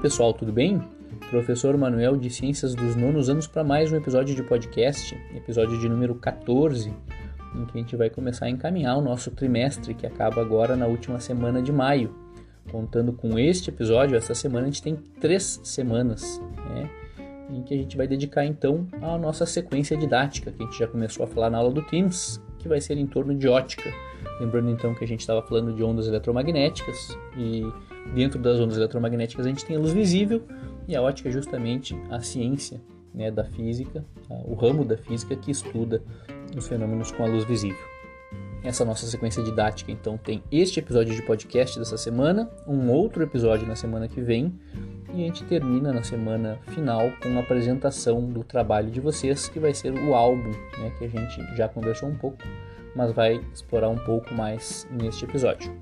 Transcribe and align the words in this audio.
pessoal, 0.00 0.32
tudo 0.32 0.52
bem? 0.52 0.80
Professor 1.28 1.76
Manuel 1.76 2.16
de 2.16 2.30
Ciências 2.30 2.72
dos 2.72 2.94
Nonos 2.94 3.28
Anos 3.28 3.48
para 3.48 3.64
mais 3.64 3.92
um 3.92 3.96
episódio 3.96 4.32
de 4.32 4.44
podcast, 4.44 5.12
episódio 5.34 5.76
de 5.76 5.88
número 5.88 6.14
14, 6.14 6.94
em 7.56 7.64
que 7.66 7.76
a 7.76 7.80
gente 7.80 7.96
vai 7.96 8.08
começar 8.08 8.46
a 8.46 8.50
encaminhar 8.50 8.96
o 8.96 9.00
nosso 9.02 9.32
trimestre 9.32 9.94
que 9.94 10.06
acaba 10.06 10.40
agora 10.40 10.76
na 10.76 10.86
última 10.86 11.18
semana 11.18 11.60
de 11.60 11.72
maio. 11.72 12.14
Contando 12.70 13.12
com 13.12 13.36
este 13.40 13.70
episódio, 13.70 14.16
essa 14.16 14.36
semana 14.36 14.68
a 14.68 14.70
gente 14.70 14.82
tem 14.82 14.94
três 15.20 15.60
semanas, 15.64 16.40
né? 16.70 16.88
Em 17.50 17.62
que 17.62 17.74
a 17.74 17.76
gente 17.76 17.96
vai 17.96 18.06
dedicar 18.06 18.44
então 18.44 18.86
à 19.02 19.18
nossa 19.18 19.46
sequência 19.46 19.96
didática, 19.96 20.52
que 20.52 20.62
a 20.62 20.66
gente 20.66 20.78
já 20.78 20.86
começou 20.86 21.24
a 21.24 21.26
falar 21.26 21.50
na 21.50 21.58
aula 21.58 21.72
do 21.72 21.82
Teams, 21.82 22.40
que 22.58 22.68
vai 22.68 22.80
ser 22.80 22.98
em 22.98 23.06
torno 23.06 23.34
de 23.34 23.48
ótica. 23.48 23.92
Lembrando 24.40 24.70
então 24.70 24.94
que 24.94 25.04
a 25.04 25.06
gente 25.06 25.20
estava 25.20 25.42
falando 25.42 25.72
de 25.72 25.82
ondas 25.82 26.06
eletromagnéticas 26.06 27.16
e 27.36 27.62
dentro 28.14 28.38
das 28.38 28.58
ondas 28.60 28.76
eletromagnéticas 28.76 29.46
a 29.46 29.48
gente 29.48 29.64
tem 29.64 29.76
a 29.76 29.78
luz 29.78 29.92
visível 29.92 30.42
e 30.86 30.96
a 30.96 31.02
ótica 31.02 31.28
é 31.28 31.32
justamente 31.32 31.96
a 32.10 32.20
ciência 32.20 32.80
né, 33.14 33.30
da 33.30 33.44
física, 33.44 34.04
o 34.28 34.54
ramo 34.54 34.84
da 34.84 34.96
física 34.96 35.34
que 35.36 35.50
estuda 35.50 36.02
os 36.56 36.68
fenômenos 36.68 37.10
com 37.10 37.24
a 37.24 37.26
luz 37.26 37.44
visível. 37.44 37.84
Essa 38.62 38.84
nossa 38.84 39.06
sequência 39.06 39.42
didática 39.42 39.90
então 39.90 40.16
tem 40.16 40.42
este 40.50 40.80
episódio 40.80 41.14
de 41.14 41.22
podcast 41.22 41.78
dessa 41.78 41.96
semana, 41.96 42.50
um 42.66 42.90
outro 42.90 43.22
episódio 43.22 43.66
na 43.66 43.76
semana 43.76 44.08
que 44.08 44.20
vem 44.20 44.52
e 45.14 45.22
a 45.22 45.26
gente 45.26 45.44
termina 45.44 45.92
na 45.92 46.02
semana 46.02 46.58
final 46.68 47.10
com 47.22 47.36
a 47.36 47.40
apresentação 47.40 48.24
do 48.24 48.44
trabalho 48.44 48.90
de 48.90 49.00
vocês, 49.00 49.48
que 49.48 49.58
vai 49.58 49.74
ser 49.74 49.92
o 49.92 50.14
álbum, 50.14 50.50
né, 50.78 50.92
que 50.98 51.04
a 51.04 51.08
gente 51.08 51.56
já 51.56 51.68
conversou 51.68 52.08
um 52.08 52.14
pouco 52.14 52.42
mas 52.98 53.12
vai 53.12 53.40
explorar 53.54 53.88
um 53.88 53.96
pouco 53.96 54.34
mais 54.34 54.86
neste 54.90 55.24
episódio. 55.24 55.72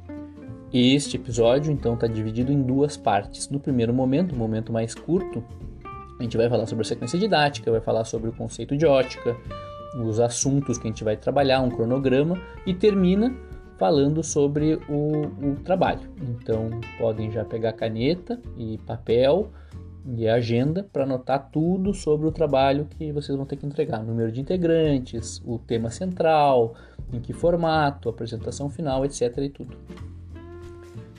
Este 0.72 1.16
episódio 1.16 1.72
então 1.72 1.94
está 1.94 2.06
dividido 2.06 2.52
em 2.52 2.62
duas 2.62 2.96
partes. 2.96 3.48
No 3.48 3.58
primeiro 3.58 3.94
momento, 3.94 4.34
um 4.34 4.38
momento 4.38 4.70
mais 4.70 4.94
curto, 4.94 5.42
a 6.18 6.22
gente 6.22 6.36
vai 6.36 6.48
falar 6.48 6.66
sobre 6.66 6.82
a 6.82 6.88
sequência 6.88 7.18
didática, 7.18 7.70
vai 7.70 7.80
falar 7.80 8.04
sobre 8.04 8.28
o 8.28 8.32
conceito 8.32 8.76
de 8.76 8.84
ótica, 8.84 9.34
os 9.98 10.20
assuntos 10.20 10.76
que 10.76 10.86
a 10.86 10.90
gente 10.90 11.04
vai 11.04 11.16
trabalhar, 11.16 11.62
um 11.62 11.70
cronograma 11.70 12.38
e 12.66 12.74
termina 12.74 13.34
falando 13.78 14.22
sobre 14.22 14.74
o, 14.88 15.26
o 15.42 15.56
trabalho. 15.64 16.08
Então 16.22 16.70
podem 16.98 17.30
já 17.30 17.44
pegar 17.44 17.72
caneta 17.72 18.40
e 18.56 18.78
papel 18.78 19.50
e 20.14 20.28
agenda 20.28 20.88
para 20.92 21.02
anotar 21.02 21.50
tudo 21.50 21.92
sobre 21.92 22.28
o 22.28 22.32
trabalho 22.32 22.86
que 22.96 23.10
vocês 23.12 23.36
vão 23.36 23.44
ter 23.44 23.56
que 23.56 23.66
entregar, 23.66 24.04
número 24.04 24.30
de 24.30 24.40
integrantes, 24.40 25.42
o 25.44 25.58
tema 25.58 25.90
central, 25.90 26.74
em 27.12 27.20
que 27.20 27.32
formato, 27.32 28.08
apresentação 28.08 28.70
final, 28.70 29.04
etc. 29.04 29.36
e 29.38 29.48
tudo. 29.48 29.76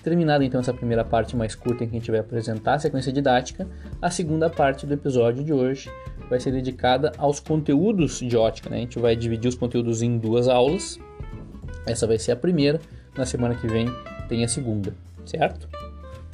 Terminada 0.02 0.46
então 0.46 0.62
essa 0.62 0.74
primeira 0.74 1.04
parte 1.04 1.36
mais 1.36 1.54
curta 1.54 1.84
em 1.84 1.90
que 1.90 1.98
a 1.98 2.00
gente 2.00 2.12
vai 2.12 2.22
apresentar 2.22 2.76
a 2.76 2.80
sequência 2.80 3.12
didática, 3.12 3.68
a 4.02 4.10
segunda 4.10 4.50
parte 4.50 4.86
do 4.86 4.94
episódio 4.94 5.44
de 5.44 5.52
hoje 5.52 5.90
vai 6.30 6.40
ser 6.40 6.52
dedicada 6.52 7.12
aos 7.18 7.42
conteúdos 7.42 8.20
de 8.20 8.38
ótica. 8.38 8.70
Né? 8.70 8.78
A 8.78 8.80
gente 8.80 9.00
vai 9.00 9.18
dividir 9.18 9.50
os 9.50 9.56
conteúdos 9.56 10.02
em 10.02 10.18
duas 10.18 10.48
aulas. 10.48 10.98
Essa 11.88 12.06
vai 12.06 12.20
ser 12.20 12.34
a 12.34 12.36
primeira, 12.36 12.80
na 13.18 13.26
semana 13.26 13.56
que 13.56 13.68
vem 13.68 13.88
tem 14.28 14.44
a 14.44 14.48
segunda, 14.48 14.94
certo? 15.26 15.68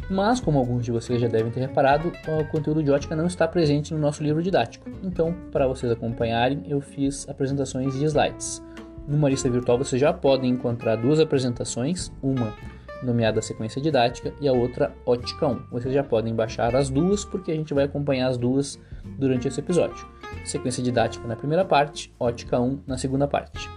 Mas, 0.09 0.39
como 0.39 0.59
alguns 0.59 0.83
de 0.83 0.91
vocês 0.91 1.21
já 1.21 1.27
devem 1.27 1.51
ter 1.51 1.61
reparado, 1.61 2.11
o 2.27 2.45
conteúdo 2.45 2.83
de 2.83 2.91
ótica 2.91 3.15
não 3.15 3.25
está 3.25 3.47
presente 3.47 3.93
no 3.93 3.99
nosso 3.99 4.21
livro 4.21 4.43
didático. 4.43 4.89
Então, 5.01 5.33
para 5.51 5.67
vocês 5.67 5.91
acompanharem, 5.91 6.63
eu 6.67 6.81
fiz 6.81 7.27
apresentações 7.29 7.93
de 7.93 8.03
slides. 8.03 8.61
Numa 9.07 9.29
lista 9.29 9.49
virtual 9.49 9.77
vocês 9.77 9.99
já 9.99 10.13
podem 10.13 10.51
encontrar 10.51 10.95
duas 10.95 11.19
apresentações, 11.19 12.11
uma 12.21 12.53
nomeada 13.01 13.41
sequência 13.41 13.81
didática 13.81 14.33
e 14.39 14.47
a 14.47 14.53
outra 14.53 14.93
ótica 15.05 15.47
1. 15.47 15.63
Vocês 15.71 15.93
já 15.93 16.03
podem 16.03 16.33
baixar 16.33 16.75
as 16.75 16.89
duas 16.89 17.25
porque 17.25 17.51
a 17.51 17.55
gente 17.55 17.73
vai 17.73 17.83
acompanhar 17.83 18.29
as 18.29 18.37
duas 18.37 18.79
durante 19.17 19.47
esse 19.47 19.59
episódio. 19.59 20.07
Sequência 20.45 20.81
didática 20.81 21.27
na 21.27 21.35
primeira 21.35 21.65
parte, 21.65 22.13
ótica 22.19 22.59
1 22.59 22.79
na 22.87 22.97
segunda 22.97 23.27
parte. 23.27 23.69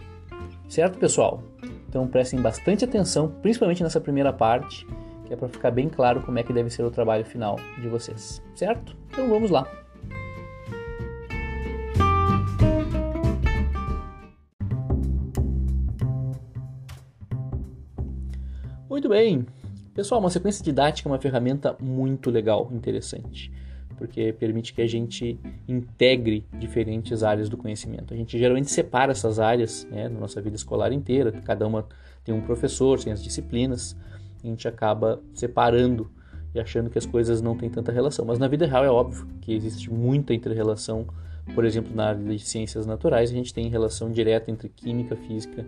Certo, 0.69 0.99
pessoal? 0.99 1.43
Então 1.89 2.07
prestem 2.07 2.41
bastante 2.41 2.85
atenção, 2.85 3.29
principalmente 3.41 3.83
nessa 3.83 4.01
primeira 4.01 4.33
parte, 4.33 4.87
que 5.25 5.33
é 5.33 5.37
para 5.37 5.49
ficar 5.49 5.71
bem 5.71 5.89
claro 5.89 6.23
como 6.23 6.39
é 6.39 6.43
que 6.43 6.53
deve 6.53 6.71
ser 6.71 6.83
o 6.85 6.91
trabalho 6.91 7.25
final 7.25 7.57
de 7.81 7.89
vocês. 7.89 8.43
Certo? 8.55 8.97
Então 9.11 9.29
vamos 9.29 9.51
lá. 9.51 9.67
Muito 18.89 19.09
bem. 19.09 19.47
Pessoal, 19.95 20.21
uma 20.21 20.31
sequência 20.31 20.65
didática 20.65 21.09
é 21.09 21.13
uma 21.13 21.19
ferramenta 21.19 21.77
muito 21.81 22.31
legal, 22.31 22.69
interessante, 22.73 23.51
porque 23.97 24.33
permite 24.33 24.73
que 24.73 24.83
a 24.83 24.87
gente 24.87 25.39
integre 25.67 26.45
diferentes 26.59 27.23
áreas 27.23 27.49
do 27.49 27.57
conhecimento. 27.57 28.13
A 28.13 28.17
gente 28.17 28.39
geralmente 28.39 28.71
separa 28.71 29.13
essas 29.13 29.39
áreas 29.39 29.87
né, 29.91 30.09
na 30.09 30.21
nossa 30.21 30.41
vida 30.41 30.57
escolar 30.57 30.93
inteira, 30.93 31.33
cada 31.33 31.67
uma 31.67 31.87
tem 32.25 32.35
um 32.35 32.41
professor, 32.41 33.03
tem 33.03 33.13
as 33.13 33.23
disciplinas, 33.23 33.97
a 34.43 34.47
gente 34.47 34.67
acaba 34.67 35.21
separando 35.33 36.11
e 36.55 36.61
achando 36.61 36.91
que 36.91 36.99
as 36.99 37.07
coisas 37.07 37.41
não 37.41 37.57
têm 37.57 37.69
tanta 37.69 37.93
relação. 37.93 38.25
Mas 38.25 38.39
na 38.39 38.49
vida 38.49 38.67
real 38.67 38.85
é 38.85 38.91
óbvio 38.91 39.27
que 39.41 39.53
existe 39.53 39.93
muita 39.93 40.35
interrelação. 40.35 41.07
Por 41.55 41.65
exemplo, 41.65 41.95
na 41.95 42.09
área 42.09 42.23
de 42.23 42.39
ciências 42.41 42.87
naturais, 42.87 43.31
a 43.31 43.35
gente 43.35 43.55
tem 43.55 43.69
relação 43.69 44.11
direta 44.11 44.51
entre 44.51 44.69
química, 44.69 45.15
física 45.17 45.65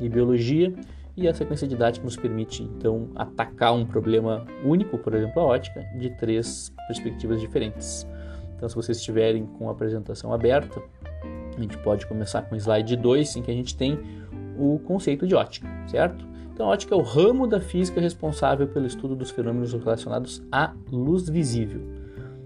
e 0.00 0.08
biologia 0.08 0.74
e 1.16 1.26
a 1.26 1.34
sequência 1.34 1.66
didática 1.66 2.04
nos 2.04 2.16
permite 2.16 2.62
então 2.62 3.08
atacar 3.14 3.72
um 3.74 3.86
problema 3.86 4.44
único, 4.64 4.98
por 4.98 5.14
exemplo, 5.14 5.40
a 5.40 5.44
ótica, 5.44 5.80
de 5.98 6.10
três 6.10 6.72
perspectivas 6.86 7.40
diferentes. 7.40 8.06
Então, 8.54 8.68
se 8.68 8.74
vocês 8.74 8.98
estiverem 8.98 9.46
com 9.46 9.68
a 9.68 9.72
apresentação 9.72 10.32
aberta, 10.32 10.82
a 11.56 11.60
gente 11.60 11.76
pode 11.78 12.06
começar 12.06 12.42
com 12.42 12.54
o 12.54 12.58
slide 12.58 12.96
2, 12.96 13.36
em 13.36 13.42
que 13.42 13.50
a 13.50 13.54
gente 13.54 13.76
tem 13.76 13.98
o 14.58 14.78
conceito 14.80 15.26
de 15.26 15.34
ótica, 15.34 15.68
certo? 15.86 16.26
Então, 16.52 16.66
a 16.66 16.70
ótica 16.70 16.94
é 16.94 16.98
o 16.98 17.02
ramo 17.02 17.46
da 17.46 17.60
física 17.60 18.00
responsável 18.00 18.66
pelo 18.66 18.86
estudo 18.86 19.14
dos 19.14 19.30
fenômenos 19.30 19.72
relacionados 19.72 20.42
à 20.50 20.72
luz 20.90 21.28
visível. 21.28 21.82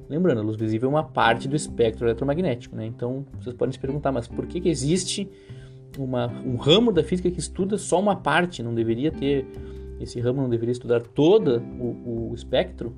Lembrando, 0.09 0.41
a 0.41 0.43
luz 0.43 0.57
visível 0.57 0.89
é 0.89 0.93
uma 0.93 1.05
parte 1.05 1.47
do 1.47 1.55
espectro 1.55 2.07
eletromagnético, 2.07 2.75
né? 2.75 2.87
Então, 2.87 3.25
vocês 3.41 3.55
podem 3.55 3.73
se 3.73 3.79
perguntar, 3.79 4.11
mas 4.11 4.27
por 4.27 4.47
que, 4.47 4.61
que 4.61 4.69
existe 4.69 5.31
uma, 5.99 6.27
um 6.45 6.57
ramo 6.57 6.93
da 6.93 7.03
física 7.03 7.31
que 7.31 7.41
estuda 7.41 7.79
só 7.79 7.99
uma 7.99 8.17
parte, 8.17 8.63
não 8.63 8.75
deveria 8.75 9.11
ter, 9.11 9.47
esse 10.01 10.21
ramo 10.21 10.43
não 10.43 10.49
deveria 10.49 10.73
estudar 10.73 11.01
todo 11.01 11.63
o, 11.79 12.31
o 12.31 12.35
espectro. 12.35 12.95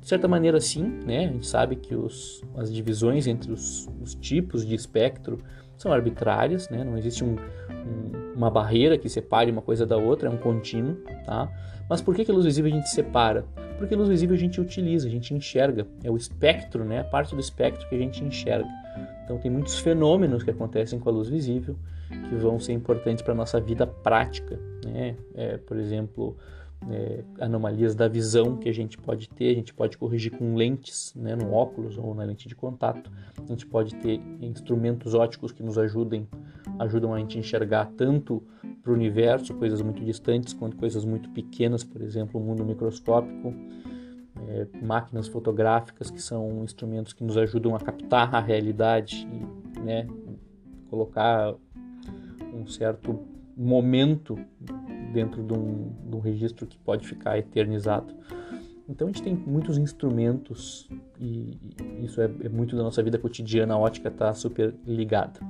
De 0.00 0.08
certa 0.08 0.28
maneira, 0.28 0.60
sim, 0.60 0.84
né? 1.06 1.26
A 1.26 1.32
gente 1.32 1.46
sabe 1.46 1.76
que 1.76 1.94
os, 1.94 2.42
as 2.56 2.70
divisões 2.72 3.26
entre 3.26 3.50
os, 3.50 3.88
os 4.02 4.14
tipos 4.14 4.66
de 4.66 4.74
espectro 4.74 5.38
são 5.78 5.92
arbitrárias, 5.92 6.68
né? 6.68 6.84
Não 6.84 6.98
existe 6.98 7.24
um, 7.24 7.36
um, 7.36 8.34
uma 8.36 8.50
barreira 8.50 8.98
que 8.98 9.08
separe 9.08 9.50
uma 9.50 9.62
coisa 9.62 9.86
da 9.86 9.96
outra, 9.96 10.28
é 10.28 10.30
um 10.30 10.36
contínuo, 10.36 10.96
tá? 11.24 11.50
Mas 11.88 12.02
por 12.02 12.14
que, 12.14 12.24
que 12.24 12.30
a 12.30 12.34
luz 12.34 12.44
visível 12.44 12.70
a 12.70 12.74
gente 12.74 12.90
separa? 12.90 13.46
Porque 13.78 13.94
a 13.94 13.96
luz 13.96 14.08
visível 14.08 14.36
a 14.36 14.38
gente 14.38 14.60
utiliza, 14.60 15.08
a 15.08 15.10
gente 15.10 15.32
enxerga, 15.34 15.86
é 16.02 16.10
o 16.10 16.16
espectro, 16.16 16.84
né? 16.84 17.00
A 17.00 17.04
parte 17.04 17.34
do 17.34 17.40
espectro 17.40 17.88
que 17.88 17.94
a 17.94 17.98
gente 17.98 18.22
enxerga. 18.22 18.68
Então 19.24 19.38
tem 19.38 19.50
muitos 19.50 19.78
fenômenos 19.78 20.42
que 20.42 20.50
acontecem 20.50 20.98
com 20.98 21.08
a 21.08 21.12
luz 21.12 21.28
visível 21.28 21.76
que 22.28 22.34
vão 22.36 22.58
ser 22.58 22.72
importantes 22.72 23.22
para 23.22 23.32
a 23.32 23.36
nossa 23.36 23.60
vida 23.60 23.86
prática, 23.86 24.58
né? 24.84 25.16
É, 25.34 25.56
por 25.58 25.76
exemplo, 25.76 26.36
é, 26.90 27.24
anomalias 27.40 27.94
da 27.94 28.08
visão 28.08 28.56
que 28.56 28.68
a 28.68 28.72
gente 28.72 28.98
pode 28.98 29.28
ter, 29.28 29.50
a 29.50 29.54
gente 29.54 29.72
pode 29.72 29.96
corrigir 29.96 30.32
com 30.32 30.54
lentes, 30.54 31.14
né, 31.14 31.34
no 31.34 31.52
óculos 31.52 31.96
ou 31.96 32.14
na 32.14 32.24
lente 32.24 32.48
de 32.48 32.54
contato. 32.54 33.10
A 33.42 33.46
gente 33.46 33.66
pode 33.66 33.94
ter 33.96 34.20
instrumentos 34.40 35.14
óticos 35.14 35.52
que 35.52 35.62
nos 35.62 35.78
ajudem, 35.78 36.28
ajudam 36.78 37.14
a 37.14 37.18
gente 37.18 37.38
enxergar 37.38 37.86
tanto 37.96 38.42
para 38.82 38.92
o 38.92 38.94
universo, 38.94 39.54
coisas 39.54 39.80
muito 39.80 40.04
distantes, 40.04 40.52
quanto 40.52 40.76
coisas 40.76 41.04
muito 41.04 41.30
pequenas, 41.30 41.82
por 41.82 42.02
exemplo, 42.02 42.40
o 42.40 42.44
mundo 42.44 42.64
microscópico. 42.64 43.54
É, 44.46 44.66
máquinas 44.84 45.28
fotográficas 45.28 46.10
que 46.10 46.20
são 46.20 46.64
instrumentos 46.64 47.12
que 47.12 47.24
nos 47.24 47.36
ajudam 47.38 47.74
a 47.74 47.78
captar 47.78 48.34
a 48.34 48.40
realidade 48.40 49.26
e 49.32 49.80
né, 49.80 50.06
colocar 50.90 51.54
um 52.54 52.66
certo 52.66 53.20
momento 53.56 54.38
dentro 55.12 55.42
de 55.42 55.52
um, 55.52 55.92
de 56.08 56.16
um 56.16 56.20
registro 56.20 56.66
que 56.66 56.78
pode 56.78 57.06
ficar 57.06 57.38
eternizado. 57.38 58.14
Então 58.88 59.08
a 59.08 59.10
gente 59.10 59.22
tem 59.22 59.34
muitos 59.34 59.78
instrumentos 59.78 60.88
e 61.18 61.56
isso 62.02 62.20
é, 62.20 62.30
é 62.42 62.48
muito 62.48 62.76
da 62.76 62.82
nossa 62.82 63.02
vida 63.02 63.18
cotidiana, 63.18 63.74
a 63.74 63.78
ótica 63.78 64.08
está 64.08 64.34
super 64.34 64.74
ligada, 64.86 65.40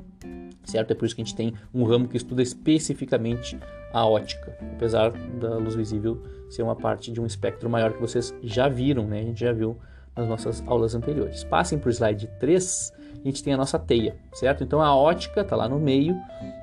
certo? 0.63 0.93
É 0.93 0.95
por 0.95 1.05
isso 1.05 1.17
que 1.17 1.23
a 1.23 1.25
gente 1.25 1.35
tem 1.35 1.53
um 1.73 1.85
ramo 1.85 2.07
que 2.07 2.17
estuda 2.17 2.43
especificamente 2.43 3.59
a 3.93 4.07
ótica, 4.07 4.57
apesar 4.75 5.11
da 5.11 5.57
luz 5.57 5.75
visível 5.75 6.23
ser 6.49 6.63
uma 6.63 6.77
parte 6.77 7.11
de 7.11 7.21
um 7.21 7.27
espectro 7.27 7.69
maior 7.69 7.93
que 7.93 8.01
vocês 8.01 8.33
já 8.43 8.69
viram, 8.69 9.07
né? 9.07 9.21
A 9.21 9.25
gente 9.25 9.41
já 9.41 9.53
viu 9.53 9.77
nas 10.17 10.29
nossas 10.29 10.63
aulas 10.67 10.95
anteriores. 10.95 11.43
Passem 11.43 11.77
para 11.77 11.89
o 11.89 11.93
slide 11.93 12.29
3 12.39 12.93
a 13.23 13.27
gente 13.27 13.43
tem 13.43 13.53
a 13.53 13.57
nossa 13.57 13.79
teia, 13.79 14.17
certo? 14.33 14.65
Então 14.65 14.81
a 14.81 14.95
ótica 14.95 15.41
está 15.41 15.57
lá 15.57 15.69
no 15.69 15.79
meio, 15.79 16.15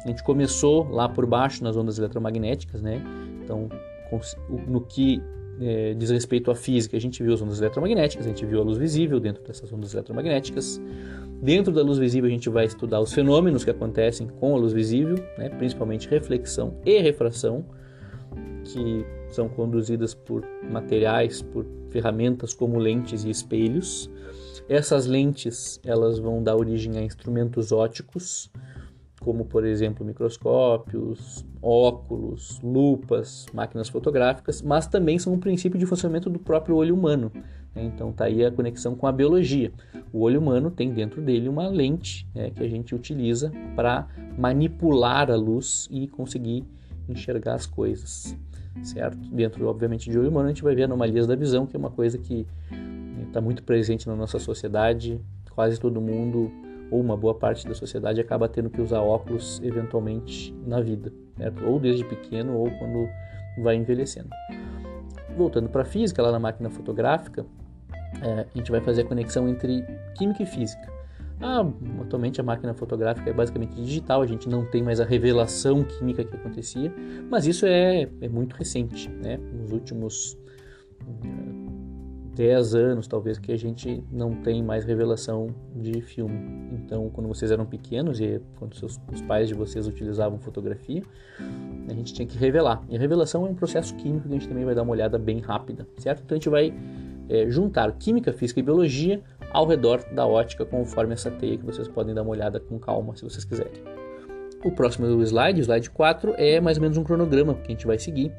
a 0.03 0.07
gente 0.07 0.23
começou 0.23 0.89
lá 0.89 1.07
por 1.07 1.25
baixo 1.25 1.63
nas 1.63 1.75
ondas 1.75 1.97
eletromagnéticas, 1.97 2.81
né? 2.81 3.01
Então, 3.43 3.69
no 4.67 4.81
que 4.81 5.21
é, 5.59 5.93
diz 5.93 6.09
respeito 6.09 6.49
à 6.49 6.55
física, 6.55 6.97
a 6.97 6.99
gente 6.99 7.21
viu 7.21 7.33
as 7.33 7.41
ondas 7.41 7.59
eletromagnéticas, 7.59 8.25
a 8.25 8.29
gente 8.29 8.45
viu 8.45 8.59
a 8.59 8.63
luz 8.63 8.77
visível 8.77 9.19
dentro 9.19 9.43
dessas 9.43 9.71
ondas 9.71 9.93
eletromagnéticas. 9.93 10.81
Dentro 11.41 11.73
da 11.73 11.81
luz 11.81 11.97
visível, 11.97 12.27
a 12.27 12.31
gente 12.31 12.49
vai 12.49 12.65
estudar 12.65 12.99
os 12.99 13.13
fenômenos 13.13 13.63
que 13.63 13.69
acontecem 13.69 14.27
com 14.27 14.55
a 14.55 14.57
luz 14.57 14.73
visível, 14.73 15.15
né, 15.37 15.49
principalmente 15.49 16.07
reflexão 16.07 16.75
e 16.85 16.99
refração, 16.99 17.65
que 18.63 19.05
são 19.29 19.49
conduzidas 19.49 20.13
por 20.13 20.43
materiais, 20.69 21.41
por 21.41 21.65
ferramentas 21.89 22.53
como 22.53 22.77
lentes 22.77 23.23
e 23.23 23.29
espelhos. 23.29 24.09
Essas 24.71 25.05
lentes 25.05 25.81
elas 25.83 26.17
vão 26.17 26.41
dar 26.41 26.55
origem 26.55 26.97
a 26.97 27.01
instrumentos 27.01 27.73
óticos, 27.73 28.49
como 29.19 29.43
por 29.43 29.65
exemplo 29.65 30.05
microscópios, 30.05 31.45
óculos, 31.61 32.57
lupas, 32.63 33.47
máquinas 33.53 33.89
fotográficas, 33.89 34.61
mas 34.61 34.87
também 34.87 35.19
são 35.19 35.33
um 35.33 35.39
princípio 35.41 35.77
de 35.77 35.85
funcionamento 35.85 36.29
do 36.29 36.39
próprio 36.39 36.77
olho 36.77 36.95
humano. 36.95 37.33
Né? 37.75 37.83
Então 37.83 38.13
tá 38.13 38.23
aí 38.23 38.45
a 38.45 38.49
conexão 38.49 38.95
com 38.95 39.05
a 39.07 39.11
biologia. 39.11 39.73
O 40.13 40.21
olho 40.21 40.39
humano 40.39 40.71
tem 40.71 40.93
dentro 40.93 41.21
dele 41.21 41.49
uma 41.49 41.67
lente 41.67 42.25
né, 42.33 42.49
que 42.49 42.63
a 42.63 42.69
gente 42.69 42.95
utiliza 42.95 43.51
para 43.75 44.07
manipular 44.37 45.29
a 45.29 45.35
luz 45.35 45.89
e 45.91 46.07
conseguir 46.07 46.63
enxergar 47.09 47.55
as 47.55 47.65
coisas, 47.65 48.37
certo? 48.83 49.17
Dentro, 49.17 49.67
obviamente, 49.67 50.09
de 50.09 50.17
olho 50.17 50.29
humano 50.29 50.45
a 50.45 50.49
gente 50.53 50.63
vai 50.63 50.73
ver 50.73 50.83
anomalias 50.83 51.27
da 51.27 51.35
visão, 51.35 51.67
que 51.67 51.75
é 51.75 51.79
uma 51.79 51.91
coisa 51.91 52.17
que 52.17 52.47
está 53.31 53.39
né, 53.39 53.45
muito 53.45 53.63
presente 53.63 54.07
na 54.07 54.15
nossa 54.15 54.37
sociedade. 54.37 55.19
Quase 55.51 55.79
todo 55.79 55.99
mundo 55.99 56.51
ou 56.91 56.99
uma 56.99 57.15
boa 57.15 57.33
parte 57.33 57.67
da 57.67 57.73
sociedade 57.73 58.19
acaba 58.19 58.49
tendo 58.49 58.69
que 58.69 58.81
usar 58.81 58.99
óculos 58.99 59.61
eventualmente 59.63 60.53
na 60.65 60.81
vida, 60.81 61.11
certo? 61.37 61.65
ou 61.65 61.79
desde 61.79 62.03
pequeno 62.03 62.57
ou 62.57 62.69
quando 62.71 63.07
vai 63.63 63.75
envelhecendo. 63.75 64.29
Voltando 65.37 65.69
para 65.69 65.83
a 65.83 65.85
física, 65.85 66.21
lá 66.21 66.31
na 66.31 66.39
máquina 66.39 66.69
fotográfica, 66.69 67.45
é, 68.21 68.45
a 68.53 68.57
gente 68.57 68.69
vai 68.69 68.81
fazer 68.81 69.03
a 69.03 69.05
conexão 69.05 69.47
entre 69.47 69.85
química 70.15 70.43
e 70.43 70.45
física. 70.45 70.91
Ah, 71.39 71.65
atualmente 72.01 72.39
a 72.39 72.43
máquina 72.43 72.73
fotográfica 72.73 73.29
é 73.29 73.33
basicamente 73.33 73.73
digital, 73.73 74.21
a 74.21 74.27
gente 74.27 74.47
não 74.47 74.63
tem 74.65 74.83
mais 74.83 74.99
a 74.99 75.05
revelação 75.05 75.83
química 75.83 76.23
que 76.23 76.35
acontecia, 76.35 76.93
mas 77.29 77.47
isso 77.47 77.65
é, 77.65 78.07
é 78.19 78.29
muito 78.29 78.53
recente, 78.55 79.09
né? 79.09 79.37
Nos 79.37 79.71
últimos 79.71 80.37
10 82.35 82.75
anos, 82.75 83.07
talvez, 83.07 83.37
que 83.37 83.51
a 83.51 83.57
gente 83.57 84.03
não 84.11 84.35
tem 84.35 84.63
mais 84.63 84.85
revelação 84.85 85.53
de 85.75 86.01
filme. 86.01 86.33
Então, 86.71 87.09
quando 87.09 87.27
vocês 87.27 87.51
eram 87.51 87.65
pequenos 87.65 88.19
e 88.19 88.41
quando 88.57 88.75
seus, 88.75 88.99
os 89.11 89.21
pais 89.21 89.49
de 89.49 89.53
vocês 89.53 89.87
utilizavam 89.87 90.39
fotografia, 90.39 91.03
a 91.89 91.93
gente 91.93 92.13
tinha 92.13 92.27
que 92.27 92.37
revelar. 92.37 92.81
E 92.89 92.95
a 92.95 92.99
revelação 92.99 93.45
é 93.45 93.49
um 93.49 93.55
processo 93.55 93.95
químico 93.95 94.27
que 94.27 94.29
a 94.29 94.39
gente 94.39 94.47
também 94.47 94.63
vai 94.63 94.73
dar 94.73 94.83
uma 94.83 94.91
olhada 94.91 95.17
bem 95.17 95.39
rápida, 95.39 95.85
certo? 95.97 96.23
Então, 96.23 96.35
a 96.35 96.39
gente 96.39 96.49
vai 96.49 96.73
é, 97.29 97.49
juntar 97.49 97.91
química, 97.93 98.31
física 98.31 98.59
e 98.59 98.63
biologia 98.63 99.21
ao 99.51 99.67
redor 99.67 100.01
da 100.13 100.25
ótica, 100.25 100.65
conforme 100.65 101.13
essa 101.13 101.29
teia 101.29 101.57
que 101.57 101.65
vocês 101.65 101.87
podem 101.87 102.15
dar 102.15 102.21
uma 102.21 102.31
olhada 102.31 102.59
com 102.59 102.79
calma, 102.79 103.15
se 103.15 103.23
vocês 103.23 103.43
quiserem. 103.43 103.83
O 104.63 104.71
próximo 104.71 105.21
slide, 105.21 105.59
slide 105.59 105.89
4, 105.89 106.35
é 106.37 106.61
mais 106.61 106.77
ou 106.77 106.81
menos 106.83 106.97
um 106.97 107.03
cronograma 107.03 107.55
que 107.55 107.67
a 107.67 107.71
gente 107.71 107.87
vai 107.87 107.97
seguir 107.97 108.31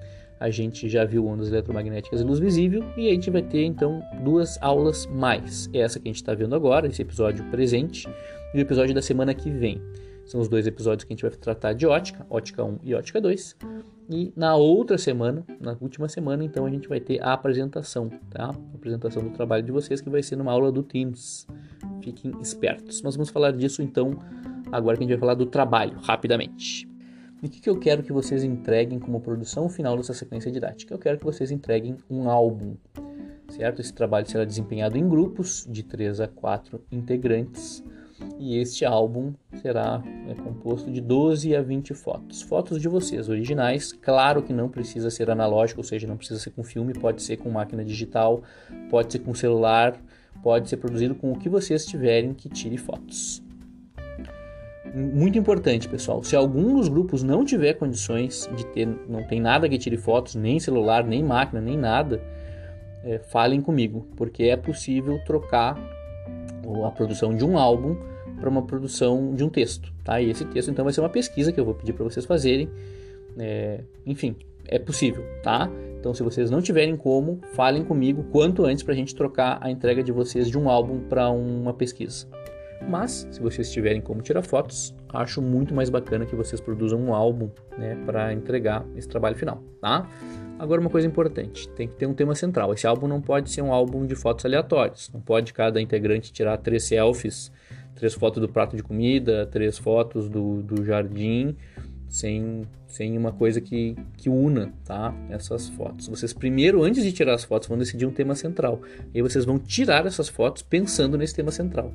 a 0.42 0.50
gente 0.50 0.88
já 0.88 1.04
viu 1.04 1.24
ondas 1.24 1.48
eletromagnéticas 1.48 2.20
e 2.20 2.24
luz 2.24 2.40
visível, 2.40 2.82
e 2.96 3.06
a 3.06 3.12
gente 3.12 3.30
vai 3.30 3.42
ter 3.42 3.62
então 3.62 4.02
duas 4.24 4.60
aulas 4.60 5.06
mais. 5.06 5.70
Essa 5.72 6.00
que 6.00 6.08
a 6.08 6.10
gente 6.10 6.16
está 6.16 6.34
vendo 6.34 6.56
agora, 6.56 6.88
esse 6.88 7.00
episódio 7.00 7.44
presente, 7.44 8.08
e 8.52 8.58
o 8.58 8.60
episódio 8.60 8.92
da 8.92 9.00
semana 9.00 9.32
que 9.34 9.48
vem. 9.48 9.80
São 10.26 10.40
os 10.40 10.48
dois 10.48 10.66
episódios 10.66 11.04
que 11.04 11.12
a 11.12 11.14
gente 11.14 11.22
vai 11.22 11.30
tratar 11.30 11.74
de 11.74 11.86
ótica, 11.86 12.26
ótica 12.28 12.64
1 12.64 12.80
e 12.82 12.92
ótica 12.92 13.20
2. 13.20 13.56
E 14.10 14.32
na 14.34 14.56
outra 14.56 14.98
semana, 14.98 15.46
na 15.60 15.76
última 15.80 16.08
semana, 16.08 16.42
então 16.42 16.66
a 16.66 16.70
gente 16.70 16.88
vai 16.88 16.98
ter 16.98 17.22
a 17.22 17.34
apresentação, 17.34 18.10
tá? 18.28 18.46
A 18.46 18.74
apresentação 18.74 19.22
do 19.22 19.30
trabalho 19.30 19.62
de 19.62 19.70
vocês 19.70 20.00
que 20.00 20.10
vai 20.10 20.24
ser 20.24 20.34
numa 20.34 20.50
aula 20.50 20.72
do 20.72 20.82
Teams. 20.82 21.46
Fiquem 22.02 22.32
espertos. 22.40 23.00
Nós 23.02 23.14
vamos 23.14 23.30
falar 23.30 23.52
disso 23.52 23.80
então 23.80 24.18
agora 24.72 24.96
que 24.96 25.04
a 25.04 25.06
gente 25.06 25.16
vai 25.16 25.20
falar 25.20 25.34
do 25.34 25.46
trabalho, 25.46 25.98
rapidamente. 26.00 26.91
E 27.42 27.46
o 27.46 27.50
que, 27.50 27.60
que 27.60 27.68
eu 27.68 27.76
quero 27.76 28.04
que 28.04 28.12
vocês 28.12 28.44
entreguem 28.44 29.00
como 29.00 29.20
produção 29.20 29.68
final 29.68 29.96
dessa 29.96 30.14
sequência 30.14 30.48
didática? 30.48 30.94
Eu 30.94 30.98
quero 30.98 31.18
que 31.18 31.24
vocês 31.24 31.50
entreguem 31.50 31.96
um 32.08 32.30
álbum, 32.30 32.76
certo? 33.48 33.80
Esse 33.80 33.92
trabalho 33.92 34.30
será 34.30 34.44
desempenhado 34.44 34.96
em 34.96 35.08
grupos 35.08 35.66
de 35.68 35.82
3 35.82 36.20
a 36.20 36.28
4 36.28 36.80
integrantes 36.92 37.82
e 38.38 38.58
este 38.58 38.84
álbum 38.84 39.34
será 39.60 40.00
é, 40.28 40.34
composto 40.34 40.88
de 40.88 41.00
12 41.00 41.56
a 41.56 41.60
20 41.60 41.92
fotos. 41.94 42.42
Fotos 42.42 42.80
de 42.80 42.86
vocês 42.86 43.28
originais, 43.28 43.92
claro 43.92 44.40
que 44.40 44.52
não 44.52 44.68
precisa 44.68 45.10
ser 45.10 45.28
analógico, 45.28 45.80
ou 45.80 45.84
seja, 45.84 46.06
não 46.06 46.16
precisa 46.16 46.38
ser 46.38 46.50
com 46.50 46.62
filme, 46.62 46.92
pode 46.94 47.24
ser 47.24 47.38
com 47.38 47.50
máquina 47.50 47.84
digital, 47.84 48.44
pode 48.88 49.10
ser 49.14 49.18
com 49.18 49.34
celular, 49.34 50.00
pode 50.44 50.68
ser 50.68 50.76
produzido 50.76 51.16
com 51.16 51.32
o 51.32 51.36
que 51.36 51.48
vocês 51.48 51.84
tiverem 51.86 52.34
que 52.34 52.48
tire 52.48 52.76
fotos 52.76 53.41
muito 54.94 55.38
importante, 55.38 55.88
pessoal. 55.88 56.22
Se 56.22 56.36
algum 56.36 56.76
dos 56.76 56.88
grupos 56.88 57.22
não 57.22 57.44
tiver 57.44 57.74
condições 57.74 58.48
de 58.54 58.66
ter, 58.66 58.86
não 59.08 59.22
tem 59.24 59.40
nada 59.40 59.68
que 59.68 59.78
tire 59.78 59.96
fotos, 59.96 60.34
nem 60.34 60.60
celular, 60.60 61.04
nem 61.04 61.22
máquina, 61.22 61.60
nem 61.60 61.76
nada, 61.76 62.22
é, 63.04 63.18
falem 63.18 63.60
comigo, 63.60 64.06
porque 64.16 64.44
é 64.44 64.56
possível 64.56 65.18
trocar 65.24 65.78
a 66.84 66.90
produção 66.90 67.34
de 67.34 67.44
um 67.44 67.58
álbum 67.58 67.96
para 68.38 68.48
uma 68.48 68.62
produção 68.62 69.34
de 69.34 69.44
um 69.44 69.48
texto, 69.48 69.92
tá? 70.04 70.20
E 70.20 70.30
esse 70.30 70.44
texto 70.44 70.70
então 70.70 70.84
vai 70.84 70.92
ser 70.92 71.00
uma 71.00 71.08
pesquisa 71.08 71.52
que 71.52 71.60
eu 71.60 71.64
vou 71.64 71.74
pedir 71.74 71.92
para 71.92 72.04
vocês 72.04 72.24
fazerem. 72.24 72.68
É, 73.38 73.80
enfim, 74.06 74.36
é 74.68 74.78
possível, 74.78 75.24
tá? 75.42 75.70
Então, 75.98 76.12
se 76.12 76.22
vocês 76.22 76.50
não 76.50 76.60
tiverem 76.60 76.96
como, 76.96 77.40
falem 77.52 77.84
comigo 77.84 78.24
quanto 78.32 78.64
antes 78.64 78.82
para 78.82 78.92
a 78.92 78.96
gente 78.96 79.14
trocar 79.14 79.58
a 79.60 79.70
entrega 79.70 80.02
de 80.02 80.10
vocês 80.10 80.48
de 80.48 80.58
um 80.58 80.68
álbum 80.68 81.00
para 81.00 81.30
uma 81.30 81.72
pesquisa. 81.72 82.26
Mas, 82.88 83.26
se 83.30 83.40
vocês 83.40 83.70
tiverem 83.70 84.00
como 84.00 84.22
tirar 84.22 84.42
fotos, 84.42 84.94
acho 85.12 85.40
muito 85.40 85.74
mais 85.74 85.88
bacana 85.88 86.26
que 86.26 86.34
vocês 86.34 86.60
produzam 86.60 87.00
um 87.00 87.14
álbum 87.14 87.50
né, 87.78 87.96
para 88.04 88.32
entregar 88.32 88.84
esse 88.96 89.08
trabalho 89.08 89.36
final, 89.36 89.62
tá? 89.80 90.08
Agora, 90.58 90.80
uma 90.80 90.90
coisa 90.90 91.06
importante: 91.06 91.68
tem 91.70 91.88
que 91.88 91.94
ter 91.94 92.06
um 92.06 92.14
tema 92.14 92.34
central. 92.34 92.72
Esse 92.72 92.86
álbum 92.86 93.08
não 93.08 93.20
pode 93.20 93.50
ser 93.50 93.62
um 93.62 93.72
álbum 93.72 94.06
de 94.06 94.14
fotos 94.14 94.44
aleatórias. 94.44 95.10
Não 95.12 95.20
pode 95.20 95.52
cada 95.52 95.80
integrante 95.80 96.32
tirar 96.32 96.56
três 96.58 96.84
selfies, 96.84 97.50
três 97.94 98.14
fotos 98.14 98.40
do 98.40 98.48
prato 98.48 98.76
de 98.76 98.82
comida, 98.82 99.46
três 99.46 99.76
fotos 99.76 100.28
do, 100.28 100.62
do 100.62 100.84
jardim, 100.84 101.56
sem, 102.08 102.62
sem 102.86 103.16
uma 103.16 103.32
coisa 103.32 103.60
que, 103.60 103.96
que 104.16 104.28
una 104.28 104.72
tá? 104.84 105.14
essas 105.30 105.68
fotos. 105.70 106.08
Vocês, 106.08 106.32
primeiro, 106.32 106.84
antes 106.84 107.02
de 107.02 107.10
tirar 107.10 107.34
as 107.34 107.42
fotos, 107.42 107.68
vão 107.68 107.78
decidir 107.78 108.06
um 108.06 108.12
tema 108.12 108.34
central. 108.34 108.82
E 109.12 109.18
aí 109.18 109.22
vocês 109.22 109.44
vão 109.44 109.58
tirar 109.58 110.06
essas 110.06 110.28
fotos 110.28 110.62
pensando 110.62 111.18
nesse 111.18 111.34
tema 111.34 111.50
central. 111.50 111.92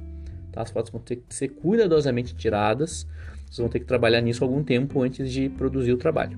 Tá? 0.57 0.63
As 0.63 0.71
fotos 0.71 0.91
vão 0.91 0.99
ter 0.99 1.17
que 1.17 1.33
ser 1.33 1.49
cuidadosamente 1.49 2.35
tiradas. 2.35 3.07
Vocês 3.45 3.59
vão 3.59 3.69
ter 3.69 3.79
que 3.79 3.85
trabalhar 3.85 4.21
nisso 4.21 4.43
algum 4.43 4.63
tempo 4.63 5.01
antes 5.01 5.31
de 5.31 5.49
produzir 5.49 5.93
o 5.93 5.97
trabalho. 5.97 6.37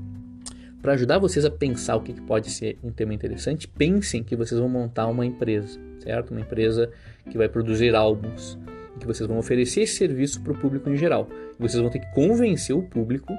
Para 0.82 0.94
ajudar 0.94 1.18
vocês 1.18 1.44
a 1.46 1.50
pensar 1.50 1.96
o 1.96 2.02
que 2.02 2.14
pode 2.22 2.50
ser 2.50 2.78
um 2.84 2.92
tema 2.92 3.14
interessante, 3.14 3.68
pensem 3.68 4.24
que 4.24 4.36
vocês 4.36 4.60
vão 4.60 4.70
montar 4.70 5.08
uma 5.08 5.26
empresa, 5.26 5.80
certo? 6.00 6.32
Uma 6.32 6.42
empresa 6.42 6.90
que 7.30 7.38
vai 7.38 7.50
produzir 7.50 7.96
álbuns, 7.96 8.58
que 9.00 9.06
vocês 9.06 9.28
vão 9.28 9.38
oferecer 9.38 9.82
esse 9.82 9.96
serviço 9.96 10.42
para 10.42 10.54
o 10.54 10.58
público 10.58 10.90
em 10.90 10.96
geral. 10.96 11.28
E 11.58 11.62
vocês 11.62 11.82
vão 11.82 11.90
ter 11.90 12.00
que 12.00 12.14
convencer 12.14 12.76
o 12.76 12.84
público 12.84 13.34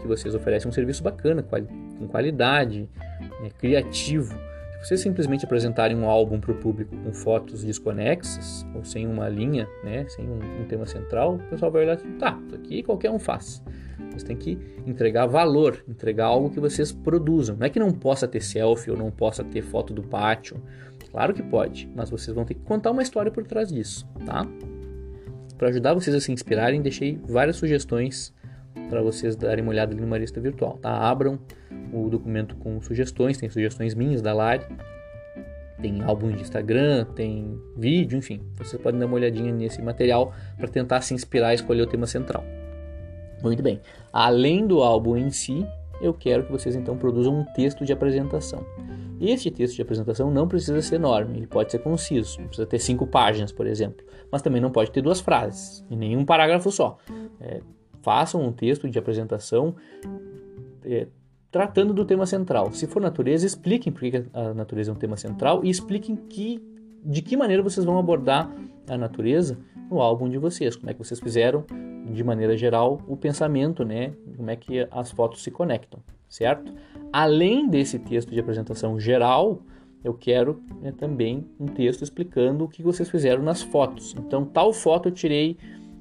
que 0.00 0.08
vocês 0.08 0.34
oferecem 0.34 0.68
um 0.68 0.72
serviço 0.72 1.02
bacana, 1.02 1.42
com 1.42 2.08
qualidade, 2.08 2.88
né, 3.40 3.50
criativo, 3.58 4.34
vocês 4.82 5.00
simplesmente 5.00 5.44
apresentarem 5.44 5.96
um 5.96 6.08
álbum 6.08 6.40
para 6.40 6.52
o 6.52 6.54
público 6.56 6.96
com 6.96 7.12
fotos 7.12 7.62
desconexas 7.62 8.66
ou 8.74 8.84
sem 8.84 9.06
uma 9.06 9.28
linha, 9.28 9.68
né, 9.84 10.06
sem 10.08 10.26
um, 10.26 10.62
um 10.62 10.64
tema 10.66 10.86
central, 10.86 11.34
o 11.34 11.50
pessoal 11.50 11.70
vai 11.70 11.82
olhar 11.82 11.98
e 11.98 12.12
tá, 12.18 12.38
isso 12.46 12.54
aqui 12.54 12.82
qualquer 12.82 13.10
um 13.10 13.18
faz. 13.18 13.62
Você 14.12 14.26
tem 14.26 14.36
que 14.36 14.58
entregar 14.86 15.26
valor, 15.26 15.84
entregar 15.88 16.26
algo 16.26 16.50
que 16.50 16.58
vocês 16.58 16.92
produzam. 16.92 17.56
Não 17.56 17.66
é 17.66 17.70
que 17.70 17.78
não 17.78 17.92
possa 17.92 18.26
ter 18.26 18.40
selfie 18.40 18.90
ou 18.90 18.96
não 18.96 19.10
possa 19.10 19.44
ter 19.44 19.62
foto 19.62 19.92
do 19.92 20.02
pátio. 20.02 20.60
Claro 21.10 21.32
que 21.34 21.42
pode, 21.42 21.88
mas 21.94 22.10
vocês 22.10 22.34
vão 22.34 22.44
ter 22.44 22.54
que 22.54 22.62
contar 22.62 22.90
uma 22.90 23.02
história 23.02 23.30
por 23.30 23.46
trás 23.46 23.68
disso, 23.68 24.08
tá? 24.24 24.46
Para 25.58 25.68
ajudar 25.68 25.94
vocês 25.94 26.14
a 26.14 26.20
se 26.20 26.32
inspirarem, 26.32 26.80
deixei 26.80 27.18
várias 27.26 27.56
sugestões 27.56 28.32
para 28.88 29.02
vocês 29.02 29.36
darem 29.36 29.62
uma 29.62 29.70
olhada 29.70 29.92
ali 29.92 30.00
no 30.00 30.06
Marista 30.06 30.40
Virtual, 30.40 30.78
tá? 30.78 30.90
Abram 30.90 31.38
o 31.92 32.08
documento 32.08 32.56
com 32.56 32.80
sugestões, 32.80 33.38
tem 33.38 33.48
sugestões 33.48 33.94
minhas 33.94 34.22
da 34.22 34.32
Lari, 34.32 34.64
tem 35.80 36.02
álbuns 36.02 36.36
de 36.36 36.42
Instagram, 36.42 37.06
tem 37.14 37.58
vídeo, 37.76 38.18
enfim. 38.18 38.42
Vocês 38.56 38.80
podem 38.80 39.00
dar 39.00 39.06
uma 39.06 39.16
olhadinha 39.16 39.52
nesse 39.52 39.80
material 39.80 40.32
para 40.56 40.68
tentar 40.68 41.00
se 41.00 41.14
inspirar 41.14 41.52
e 41.52 41.54
escolher 41.56 41.82
o 41.82 41.86
tema 41.86 42.06
central. 42.06 42.44
Muito 43.42 43.62
bem. 43.62 43.80
Além 44.12 44.66
do 44.66 44.82
álbum 44.82 45.16
em 45.16 45.30
si, 45.30 45.66
eu 46.00 46.12
quero 46.12 46.44
que 46.44 46.52
vocês 46.52 46.76
então 46.76 46.96
produzam 46.96 47.40
um 47.40 47.44
texto 47.54 47.84
de 47.84 47.92
apresentação. 47.92 48.64
Este 49.20 49.50
texto 49.50 49.76
de 49.76 49.82
apresentação 49.82 50.30
não 50.30 50.48
precisa 50.48 50.80
ser 50.80 50.94
enorme, 50.94 51.36
ele 51.36 51.46
pode 51.46 51.70
ser 51.70 51.78
conciso, 51.78 52.40
não 52.40 52.46
precisa 52.46 52.66
ter 52.66 52.78
cinco 52.78 53.06
páginas, 53.06 53.52
por 53.52 53.66
exemplo, 53.66 54.02
mas 54.32 54.40
também 54.40 54.62
não 54.62 54.70
pode 54.70 54.90
ter 54.90 55.02
duas 55.02 55.20
frases 55.20 55.84
e 55.90 55.96
nenhum 55.96 56.24
parágrafo 56.24 56.70
só. 56.70 56.96
É, 57.38 57.60
façam 58.02 58.42
um 58.42 58.52
texto 58.52 58.88
de 58.88 58.98
apresentação 58.98 59.74
é, 60.84 61.06
tratando 61.50 61.92
do 61.92 62.04
tema 62.04 62.26
central. 62.26 62.72
Se 62.72 62.86
for 62.86 63.00
natureza, 63.00 63.46
expliquem 63.46 63.92
por 63.92 64.00
que 64.00 64.24
a 64.32 64.54
natureza 64.54 64.90
é 64.90 64.94
um 64.94 64.96
tema 64.96 65.16
central 65.16 65.64
e 65.64 65.70
expliquem 65.70 66.16
que, 66.16 66.62
de 67.04 67.22
que 67.22 67.36
maneira 67.36 67.62
vocês 67.62 67.84
vão 67.84 67.98
abordar 67.98 68.50
a 68.88 68.96
natureza 68.96 69.58
no 69.90 70.00
álbum 70.00 70.28
de 70.28 70.38
vocês, 70.38 70.76
como 70.76 70.90
é 70.90 70.94
que 70.94 70.98
vocês 70.98 71.18
fizeram 71.18 71.64
de 72.12 72.22
maneira 72.24 72.56
geral 72.56 73.00
o 73.06 73.16
pensamento, 73.16 73.84
né? 73.84 74.12
Como 74.36 74.50
é 74.50 74.56
que 74.56 74.86
as 74.90 75.10
fotos 75.10 75.42
se 75.42 75.50
conectam, 75.50 76.00
certo? 76.28 76.72
Além 77.12 77.68
desse 77.68 77.98
texto 77.98 78.30
de 78.30 78.40
apresentação 78.40 78.98
geral, 78.98 79.62
eu 80.02 80.14
quero 80.14 80.62
né, 80.80 80.92
também 80.92 81.46
um 81.58 81.66
texto 81.66 82.02
explicando 82.02 82.64
o 82.64 82.68
que 82.68 82.82
vocês 82.82 83.10
fizeram 83.10 83.42
nas 83.42 83.62
fotos. 83.62 84.14
Então, 84.18 84.44
tal 84.44 84.72
foto 84.72 85.08
eu 85.08 85.12
tirei 85.12 85.58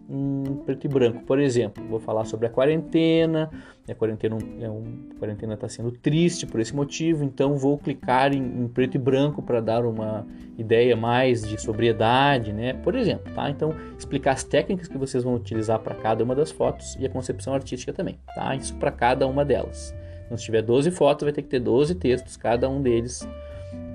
em 0.10 0.56
preto 0.66 0.86
e 0.86 0.88
branco, 0.88 1.24
por 1.24 1.40
exemplo. 1.40 1.84
Vou 1.88 2.00
falar 2.00 2.26
sobre 2.26 2.48
a 2.48 2.50
quarentena. 2.50 3.50
A 3.88 3.96
quarentena 3.96 4.38
é 4.60 4.70
um, 4.70 5.54
está 5.54 5.70
sendo 5.70 5.92
triste 5.92 6.46
por 6.46 6.60
esse 6.60 6.76
motivo, 6.76 7.24
então 7.24 7.58
vou 7.58 7.78
clicar 7.78 8.34
em, 8.34 8.42
em 8.42 8.68
preto 8.68 8.96
e 8.96 8.98
branco 9.00 9.42
para 9.42 9.60
dar 9.60 9.86
uma 9.86 10.28
ideia 10.58 10.96
mais 10.96 11.42
de 11.42 11.60
sobriedade, 11.60 12.54
né? 12.54 12.74
Por 12.74 12.96
exemplo, 12.96 13.34
tá? 13.34 13.50
Então 13.50 13.74
explicar 13.98 14.34
as 14.34 14.44
técnicas 14.44 14.88
que 14.88 14.98
vocês 14.98 15.24
vão 15.24 15.34
utilizar 15.36 15.80
para 15.80 15.96
cada 15.96 16.24
uma 16.24 16.36
das 16.36 16.52
fotos 16.52 16.96
e 17.00 17.06
a 17.06 17.10
concepção 17.10 17.54
artística 17.54 17.92
também, 17.92 18.20
tá? 18.36 18.56
Isso 18.56 18.76
para 18.76 18.92
cada 18.92 19.26
uma 19.28 19.44
delas. 19.44 19.96
Então, 20.26 20.38
se 20.38 20.46
tiver 20.46 20.62
12 20.62 20.92
fotos, 20.92 21.24
vai 21.24 21.34
ter 21.34 21.42
que 21.42 21.50
ter 21.50 21.60
12 21.60 21.96
textos, 21.96 22.38
cada 22.38 22.70
um 22.70 22.84
deles 22.84 23.28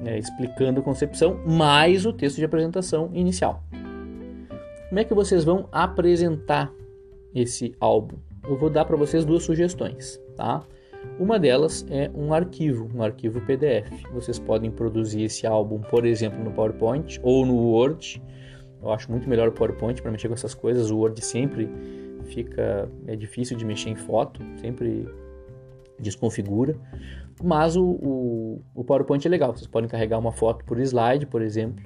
né, 0.02 0.18
explicando 0.18 0.80
a 0.80 0.83
concepção, 0.83 1.40
mais 1.47 2.04
o 2.04 2.12
texto 2.12 2.37
de 2.37 2.44
apresentação 2.44 3.09
inicial. 3.12 3.62
Como 4.88 5.00
é 5.00 5.05
que 5.05 5.14
vocês 5.14 5.45
vão 5.45 5.69
apresentar 5.73 6.73
esse 7.35 7.75
álbum? 7.81 8.17
Eu 8.47 8.57
vou 8.57 8.69
dar 8.69 8.85
para 8.85 8.97
vocês 8.97 9.25
duas 9.25 9.43
sugestões, 9.43 10.21
tá? 10.37 10.62
Uma 11.19 11.38
delas 11.38 11.87
é 11.91 12.11
um 12.14 12.35
arquivo, 12.35 12.91
um 12.95 13.03
arquivo 13.03 13.41
PDF. 13.41 13.91
Vocês 14.12 14.38
podem 14.38 14.71
produzir 14.71 15.23
esse 15.23 15.47
álbum, 15.47 15.81
por 15.81 16.05
exemplo, 16.05 16.43
no 16.43 16.53
PowerPoint 16.53 17.19
ou 17.23 17.47
no 17.47 17.55
Word. 17.55 18.23
Eu 18.83 18.93
acho 18.93 19.11
muito 19.11 19.29
melhor 19.29 19.49
o 19.49 19.53
PowerPoint 19.53 20.00
para 20.03 20.11
mexer 20.11 20.29
com 20.29 20.35
essas 20.35 20.55
coisas. 20.55 20.91
O 20.91 20.99
Word 20.99 21.25
sempre 21.25 21.69
fica 22.25 22.88
é 23.07 23.17
difícil 23.17 23.57
de 23.57 23.64
mexer 23.64 23.91
em 23.91 23.97
foto, 23.97 24.41
sempre 24.57 25.09
desconfigura. 25.99 26.76
Mas 27.43 27.76
o, 27.76 27.85
o, 27.85 28.62
o 28.75 28.85
PowerPoint 28.85 29.26
é 29.26 29.31
legal. 29.31 29.57
Vocês 29.57 29.67
podem 29.67 29.88
carregar 29.88 30.19
uma 30.19 30.33
foto 30.33 30.64
por 30.64 30.79
slide, 30.79 31.26
por 31.26 31.43
exemplo, 31.43 31.85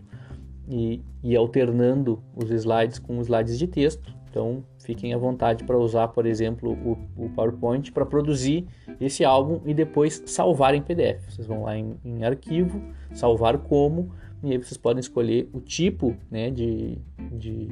e, 0.68 1.02
e 1.22 1.34
alternando 1.36 2.22
os 2.36 2.50
slides 2.50 2.98
com 2.98 3.20
slides 3.20 3.58
de 3.58 3.66
texto. 3.66 4.14
Então, 4.30 4.62
fiquem 4.78 5.14
à 5.14 5.18
vontade 5.18 5.64
para 5.64 5.76
usar, 5.78 6.08
por 6.08 6.26
exemplo, 6.26 6.72
o, 6.72 7.24
o 7.24 7.30
PowerPoint 7.30 7.90
para 7.90 8.04
produzir 8.04 8.66
esse 9.00 9.24
álbum 9.24 9.60
e 9.64 9.72
depois 9.72 10.22
salvar 10.26 10.74
em 10.74 10.82
PDF. 10.82 11.30
Vocês 11.30 11.46
vão 11.46 11.62
lá 11.62 11.76
em, 11.76 11.96
em, 12.04 12.24
arquivo, 12.24 12.80
salvar 13.14 13.56
como, 13.58 14.10
e 14.42 14.52
aí 14.52 14.58
vocês 14.58 14.76
podem 14.76 15.00
escolher 15.00 15.48
o 15.52 15.60
tipo 15.60 16.14
né, 16.30 16.50
de, 16.50 16.98
de 17.32 17.68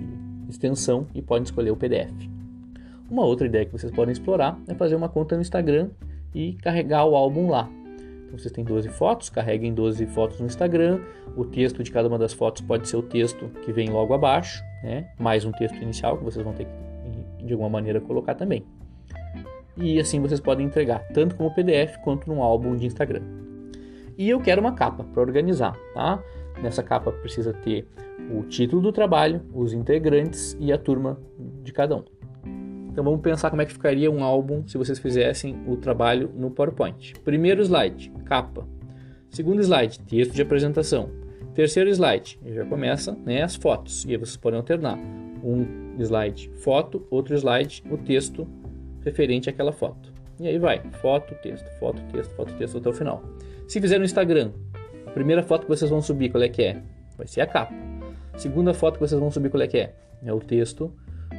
extensão 0.49 1.07
e 1.15 1.21
podem 1.21 1.45
escolher 1.45 1.71
o 1.71 1.77
PDF. 1.77 2.13
Uma 3.09 3.25
outra 3.25 3.47
ideia 3.47 3.65
que 3.67 3.73
vocês 3.73 3.93
podem 3.93 4.13
explorar 4.13 4.59
é 4.67 4.75
fazer 4.75 4.97
uma 4.97 5.09
conta 5.09 5.37
no 5.37 5.43
Instagram 5.43 5.91
e 6.35 6.55
carregar 6.55 7.05
o 7.05 7.15
álbum 7.15 7.49
lá. 7.49 7.71
Então 8.27 8.39
vocês 8.39 8.53
têm 8.53 8.65
12 8.65 8.89
fotos, 8.91 9.31
carreguem 9.31 9.73
12 9.73 10.05
fotos 10.07 10.41
no 10.41 10.47
Instagram. 10.47 11.01
O 11.37 11.45
texto 11.45 11.83
de 11.83 11.91
cada 11.91 12.09
uma 12.09 12.19
das 12.19 12.33
fotos 12.33 12.63
pode 12.63 12.89
ser 12.89 12.97
o 12.97 13.03
texto 13.03 13.49
que 13.65 13.73
vem 13.73 13.89
logo 13.89 14.13
abaixo, 14.13 14.63
né? 14.83 15.09
mais 15.19 15.45
um 15.45 15.53
texto 15.53 15.77
inicial 15.77 16.19
que 16.19 16.25
vocês 16.25 16.45
vão 16.45 16.53
ter 16.53 16.65
que 16.65 16.87
de 17.47 17.53
alguma 17.53 17.71
maneira 17.71 18.01
colocar 18.01 18.35
também. 18.35 18.67
E 19.77 20.01
assim 20.01 20.21
vocês 20.21 20.41
podem 20.41 20.67
entregar 20.67 21.07
tanto 21.13 21.37
como 21.37 21.55
PDF 21.55 21.97
quanto 22.03 22.29
num 22.29 22.43
álbum 22.43 22.77
de 22.77 22.87
Instagram. 22.87 23.23
E 24.19 24.29
eu 24.29 24.41
quero 24.41 24.61
uma 24.61 24.73
capa 24.73 25.05
para 25.05 25.21
organizar, 25.21 25.77
tá? 25.95 26.23
Nessa 26.63 26.83
capa 26.83 27.13
precisa 27.13 27.53
ter 27.53 27.87
o 28.31 28.43
título 28.43 28.81
do 28.81 28.91
trabalho, 28.91 29.43
os 29.53 29.73
integrantes 29.73 30.57
e 30.59 30.73
a 30.73 30.79
turma 30.79 31.21
de 31.63 31.73
cada 31.73 31.97
um. 31.97 32.05
Então 32.97 33.05
vamos 33.05 33.21
pensar 33.21 33.51
como 33.51 33.61
é 33.61 33.67
que 33.67 33.75
ficaria 33.75 34.11
um 34.11 34.25
álbum 34.25 34.67
se 34.67 34.79
vocês 34.79 34.99
fizessem 34.99 35.55
o 35.67 35.77
trabalho 35.77 36.31
no 36.35 36.51
PowerPoint. 36.51 37.13
Primeiro 37.23 37.61
slide, 37.61 38.11
capa. 38.25 38.67
Segundo 39.29 39.61
slide, 39.61 40.01
texto 40.01 40.33
de 40.33 40.41
apresentação. 40.41 41.11
Terceiro 41.53 41.91
slide, 41.91 42.41
já 42.43 42.65
começa 42.65 43.13
né, 43.23 43.43
as 43.43 43.55
fotos. 43.55 44.07
E 44.07 44.13
aí 44.13 44.17
vocês 44.17 44.39
podem 44.39 44.57
alternar. 44.57 44.99
Um 45.45 45.95
slide, 45.99 46.51
foto, 46.55 47.07
outro 47.11 47.35
slide, 47.35 47.85
o 47.91 47.99
texto 47.99 48.49
referente 49.05 49.51
àquela 49.51 49.73
foto. 49.73 50.11
E 50.41 50.49
aí 50.49 50.59
vai, 50.59 50.81
foto, 51.03 51.35
texto, 51.43 51.69
foto, 51.79 52.01
texto, 52.11 52.35
foto, 52.35 52.55
texto 52.55 52.79
até 52.79 52.89
o 52.89 52.95
final. 52.95 53.23
Se 53.69 53.79
fizer 53.79 53.99
no 53.99 54.07
Instagram, 54.07 54.53
a 55.07 55.11
primeira 55.11 55.43
foto 55.43 55.65
que 55.65 55.69
vocês 55.69 55.91
vão 55.91 56.01
subir, 56.01 56.31
qual 56.31 56.43
é 56.43 56.49
que 56.49 56.63
é? 56.63 56.83
Vai 57.19 57.27
ser 57.27 57.43
a 57.43 57.47
capa. 57.47 57.75
Segunda 58.39 58.73
foto 58.73 58.95
que 58.95 59.01
vocês 59.01 59.21
vão 59.21 59.31
subir, 59.31 59.51
qual 59.51 59.63
é 59.63 59.67
que 59.67 59.77
é? 59.77 59.95
É 60.25 60.33
o 60.33 60.41
texto 60.41 60.91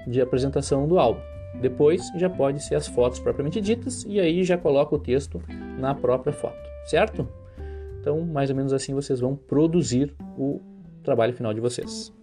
de 0.05 0.21
apresentação 0.21 0.87
do 0.87 0.99
álbum. 0.99 1.36
Depois 1.55 2.11
já 2.15 2.29
pode 2.29 2.63
ser 2.63 2.75
as 2.75 2.87
fotos 2.87 3.19
propriamente 3.19 3.59
ditas 3.59 4.05
e 4.07 4.19
aí 4.19 4.43
já 4.43 4.57
coloca 4.57 4.95
o 4.95 4.99
texto 4.99 5.41
na 5.79 5.95
própria 5.95 6.31
foto, 6.31 6.69
certo? 6.85 7.27
Então, 7.99 8.21
mais 8.21 8.49
ou 8.49 8.55
menos 8.55 8.73
assim 8.73 8.93
vocês 8.93 9.19
vão 9.19 9.35
produzir 9.35 10.13
o 10.37 10.61
trabalho 11.03 11.33
final 11.33 11.53
de 11.53 11.59
vocês. 11.59 12.13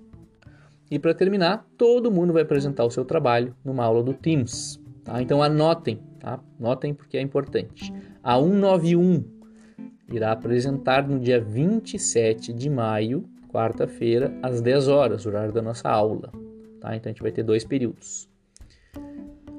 E 0.90 0.99
para 0.99 1.14
terminar, 1.14 1.66
todo 1.76 2.11
mundo 2.11 2.33
vai 2.33 2.43
apresentar 2.43 2.85
o 2.85 2.90
seu 2.90 3.04
trabalho 3.04 3.54
numa 3.64 3.85
aula 3.85 4.02
do 4.02 4.14
Teams. 4.14 4.81
Tá? 5.02 5.21
Então 5.21 5.43
anotem, 5.43 6.00
tá? 6.19 6.40
Anotem 6.59 6.95
porque 6.95 7.16
é 7.16 7.21
importante. 7.21 7.93
A 8.23 8.38
191 8.38 9.25
irá 10.11 10.33
apresentar 10.33 11.07
no 11.07 11.19
dia 11.19 11.40
27 11.40 12.52
de 12.52 12.71
maio, 12.71 13.28
quarta-feira, 13.49 14.33
às 14.43 14.61
10 14.61 14.88
horas, 14.88 15.26
horário 15.26 15.52
da 15.52 15.62
nossa 15.62 15.88
aula. 15.88 16.31
Tá? 16.81 16.95
Então 16.97 17.11
a 17.11 17.12
gente 17.12 17.23
vai 17.23 17.33
ter 17.33 17.43
dois 17.43 17.64
períodos. 17.64 18.28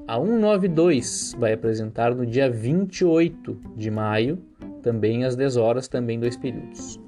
A 0.08 0.20
192 0.20 1.34
vai 1.36 1.52
apresentar 1.52 2.14
no 2.14 2.24
dia 2.24 2.48
28 2.48 3.58
de 3.76 3.90
maio, 3.90 4.38
também 4.80 5.24
às 5.24 5.34
10 5.34 5.56
horas, 5.56 5.88
também 5.88 6.20
dois 6.20 6.36
períodos. 6.36 7.00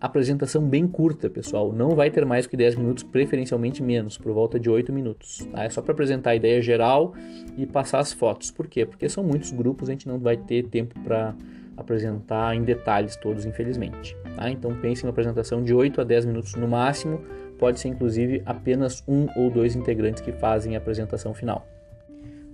Apresentação 0.00 0.60
bem 0.60 0.88
curta, 0.88 1.30
pessoal, 1.30 1.72
não 1.72 1.90
vai 1.90 2.10
ter 2.10 2.26
mais 2.26 2.48
que 2.48 2.56
10 2.56 2.74
minutos, 2.74 3.04
preferencialmente 3.04 3.80
menos, 3.80 4.18
por 4.18 4.32
volta 4.32 4.58
de 4.58 4.68
8 4.68 4.92
minutos. 4.92 5.46
Tá? 5.52 5.62
É 5.62 5.70
só 5.70 5.80
para 5.80 5.92
apresentar 5.92 6.30
a 6.30 6.34
ideia 6.34 6.60
geral 6.60 7.14
e 7.56 7.64
passar 7.64 8.00
as 8.00 8.12
fotos. 8.12 8.50
Por 8.50 8.66
quê? 8.66 8.84
Porque 8.84 9.08
são 9.08 9.22
muitos 9.22 9.52
grupos, 9.52 9.88
a 9.88 9.92
gente 9.92 10.08
não 10.08 10.18
vai 10.18 10.36
ter 10.36 10.64
tempo 10.64 10.98
para 11.04 11.32
apresentar 11.76 12.56
em 12.56 12.64
detalhes 12.64 13.14
todos, 13.14 13.46
infelizmente. 13.46 14.16
Tá? 14.34 14.50
Então 14.50 14.74
pense 14.74 15.04
em 15.04 15.06
uma 15.06 15.10
apresentação 15.10 15.62
de 15.62 15.72
8 15.72 16.00
a 16.00 16.04
10 16.04 16.24
minutos 16.24 16.56
no 16.56 16.66
máximo, 16.66 17.20
pode 17.56 17.78
ser 17.78 17.86
inclusive 17.86 18.42
apenas 18.44 19.04
um 19.06 19.28
ou 19.36 19.48
dois 19.48 19.76
integrantes 19.76 20.20
que 20.20 20.32
fazem 20.32 20.74
a 20.74 20.78
apresentação 20.78 21.32
final. 21.32 21.64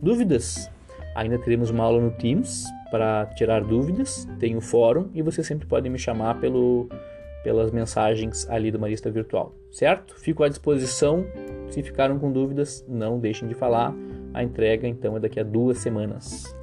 Dúvidas? 0.01 0.71
Ainda 1.15 1.39
teremos 1.39 1.71
uma 1.71 1.85
aula 1.85 2.01
no 2.01 2.11
Teams 2.11 2.65
para 2.91 3.27
tirar 3.35 3.65
dúvidas, 3.65 4.29
tem 4.39 4.57
o 4.57 4.61
fórum 4.61 5.09
e 5.15 5.23
você 5.23 5.43
sempre 5.43 5.67
pode 5.67 5.89
me 5.89 5.99
chamar 5.99 6.39
pelo, 6.39 6.89
pelas 7.43 7.71
mensagens 7.71 8.49
ali 8.51 8.71
do 8.71 8.79
Marista 8.79 9.11
Virtual, 9.11 9.55
certo? 9.71 10.15
Fico 10.21 10.45
à 10.45 10.49
disposição. 10.49 11.25
Se 11.71 11.83
ficaram 11.83 12.19
com 12.19 12.31
dúvidas, 12.31 12.85
não 12.87 13.19
deixem 13.19 13.49
de 13.49 13.55
falar. 13.55 13.95
A 14.35 14.43
entrega 14.43 14.87
então 14.87 15.17
é 15.17 15.21
daqui 15.21 15.41
a 15.41 15.43
duas 15.43 15.79
semanas. 15.79 16.55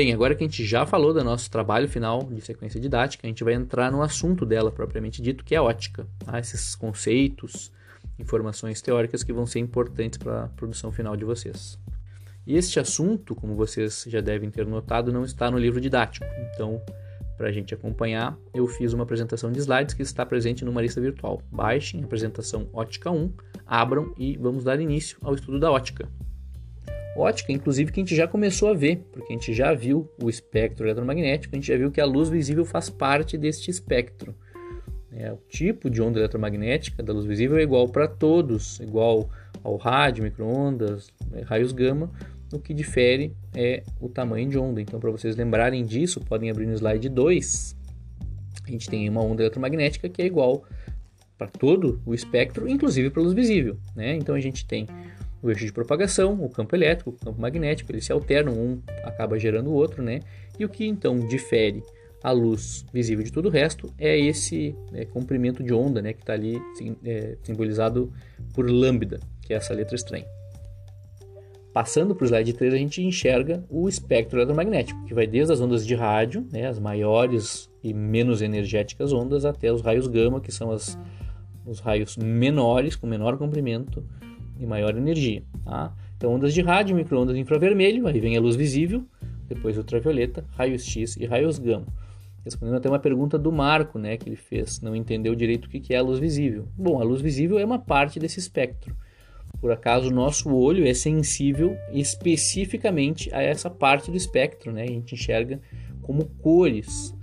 Bem, 0.00 0.14
agora 0.14 0.34
que 0.34 0.42
a 0.42 0.46
gente 0.46 0.64
já 0.64 0.86
falou 0.86 1.12
do 1.12 1.22
nosso 1.22 1.50
trabalho 1.50 1.86
final 1.86 2.22
de 2.22 2.40
sequência 2.40 2.80
didática, 2.80 3.26
a 3.26 3.28
gente 3.28 3.44
vai 3.44 3.52
entrar 3.52 3.92
no 3.92 4.00
assunto 4.00 4.46
dela 4.46 4.72
propriamente 4.72 5.20
dito, 5.20 5.44
que 5.44 5.54
é 5.54 5.60
ótica. 5.60 6.06
Tá? 6.24 6.40
Esses 6.40 6.74
conceitos, 6.74 7.70
informações 8.18 8.80
teóricas 8.80 9.22
que 9.22 9.30
vão 9.30 9.44
ser 9.44 9.58
importantes 9.58 10.16
para 10.16 10.44
a 10.44 10.48
produção 10.48 10.90
final 10.90 11.14
de 11.18 11.26
vocês. 11.26 11.78
E 12.46 12.56
este 12.56 12.80
assunto, 12.80 13.34
como 13.34 13.54
vocês 13.54 14.06
já 14.08 14.22
devem 14.22 14.50
ter 14.50 14.66
notado, 14.66 15.12
não 15.12 15.22
está 15.22 15.50
no 15.50 15.58
livro 15.58 15.78
didático. 15.78 16.24
Então, 16.54 16.80
para 17.36 17.48
a 17.48 17.52
gente 17.52 17.74
acompanhar, 17.74 18.38
eu 18.54 18.66
fiz 18.66 18.94
uma 18.94 19.02
apresentação 19.02 19.52
de 19.52 19.58
slides 19.58 19.92
que 19.92 20.00
está 20.00 20.24
presente 20.24 20.64
no 20.64 20.72
Marista 20.72 20.98
Virtual. 20.98 21.42
Baixem 21.52 22.00
a 22.00 22.06
apresentação 22.06 22.70
Ótica 22.72 23.10
1, 23.10 23.30
abram 23.66 24.14
e 24.16 24.38
vamos 24.38 24.64
dar 24.64 24.80
início 24.80 25.18
ao 25.20 25.34
estudo 25.34 25.60
da 25.60 25.70
ótica 25.70 26.08
ótica, 27.16 27.52
inclusive 27.52 27.92
que 27.92 28.00
a 28.00 28.02
gente 28.02 28.14
já 28.14 28.26
começou 28.26 28.70
a 28.70 28.74
ver, 28.74 29.04
porque 29.12 29.32
a 29.32 29.36
gente 29.36 29.52
já 29.52 29.74
viu 29.74 30.08
o 30.22 30.28
espectro 30.28 30.86
eletromagnético, 30.86 31.54
a 31.54 31.58
gente 31.58 31.68
já 31.68 31.76
viu 31.76 31.90
que 31.90 32.00
a 32.00 32.06
luz 32.06 32.28
visível 32.28 32.64
faz 32.64 32.88
parte 32.88 33.36
deste 33.36 33.70
espectro. 33.70 34.34
É, 35.12 35.32
o 35.32 35.38
tipo 35.48 35.90
de 35.90 36.00
onda 36.00 36.20
eletromagnética 36.20 37.02
da 37.02 37.12
luz 37.12 37.26
visível 37.26 37.58
é 37.58 37.62
igual 37.62 37.88
para 37.88 38.06
todos, 38.06 38.78
igual 38.80 39.28
ao 39.62 39.76
rádio, 39.76 40.22
microondas, 40.22 41.12
né, 41.30 41.42
raios 41.42 41.72
gama. 41.72 42.10
O 42.52 42.58
que 42.58 42.72
difere 42.72 43.34
é 43.54 43.82
o 44.00 44.08
tamanho 44.08 44.48
de 44.48 44.58
onda. 44.58 44.80
Então, 44.80 44.98
para 44.98 45.10
vocês 45.10 45.36
lembrarem 45.36 45.84
disso, 45.84 46.20
podem 46.20 46.50
abrir 46.50 46.66
no 46.66 46.74
slide 46.74 47.08
2. 47.08 47.76
a 48.66 48.70
gente 48.70 48.88
tem 48.88 49.08
uma 49.08 49.22
onda 49.22 49.42
eletromagnética 49.42 50.08
que 50.08 50.22
é 50.22 50.26
igual 50.26 50.64
para 51.40 51.48
todo 51.48 52.02
o 52.04 52.12
espectro, 52.12 52.68
inclusive 52.68 53.08
para 53.08 53.22
luz 53.22 53.32
visível. 53.32 53.78
Né? 53.96 54.14
Então 54.16 54.34
a 54.34 54.40
gente 54.40 54.66
tem 54.66 54.86
o 55.42 55.50
eixo 55.50 55.64
de 55.64 55.72
propagação, 55.72 56.42
o 56.42 56.48
campo 56.48 56.74
elétrico, 56.74 57.10
o 57.10 57.24
campo 57.24 57.40
magnético, 57.40 57.90
eles 57.90 58.04
se 58.04 58.12
alternam, 58.12 58.54
um 58.54 58.82
acaba 59.04 59.38
gerando 59.38 59.70
o 59.70 59.72
outro, 59.72 60.02
né? 60.02 60.20
E 60.58 60.64
o 60.64 60.68
que 60.68 60.86
então 60.86 61.18
difere 61.18 61.82
a 62.22 62.30
luz 62.30 62.84
visível 62.92 63.24
de 63.24 63.32
todo 63.32 63.46
o 63.46 63.50
resto 63.50 63.92
é 63.98 64.18
esse 64.18 64.74
é, 64.92 65.06
comprimento 65.06 65.62
de 65.62 65.72
onda, 65.72 66.02
né? 66.02 66.12
Que 66.12 66.20
está 66.20 66.34
ali 66.34 66.60
é, 67.04 67.36
simbolizado 67.42 68.12
por 68.52 68.68
lambda, 68.68 69.18
que 69.40 69.54
é 69.54 69.56
essa 69.56 69.72
letra 69.72 69.94
estranha. 69.94 70.26
Passando 71.72 72.16
para 72.16 72.24
o 72.24 72.26
slide 72.26 72.52
3, 72.52 72.74
a 72.74 72.76
gente 72.76 73.02
enxerga 73.02 73.64
o 73.70 73.88
espectro 73.88 74.38
eletromagnético, 74.38 75.04
que 75.04 75.14
vai 75.14 75.26
desde 75.26 75.52
as 75.52 75.60
ondas 75.60 75.86
de 75.86 75.94
rádio, 75.94 76.44
né, 76.52 76.66
as 76.66 76.80
maiores 76.80 77.70
e 77.82 77.94
menos 77.94 78.42
energéticas 78.42 79.12
ondas, 79.12 79.44
até 79.44 79.72
os 79.72 79.80
raios 79.80 80.08
gama, 80.08 80.40
que 80.40 80.50
são 80.50 80.72
as, 80.72 80.98
os 81.64 81.78
raios 81.78 82.16
menores, 82.16 82.96
com 82.96 83.06
menor 83.06 83.38
comprimento 83.38 84.04
e 84.60 84.66
maior 84.66 84.96
energia. 84.96 85.42
Tá? 85.64 85.94
Então, 86.16 86.34
ondas 86.34 86.52
de 86.52 86.60
rádio, 86.60 86.94
microondas 86.94 87.36
infravermelho, 87.36 88.06
aí 88.06 88.20
vem 88.20 88.36
a 88.36 88.40
luz 88.40 88.54
visível, 88.56 89.04
depois 89.48 89.78
ultravioleta, 89.78 90.44
raios 90.52 90.84
X 90.84 91.16
e 91.16 91.26
raios 91.26 91.58
gama. 91.58 91.86
Respondendo 92.44 92.76
até 92.76 92.88
uma 92.88 92.98
pergunta 92.98 93.38
do 93.38 93.52
Marco, 93.52 93.98
né, 93.98 94.16
que 94.16 94.28
ele 94.28 94.36
fez, 94.36 94.80
não 94.80 94.96
entendeu 94.96 95.34
direito 95.34 95.66
o 95.66 95.68
que 95.68 95.94
é 95.94 95.98
a 95.98 96.02
luz 96.02 96.18
visível. 96.18 96.66
Bom, 96.76 97.00
a 97.00 97.04
luz 97.04 97.20
visível 97.20 97.58
é 97.58 97.64
uma 97.64 97.78
parte 97.78 98.18
desse 98.18 98.38
espectro. 98.38 98.96
Por 99.60 99.70
acaso, 99.72 100.08
o 100.08 100.14
nosso 100.14 100.50
olho 100.50 100.86
é 100.86 100.94
sensível 100.94 101.76
especificamente 101.92 103.32
a 103.34 103.42
essa 103.42 103.68
parte 103.68 104.10
do 104.10 104.16
espectro, 104.16 104.72
né? 104.72 104.84
A 104.84 104.86
gente 104.86 105.14
enxerga 105.14 105.60
como 106.00 106.24
cores. 106.42 107.14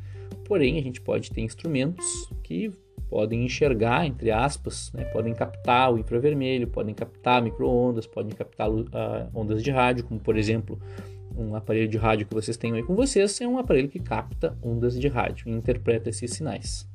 Porém, 0.46 0.78
a 0.78 0.82
gente 0.82 1.02
pode 1.02 1.32
ter 1.32 1.42
instrumentos 1.42 2.30
que 2.44 2.72
podem 3.10 3.46
enxergar, 3.46 4.06
entre 4.06 4.32
aspas, 4.32 4.92
né? 4.94 5.06
podem 5.06 5.34
captar 5.34 5.94
o 5.94 5.98
infravermelho, 5.98 6.68
podem 6.68 6.94
captar 6.94 7.42
microondas, 7.42 8.06
podem 8.06 8.36
captar 8.36 8.70
uh, 8.70 8.86
ondas 9.34 9.64
de 9.64 9.72
rádio, 9.72 10.06
como 10.06 10.20
por 10.20 10.38
exemplo 10.38 10.80
um 11.36 11.56
aparelho 11.56 11.88
de 11.88 11.98
rádio 11.98 12.26
que 12.26 12.34
vocês 12.34 12.58
têm 12.58 12.74
aí 12.74 12.84
com 12.84 12.96
vocês 12.96 13.40
é 13.42 13.48
um 13.48 13.60
aparelho 13.60 13.88
que 13.88 14.00
capta 14.00 14.58
ondas 14.62 15.00
de 15.00 15.08
rádio 15.08 15.50
e 15.50 15.52
interpreta 15.52 16.10
esses 16.10 16.32
sinais. 16.32 16.88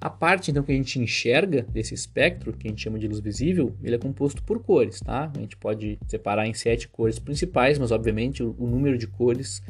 A 0.00 0.10
parte 0.10 0.50
então 0.50 0.62
que 0.62 0.70
a 0.70 0.74
gente 0.74 0.98
enxerga 0.98 1.62
desse 1.62 1.94
espectro, 1.94 2.52
que 2.52 2.68
a 2.68 2.70
gente 2.70 2.82
chama 2.82 2.98
de 2.98 3.08
luz 3.08 3.20
visível, 3.20 3.74
ele 3.82 3.94
é 3.94 3.98
composto 3.98 4.42
por 4.42 4.62
cores, 4.62 5.00
tá? 5.00 5.32
A 5.34 5.38
gente 5.38 5.56
pode 5.56 5.98
separar 6.06 6.46
em 6.46 6.52
sete 6.52 6.88
cores 6.88 7.18
principais, 7.18 7.78
mas 7.78 7.90
obviamente 7.90 8.42
o, 8.42 8.54
o 8.58 8.66
número 8.66 8.98
de 8.98 9.06
cores 9.06 9.62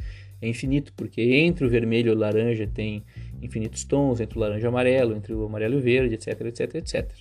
é 0.43 0.49
infinito, 0.49 0.93
porque 0.95 1.23
entre 1.23 1.65
o 1.65 1.71
vermelho 1.71 2.09
e 2.09 2.15
o 2.15 2.19
laranja 2.19 2.67
tem 2.67 3.05
infinitos 3.45 3.85
tons, 3.85 4.21
entre 4.21 4.39
o 4.39 4.41
laranja 4.41 4.63
e 4.63 4.67
o 4.67 4.69
amarelo, 4.69 5.15
entre 5.15 5.35
o 5.35 5.45
amarelo 5.45 5.75
e 5.75 5.77
o 5.79 5.81
verde, 5.81 6.15
etc, 6.15 6.41
etc, 6.41 6.75
etc. 6.77 7.13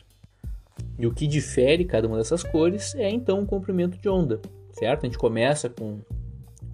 E 0.97 1.05
o 1.05 1.13
que 1.13 1.27
difere 1.27 1.85
cada 1.85 2.07
uma 2.07 2.17
dessas 2.17 2.43
cores 2.43 2.95
é 2.95 3.09
então 3.09 3.41
o 3.41 3.45
comprimento 3.45 3.97
de 3.97 4.09
onda, 4.09 4.39
certo? 4.71 5.03
A 5.03 5.05
gente 5.05 5.17
começa 5.17 5.69
com 5.69 5.99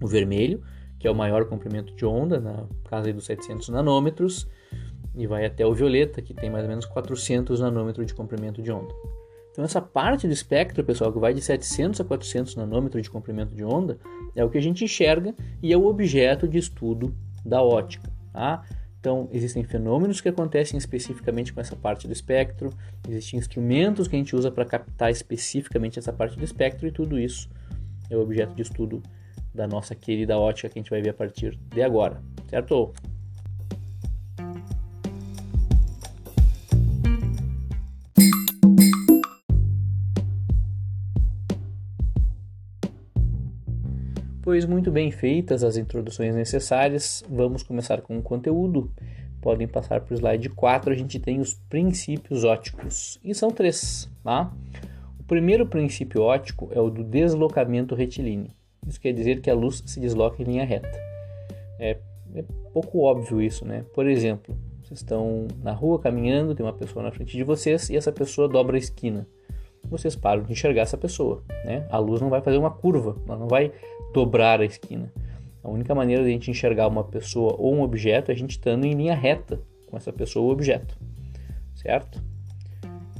o 0.00 0.06
vermelho, 0.06 0.62
que 0.98 1.06
é 1.06 1.10
o 1.10 1.14
maior 1.14 1.46
comprimento 1.46 1.94
de 1.94 2.04
onda, 2.04 2.38
na 2.40 2.64
casa 2.88 3.12
dos 3.12 3.24
700 3.24 3.68
nanômetros, 3.70 4.46
e 5.16 5.26
vai 5.26 5.44
até 5.44 5.66
o 5.66 5.74
violeta, 5.74 6.22
que 6.22 6.32
tem 6.32 6.50
mais 6.50 6.64
ou 6.64 6.68
menos 6.68 6.86
400 6.86 7.60
nanômetros 7.60 8.06
de 8.06 8.14
comprimento 8.14 8.62
de 8.62 8.70
onda. 8.70 8.94
Então 9.50 9.64
essa 9.64 9.80
parte 9.80 10.26
do 10.26 10.32
espectro, 10.32 10.84
pessoal, 10.84 11.12
que 11.12 11.18
vai 11.18 11.34
de 11.34 11.40
700 11.40 12.00
a 12.00 12.04
400 12.04 12.56
nanômetros 12.56 13.02
de 13.02 13.10
comprimento 13.10 13.54
de 13.54 13.64
onda, 13.64 13.98
é 14.34 14.44
o 14.44 14.50
que 14.50 14.58
a 14.58 14.62
gente 14.62 14.84
enxerga 14.84 15.34
e 15.62 15.72
é 15.72 15.76
o 15.76 15.86
objeto 15.86 16.46
de 16.46 16.58
estudo 16.58 17.14
da 17.44 17.62
ótica. 17.62 18.10
Tá? 18.32 18.64
Então 19.00 19.28
existem 19.32 19.64
fenômenos 19.64 20.20
que 20.20 20.28
acontecem 20.28 20.76
especificamente 20.76 21.52
com 21.52 21.60
essa 21.60 21.74
parte 21.74 22.06
do 22.06 22.12
espectro, 22.12 22.70
existem 23.08 23.40
instrumentos 23.40 24.06
que 24.06 24.14
a 24.14 24.18
gente 24.18 24.36
usa 24.36 24.50
para 24.50 24.64
captar 24.66 25.10
especificamente 25.10 25.98
essa 25.98 26.12
parte 26.12 26.36
do 26.36 26.44
espectro 26.44 26.86
e 26.86 26.92
tudo 26.92 27.18
isso 27.18 27.48
é 28.10 28.16
o 28.16 28.20
objeto 28.20 28.54
de 28.54 28.62
estudo 28.62 29.02
da 29.54 29.66
nossa 29.66 29.94
querida 29.94 30.38
ótica 30.38 30.68
que 30.68 30.78
a 30.78 30.82
gente 30.82 30.90
vai 30.90 31.00
ver 31.00 31.10
a 31.10 31.14
partir 31.14 31.58
de 31.72 31.82
agora, 31.82 32.22
certo? 32.48 32.92
Pois 44.50 44.66
muito 44.66 44.90
bem 44.90 45.12
feitas 45.12 45.62
as 45.62 45.76
introduções 45.76 46.34
necessárias, 46.34 47.22
vamos 47.30 47.62
começar 47.62 48.02
com 48.02 48.18
o 48.18 48.22
conteúdo. 48.22 48.90
Podem 49.40 49.68
passar 49.68 50.00
para 50.00 50.12
o 50.12 50.16
slide 50.16 50.48
4, 50.48 50.92
a 50.92 50.96
gente 50.96 51.20
tem 51.20 51.38
os 51.38 51.54
princípios 51.54 52.42
óticos, 52.42 53.20
e 53.22 53.32
são 53.32 53.52
três. 53.52 54.10
Tá? 54.24 54.52
O 55.20 55.22
primeiro 55.22 55.66
princípio 55.66 56.22
ótico 56.22 56.68
é 56.72 56.80
o 56.80 56.90
do 56.90 57.04
deslocamento 57.04 57.94
retilíneo. 57.94 58.50
Isso 58.84 59.00
quer 59.00 59.12
dizer 59.12 59.40
que 59.40 59.48
a 59.48 59.54
luz 59.54 59.84
se 59.86 60.00
desloca 60.00 60.42
em 60.42 60.46
linha 60.46 60.64
reta. 60.64 60.98
É, 61.78 61.96
é 62.34 62.44
pouco 62.72 63.02
óbvio 63.02 63.40
isso, 63.40 63.64
né? 63.64 63.84
Por 63.94 64.04
exemplo, 64.08 64.58
vocês 64.82 64.98
estão 64.98 65.46
na 65.62 65.70
rua 65.70 66.00
caminhando, 66.00 66.56
tem 66.56 66.66
uma 66.66 66.72
pessoa 66.72 67.04
na 67.04 67.12
frente 67.12 67.36
de 67.36 67.44
vocês 67.44 67.88
e 67.88 67.96
essa 67.96 68.10
pessoa 68.10 68.48
dobra 68.48 68.74
a 68.74 68.80
esquina 68.80 69.28
vocês 69.90 70.14
param 70.14 70.42
de 70.42 70.52
enxergar 70.52 70.82
essa 70.82 70.96
pessoa. 70.96 71.42
Né? 71.64 71.86
A 71.90 71.98
luz 71.98 72.20
não 72.20 72.30
vai 72.30 72.40
fazer 72.40 72.56
uma 72.56 72.70
curva, 72.70 73.16
ela 73.26 73.36
não 73.36 73.48
vai 73.48 73.72
dobrar 74.14 74.60
a 74.60 74.64
esquina. 74.64 75.12
A 75.62 75.68
única 75.68 75.94
maneira 75.94 76.22
de 76.22 76.28
a 76.28 76.32
gente 76.32 76.50
enxergar 76.50 76.88
uma 76.88 77.04
pessoa 77.04 77.54
ou 77.58 77.74
um 77.74 77.82
objeto 77.82 78.30
é 78.30 78.34
a 78.34 78.36
gente 78.36 78.52
estando 78.52 78.84
em 78.86 78.94
linha 78.94 79.14
reta 79.14 79.60
com 79.86 79.96
essa 79.96 80.12
pessoa 80.12 80.46
ou 80.46 80.52
objeto, 80.52 80.96
certo? 81.74 82.22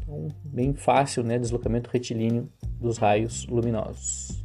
Então, 0.03 0.29
bem 0.45 0.73
fácil, 0.73 1.23
né? 1.23 1.39
Deslocamento 1.39 1.91
retilíneo 1.91 2.49
dos 2.81 2.97
raios 2.97 3.47
luminosos. 3.47 4.43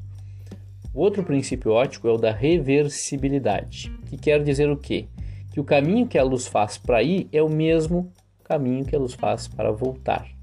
O 0.94 1.00
outro 1.00 1.24
princípio 1.24 1.72
óptico 1.72 2.08
é 2.08 2.12
o 2.12 2.18
da 2.18 2.32
reversibilidade, 2.32 3.92
que 4.08 4.18
quer 4.18 4.42
dizer 4.44 4.70
o 4.70 4.78
quê? 4.78 5.08
Que 5.52 5.60
o 5.60 5.64
caminho 5.64 6.08
que 6.08 6.18
a 6.18 6.24
luz 6.24 6.48
faz 6.48 6.78
para 6.78 7.02
ir 7.02 7.30
é 7.32 7.42
o 7.42 7.50
mesmo 7.50 8.12
caminho 8.44 8.86
que 8.86 8.96
a 8.96 9.00
luz 9.00 9.14
faz 9.14 9.48
para 9.48 9.72
voltar. 9.72 10.35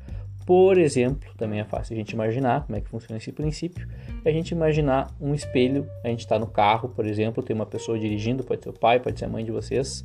Por 0.44 0.76
exemplo, 0.76 1.33
também 1.37 1.61
é 1.61 1.64
fácil 1.64 1.94
a 1.94 1.96
gente 1.96 2.12
imaginar 2.12 2.66
como 2.66 2.76
é 2.76 2.81
que 2.81 2.88
funciona 2.88 3.16
esse 3.16 3.31
princípio, 3.31 3.88
é 4.24 4.31
a 4.31 4.33
gente 4.33 4.50
imaginar 4.50 5.14
um 5.20 5.35
espelho, 5.35 5.88
a 6.02 6.09
gente 6.09 6.20
está 6.20 6.38
no 6.38 6.46
carro, 6.46 6.88
por 6.88 7.07
exemplo, 7.07 7.42
tem 7.42 7.55
uma 7.55 7.66
pessoa 7.66 7.98
dirigindo, 7.98 8.42
pode 8.42 8.62
ser 8.62 8.70
o 8.70 8.72
pai, 8.72 8.98
pode 8.98 9.18
ser 9.18 9.26
a 9.26 9.28
mãe 9.28 9.44
de 9.44 9.52
vocês, 9.52 10.05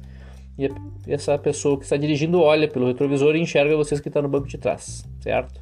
e 0.58 0.70
essa 1.08 1.38
pessoa 1.38 1.78
que 1.78 1.84
está 1.84 1.98
dirigindo 1.98 2.42
olha 2.42 2.68
pelo 2.68 2.88
retrovisor 2.88 3.36
e 3.36 3.40
enxerga 3.40 3.76
vocês 3.76 4.00
que 4.00 4.10
estão 4.10 4.22
tá 4.22 4.28
no 4.28 4.32
banco 4.32 4.48
de 4.48 4.58
trás, 4.58 5.08
certo? 5.22 5.62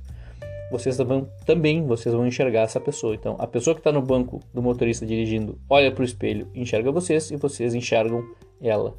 Vocês 0.71 0.97
vão, 0.97 1.29
também 1.45 1.85
vocês 1.85 2.13
vão 2.13 2.25
enxergar 2.25 2.61
essa 2.61 2.79
pessoa. 2.79 3.13
Então, 3.13 3.35
a 3.37 3.45
pessoa 3.45 3.75
que 3.75 3.81
está 3.81 3.91
no 3.91 4.01
banco 4.01 4.41
do 4.53 4.61
motorista 4.63 5.05
dirigindo 5.05 5.59
olha 5.69 5.91
para 5.91 6.01
o 6.01 6.05
espelho, 6.05 6.47
enxerga 6.55 6.91
vocês 6.91 7.29
e 7.29 7.35
vocês 7.35 7.75
enxergam 7.75 8.23
ela, 8.61 8.95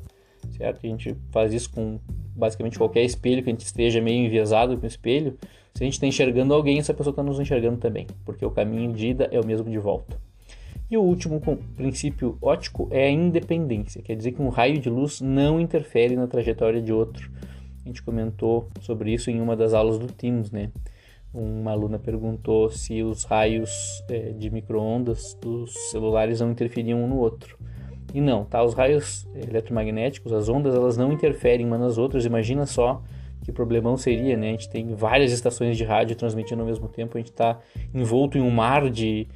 certo? 0.56 0.80
A 0.84 0.86
gente 0.86 1.16
faz 1.30 1.52
isso 1.52 1.72
com 1.72 1.98
basicamente 2.36 2.78
qualquer 2.78 3.02
espelho 3.02 3.42
que 3.42 3.48
a 3.48 3.52
gente 3.52 3.64
esteja 3.64 4.00
meio 4.00 4.26
enviesado 4.26 4.76
com 4.76 4.84
o 4.84 4.86
espelho 4.86 5.38
se 5.76 5.82
a 5.82 5.84
gente 5.84 5.92
está 5.92 6.06
enxergando 6.06 6.54
alguém, 6.54 6.78
essa 6.78 6.94
pessoa 6.94 7.12
está 7.12 7.22
nos 7.22 7.38
enxergando 7.38 7.76
também, 7.76 8.06
porque 8.24 8.46
o 8.46 8.50
caminho 8.50 8.94
de 8.94 9.08
ida 9.08 9.28
é 9.30 9.38
o 9.38 9.44
mesmo 9.44 9.68
de 9.68 9.76
volta. 9.76 10.16
E 10.90 10.96
o 10.96 11.02
último 11.02 11.38
princípio 11.76 12.38
óptico 12.40 12.88
é 12.90 13.08
a 13.08 13.10
independência, 13.10 14.00
quer 14.00 14.16
dizer 14.16 14.32
que 14.32 14.40
um 14.40 14.48
raio 14.48 14.78
de 14.78 14.88
luz 14.88 15.20
não 15.20 15.60
interfere 15.60 16.16
na 16.16 16.26
trajetória 16.26 16.80
de 16.80 16.94
outro. 16.94 17.30
A 17.84 17.88
gente 17.88 18.02
comentou 18.02 18.70
sobre 18.80 19.12
isso 19.12 19.30
em 19.30 19.38
uma 19.38 19.54
das 19.54 19.74
aulas 19.74 19.98
do 19.98 20.06
Teams, 20.06 20.50
né? 20.50 20.70
Uma 21.34 21.72
aluna 21.72 21.98
perguntou 21.98 22.70
se 22.70 23.02
os 23.02 23.24
raios 23.24 24.02
é, 24.08 24.30
de 24.30 24.48
microondas 24.48 25.36
dos 25.38 25.74
celulares 25.90 26.40
não 26.40 26.52
interferiam 26.52 27.04
um 27.04 27.06
no 27.06 27.18
outro. 27.18 27.58
E 28.14 28.20
não, 28.22 28.46
tá? 28.46 28.64
Os 28.64 28.72
raios 28.72 29.28
eletromagnéticos, 29.34 30.32
as 30.32 30.48
ondas, 30.48 30.74
elas 30.74 30.96
não 30.96 31.12
interferem 31.12 31.66
umas 31.66 31.80
nas 31.80 31.98
outras. 31.98 32.24
Imagina 32.24 32.64
só 32.64 33.02
que 33.46 33.52
problemão 33.52 33.96
seria, 33.96 34.37
né? 34.37 34.48
A 34.48 34.50
gente 34.50 34.68
tem 34.68 34.92
várias 34.96 35.30
estações 35.30 35.76
de 35.76 35.85
rádio 35.85 36.16
transmitindo 36.16 36.62
ao 36.62 36.66
mesmo 36.66 36.88
tempo, 36.88 37.16
a 37.16 37.20
gente 37.20 37.30
está 37.30 37.61
envolto 37.94 38.37
em 38.37 38.40
um 38.40 38.50
mar 38.50 38.90
de, 38.90 39.28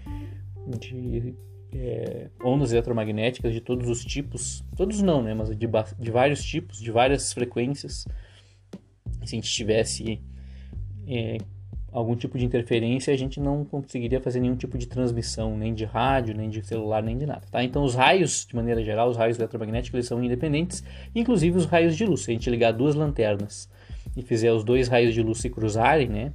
de 0.66 1.32
é, 1.72 2.26
ondas 2.42 2.72
eletromagnéticas 2.72 3.52
de 3.52 3.60
todos 3.60 3.88
os 3.88 4.04
tipos, 4.04 4.64
todos 4.76 5.00
não, 5.00 5.22
né? 5.22 5.32
Mas 5.32 5.56
de, 5.56 5.68
de 6.00 6.10
vários 6.10 6.42
tipos, 6.42 6.80
de 6.80 6.90
várias 6.90 7.32
frequências. 7.32 8.04
Se 9.24 9.36
a 9.36 9.38
gente 9.38 9.48
tivesse 9.48 10.20
é, 11.06 11.38
algum 11.92 12.16
tipo 12.16 12.36
de 12.36 12.44
interferência, 12.44 13.14
a 13.14 13.16
gente 13.16 13.38
não 13.38 13.64
conseguiria 13.64 14.20
fazer 14.20 14.40
nenhum 14.40 14.56
tipo 14.56 14.76
de 14.76 14.88
transmissão, 14.88 15.56
nem 15.56 15.72
de 15.72 15.84
rádio, 15.84 16.36
nem 16.36 16.50
de 16.50 16.66
celular, 16.66 17.00
nem 17.00 17.16
de 17.16 17.26
nada, 17.26 17.46
tá? 17.48 17.62
Então 17.62 17.84
os 17.84 17.94
raios, 17.94 18.44
de 18.44 18.56
maneira 18.56 18.82
geral, 18.82 19.08
os 19.08 19.16
raios 19.16 19.38
eletromagnéticos, 19.38 19.94
eles 19.94 20.06
são 20.08 20.20
independentes, 20.20 20.82
inclusive 21.14 21.56
os 21.56 21.66
raios 21.66 21.96
de 21.96 22.04
luz. 22.04 22.22
Se 22.22 22.32
a 22.32 22.34
gente 22.34 22.50
ligar 22.50 22.72
duas 22.72 22.96
lanternas 22.96 23.70
e 24.16 24.22
fizer 24.22 24.52
os 24.52 24.64
dois 24.64 24.88
raios 24.88 25.14
de 25.14 25.22
luz 25.22 25.38
se 25.38 25.50
cruzarem, 25.50 26.08
né? 26.08 26.32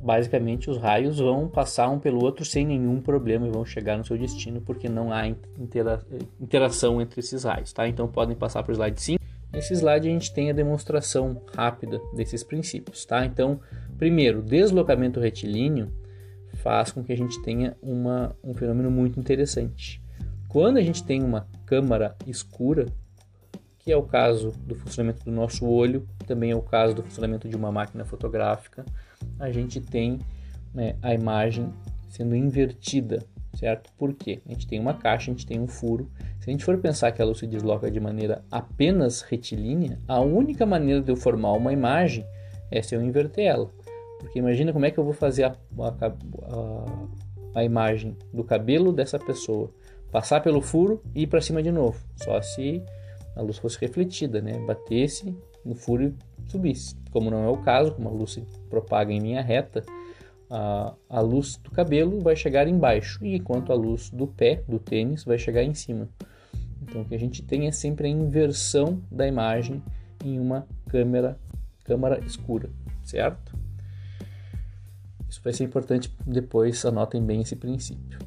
Basicamente 0.00 0.68
os 0.70 0.78
raios 0.78 1.18
vão 1.18 1.48
passar 1.48 1.88
um 1.88 1.98
pelo 1.98 2.22
outro 2.22 2.44
sem 2.44 2.66
nenhum 2.66 3.00
problema 3.00 3.46
e 3.46 3.50
vão 3.50 3.64
chegar 3.64 3.96
no 3.96 4.04
seu 4.04 4.18
destino 4.18 4.60
porque 4.60 4.88
não 4.88 5.12
há 5.12 5.26
intera 5.26 6.00
interação 6.40 7.00
entre 7.00 7.20
esses 7.20 7.44
raios, 7.44 7.72
tá? 7.72 7.88
Então 7.88 8.08
podem 8.08 8.36
passar 8.36 8.62
para 8.62 8.72
o 8.72 8.74
slide 8.74 9.00
5. 9.00 9.24
Nesse 9.52 9.72
slide 9.74 10.08
a 10.08 10.10
gente 10.10 10.34
tem 10.34 10.50
a 10.50 10.52
demonstração 10.52 11.40
rápida 11.54 12.00
desses 12.14 12.42
princípios, 12.42 13.04
tá? 13.04 13.24
Então, 13.24 13.60
primeiro, 13.96 14.42
deslocamento 14.42 15.20
retilíneo 15.20 15.92
faz 16.54 16.90
com 16.90 17.04
que 17.04 17.12
a 17.12 17.16
gente 17.16 17.40
tenha 17.42 17.76
uma, 17.80 18.34
um 18.42 18.52
fenômeno 18.52 18.90
muito 18.90 19.20
interessante. 19.20 20.02
Quando 20.48 20.76
a 20.76 20.82
gente 20.82 21.04
tem 21.04 21.22
uma 21.22 21.46
câmara 21.66 22.16
escura, 22.26 22.86
que 23.84 23.92
é 23.92 23.96
o 23.96 24.02
caso 24.02 24.50
do 24.66 24.74
funcionamento 24.74 25.24
do 25.24 25.30
nosso 25.30 25.66
olho, 25.66 26.08
também 26.26 26.52
é 26.52 26.56
o 26.56 26.62
caso 26.62 26.94
do 26.94 27.02
funcionamento 27.02 27.46
de 27.46 27.54
uma 27.54 27.70
máquina 27.70 28.04
fotográfica, 28.04 28.84
a 29.38 29.50
gente 29.50 29.78
tem 29.78 30.20
né, 30.72 30.96
a 31.02 31.12
imagem 31.12 31.70
sendo 32.08 32.34
invertida, 32.34 33.22
certo? 33.54 33.92
Por 33.98 34.14
quê? 34.14 34.40
A 34.46 34.52
gente 34.52 34.66
tem 34.66 34.80
uma 34.80 34.94
caixa, 34.94 35.30
a 35.30 35.34
gente 35.34 35.46
tem 35.46 35.60
um 35.60 35.68
furo. 35.68 36.10
Se 36.40 36.48
a 36.48 36.52
gente 36.52 36.64
for 36.64 36.78
pensar 36.78 37.12
que 37.12 37.20
a 37.20 37.24
luz 37.26 37.38
se 37.38 37.46
desloca 37.46 37.90
de 37.90 38.00
maneira 38.00 38.42
apenas 38.50 39.20
retilínea, 39.20 39.98
a 40.08 40.20
única 40.20 40.64
maneira 40.64 41.02
de 41.02 41.12
eu 41.12 41.16
formar 41.16 41.52
uma 41.52 41.72
imagem 41.72 42.24
é 42.70 42.80
se 42.80 42.94
eu 42.94 43.02
inverter 43.02 43.44
ela. 43.44 43.70
Porque 44.18 44.38
imagina 44.38 44.72
como 44.72 44.86
é 44.86 44.90
que 44.90 44.98
eu 44.98 45.04
vou 45.04 45.12
fazer 45.12 45.44
a, 45.44 45.56
a, 45.78 46.06
a, 46.06 47.60
a 47.60 47.64
imagem 47.64 48.16
do 48.32 48.42
cabelo 48.42 48.92
dessa 48.92 49.18
pessoa. 49.18 49.70
Passar 50.10 50.40
pelo 50.40 50.62
furo 50.62 51.02
e 51.14 51.22
ir 51.22 51.26
para 51.26 51.42
cima 51.42 51.62
de 51.62 51.70
novo. 51.70 51.98
Só 52.16 52.40
se 52.40 52.82
a 53.36 53.42
luz 53.42 53.58
fosse 53.58 53.78
refletida, 53.80 54.40
né? 54.40 54.58
Batesse 54.66 55.36
no 55.64 55.74
furo 55.74 56.04
e 56.04 56.14
subisse. 56.50 56.94
Como 57.10 57.30
não 57.30 57.44
é 57.44 57.48
o 57.48 57.56
caso, 57.58 57.92
como 57.92 58.08
a 58.08 58.12
luz 58.12 58.32
se 58.32 58.42
propaga 58.68 59.12
em 59.12 59.18
linha 59.18 59.42
reta, 59.42 59.82
a, 60.50 60.94
a 61.08 61.20
luz 61.20 61.56
do 61.56 61.70
cabelo 61.70 62.20
vai 62.20 62.36
chegar 62.36 62.68
embaixo, 62.68 63.24
e 63.24 63.36
enquanto 63.36 63.72
a 63.72 63.74
luz 63.74 64.10
do 64.10 64.26
pé, 64.26 64.62
do 64.68 64.78
tênis, 64.78 65.24
vai 65.24 65.38
chegar 65.38 65.62
em 65.62 65.74
cima. 65.74 66.08
Então 66.82 67.02
o 67.02 67.04
que 67.04 67.14
a 67.14 67.18
gente 67.18 67.42
tem 67.42 67.66
é 67.66 67.72
sempre 67.72 68.06
a 68.06 68.10
inversão 68.10 69.02
da 69.10 69.26
imagem 69.26 69.82
em 70.24 70.38
uma 70.38 70.66
câmera, 70.88 71.38
câmera 71.82 72.20
escura, 72.24 72.70
certo? 73.02 73.56
Isso 75.28 75.40
vai 75.42 75.52
ser 75.52 75.64
importante 75.64 76.14
depois, 76.26 76.84
anotem 76.84 77.24
bem 77.24 77.40
esse 77.40 77.56
princípio. 77.56 78.18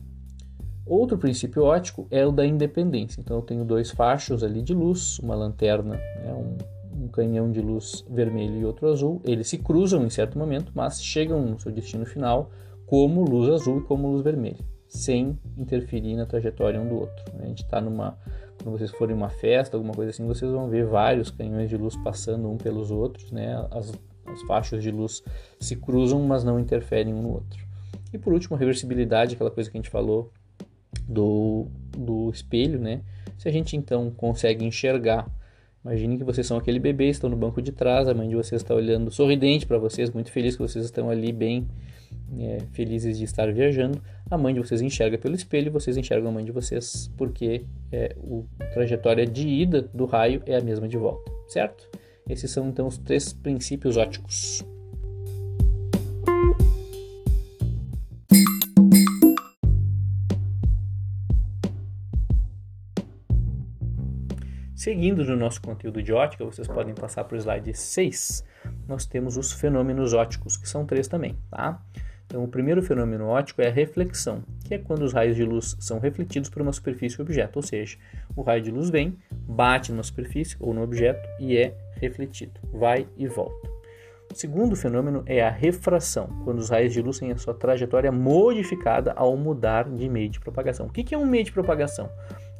Outro 0.87 1.17
princípio 1.17 1.63
ótico 1.63 2.07
é 2.09 2.25
o 2.25 2.31
da 2.31 2.45
independência. 2.45 3.19
Então 3.19 3.37
eu 3.37 3.43
tenho 3.43 3.65
dois 3.65 3.91
fachos 3.91 4.43
ali 4.43 4.61
de 4.61 4.73
luz, 4.73 5.19
uma 5.19 5.35
lanterna, 5.35 5.95
né, 5.95 6.33
um, 6.33 7.03
um 7.03 7.07
canhão 7.09 7.51
de 7.51 7.61
luz 7.61 8.05
vermelho 8.09 8.57
e 8.57 8.65
outro 8.65 8.87
azul. 8.89 9.21
Eles 9.25 9.47
se 9.47 9.57
cruzam 9.57 10.05
em 10.05 10.09
certo 10.09 10.37
momento, 10.37 10.71
mas 10.73 11.03
chegam 11.03 11.41
no 11.41 11.59
seu 11.59 11.71
destino 11.71 12.05
final 12.05 12.49
como 12.85 13.25
luz 13.25 13.49
azul 13.49 13.79
e 13.79 13.83
como 13.83 14.09
luz 14.09 14.23
vermelha, 14.23 14.63
sem 14.87 15.37
interferir 15.57 16.15
na 16.15 16.25
trajetória 16.25 16.79
um 16.79 16.87
do 16.87 16.95
outro. 16.95 17.25
A 17.39 17.45
gente 17.45 17.63
está 17.63 17.81
numa. 17.81 18.17
Quando 18.63 18.77
vocês 18.77 18.89
forem 18.91 19.13
em 19.13 19.17
uma 19.17 19.29
festa, 19.29 19.77
alguma 19.77 19.93
coisa 19.93 20.09
assim, 20.09 20.25
vocês 20.25 20.49
vão 20.51 20.67
ver 20.69 20.85
vários 20.85 21.29
canhões 21.29 21.69
de 21.69 21.77
luz 21.77 21.95
passando 21.97 22.49
um 22.49 22.57
pelos 22.57 22.89
outros, 22.89 23.31
né? 23.31 23.67
As, 23.69 23.93
as 24.25 24.41
faixas 24.43 24.81
de 24.81 24.89
luz 24.89 25.21
se 25.59 25.75
cruzam, 25.75 26.21
mas 26.23 26.43
não 26.43 26.59
interferem 26.59 27.13
um 27.13 27.21
no 27.21 27.33
outro. 27.33 27.67
E 28.11 28.17
por 28.17 28.33
último, 28.33 28.55
a 28.55 28.59
reversibilidade, 28.59 29.35
aquela 29.35 29.51
coisa 29.51 29.69
que 29.69 29.77
a 29.77 29.81
gente 29.81 29.91
falou 29.91 30.31
do, 31.07 31.67
do 31.95 32.29
espelho, 32.29 32.79
né? 32.79 33.01
Se 33.37 33.47
a 33.47 33.51
gente 33.51 33.75
então 33.75 34.09
consegue 34.11 34.65
enxergar, 34.65 35.29
imagine 35.83 36.17
que 36.17 36.23
vocês 36.23 36.45
são 36.45 36.57
aquele 36.57 36.79
bebê, 36.79 37.09
estão 37.09 37.29
no 37.29 37.35
banco 37.35 37.61
de 37.61 37.71
trás, 37.71 38.07
a 38.07 38.13
mãe 38.13 38.27
de 38.27 38.35
vocês 38.35 38.61
está 38.61 38.73
olhando 38.73 39.11
sorridente 39.11 39.65
para 39.65 39.77
vocês, 39.77 40.09
muito 40.09 40.31
feliz 40.31 40.55
que 40.55 40.61
vocês 40.61 40.85
estão 40.85 41.09
ali 41.09 41.31
bem 41.31 41.67
é, 42.39 42.59
felizes 42.71 43.17
de 43.17 43.23
estar 43.23 43.51
viajando. 43.51 44.01
A 44.29 44.37
mãe 44.37 44.53
de 44.53 44.59
vocês 44.59 44.81
enxerga 44.81 45.17
pelo 45.17 45.35
espelho, 45.35 45.71
vocês 45.71 45.95
enxergam 45.97 46.29
a 46.29 46.31
mãe 46.31 46.43
de 46.43 46.51
vocês 46.51 47.11
porque 47.17 47.63
é, 47.91 48.15
o, 48.17 48.45
a 48.59 48.65
trajetória 48.65 49.25
de 49.25 49.47
ida 49.47 49.81
do 49.93 50.05
raio 50.05 50.41
é 50.45 50.57
a 50.57 50.61
mesma 50.61 50.87
de 50.87 50.97
volta, 50.97 51.31
certo? 51.47 51.87
Esses 52.27 52.51
são 52.51 52.67
então 52.67 52.87
os 52.87 52.97
três 52.97 53.31
princípios 53.31 53.95
óticos. 53.95 54.65
Seguindo 64.77 65.25
no 65.25 65.35
nosso 65.35 65.59
conteúdo 65.59 66.03
de 66.03 66.13
ótica, 66.13 66.45
vocês 66.45 66.67
podem 66.67 66.93
passar 66.93 67.23
para 67.23 67.35
o 67.35 67.39
slide 67.39 67.73
6. 67.73 68.45
Nós 68.87 69.07
temos 69.07 69.35
os 69.35 69.51
fenômenos 69.51 70.13
óticos, 70.13 70.55
que 70.55 70.69
são 70.69 70.85
três 70.85 71.07
também, 71.07 71.35
tá? 71.49 71.81
Então, 72.27 72.43
o 72.43 72.47
primeiro 72.47 72.83
fenômeno 72.83 73.25
óptico 73.25 73.63
é 73.63 73.69
a 73.69 73.71
reflexão, 73.71 74.43
que 74.63 74.75
é 74.75 74.77
quando 74.77 75.01
os 75.01 75.13
raios 75.13 75.35
de 75.35 75.43
luz 75.43 75.75
são 75.79 75.97
refletidos 75.97 76.47
por 76.47 76.61
uma 76.61 76.71
superfície 76.71 77.19
ou 77.19 77.25
objeto, 77.25 77.57
ou 77.57 77.63
seja, 77.63 77.97
o 78.35 78.43
raio 78.43 78.61
de 78.61 78.69
luz 78.69 78.91
vem, 78.91 79.17
bate 79.31 79.91
numa 79.91 80.03
superfície 80.03 80.55
ou 80.59 80.75
no 80.75 80.83
objeto 80.83 81.27
e 81.39 81.57
é 81.57 81.75
refletido, 81.99 82.59
vai 82.71 83.07
e 83.17 83.27
volta. 83.27 83.67
O 84.31 84.35
segundo 84.35 84.75
fenômeno 84.75 85.23
é 85.25 85.41
a 85.41 85.49
refração, 85.49 86.27
quando 86.43 86.59
os 86.59 86.69
raios 86.69 86.93
de 86.93 87.01
luz 87.01 87.17
têm 87.17 87.31
a 87.31 87.37
sua 87.37 87.55
trajetória 87.55 88.11
modificada 88.11 89.11
ao 89.13 89.35
mudar 89.35 89.89
de 89.89 90.07
meio 90.07 90.29
de 90.29 90.39
propagação. 90.39 90.85
O 90.85 90.91
que 90.91 91.15
é 91.15 91.17
um 91.17 91.25
meio 91.25 91.45
de 91.45 91.51
propagação? 91.51 92.11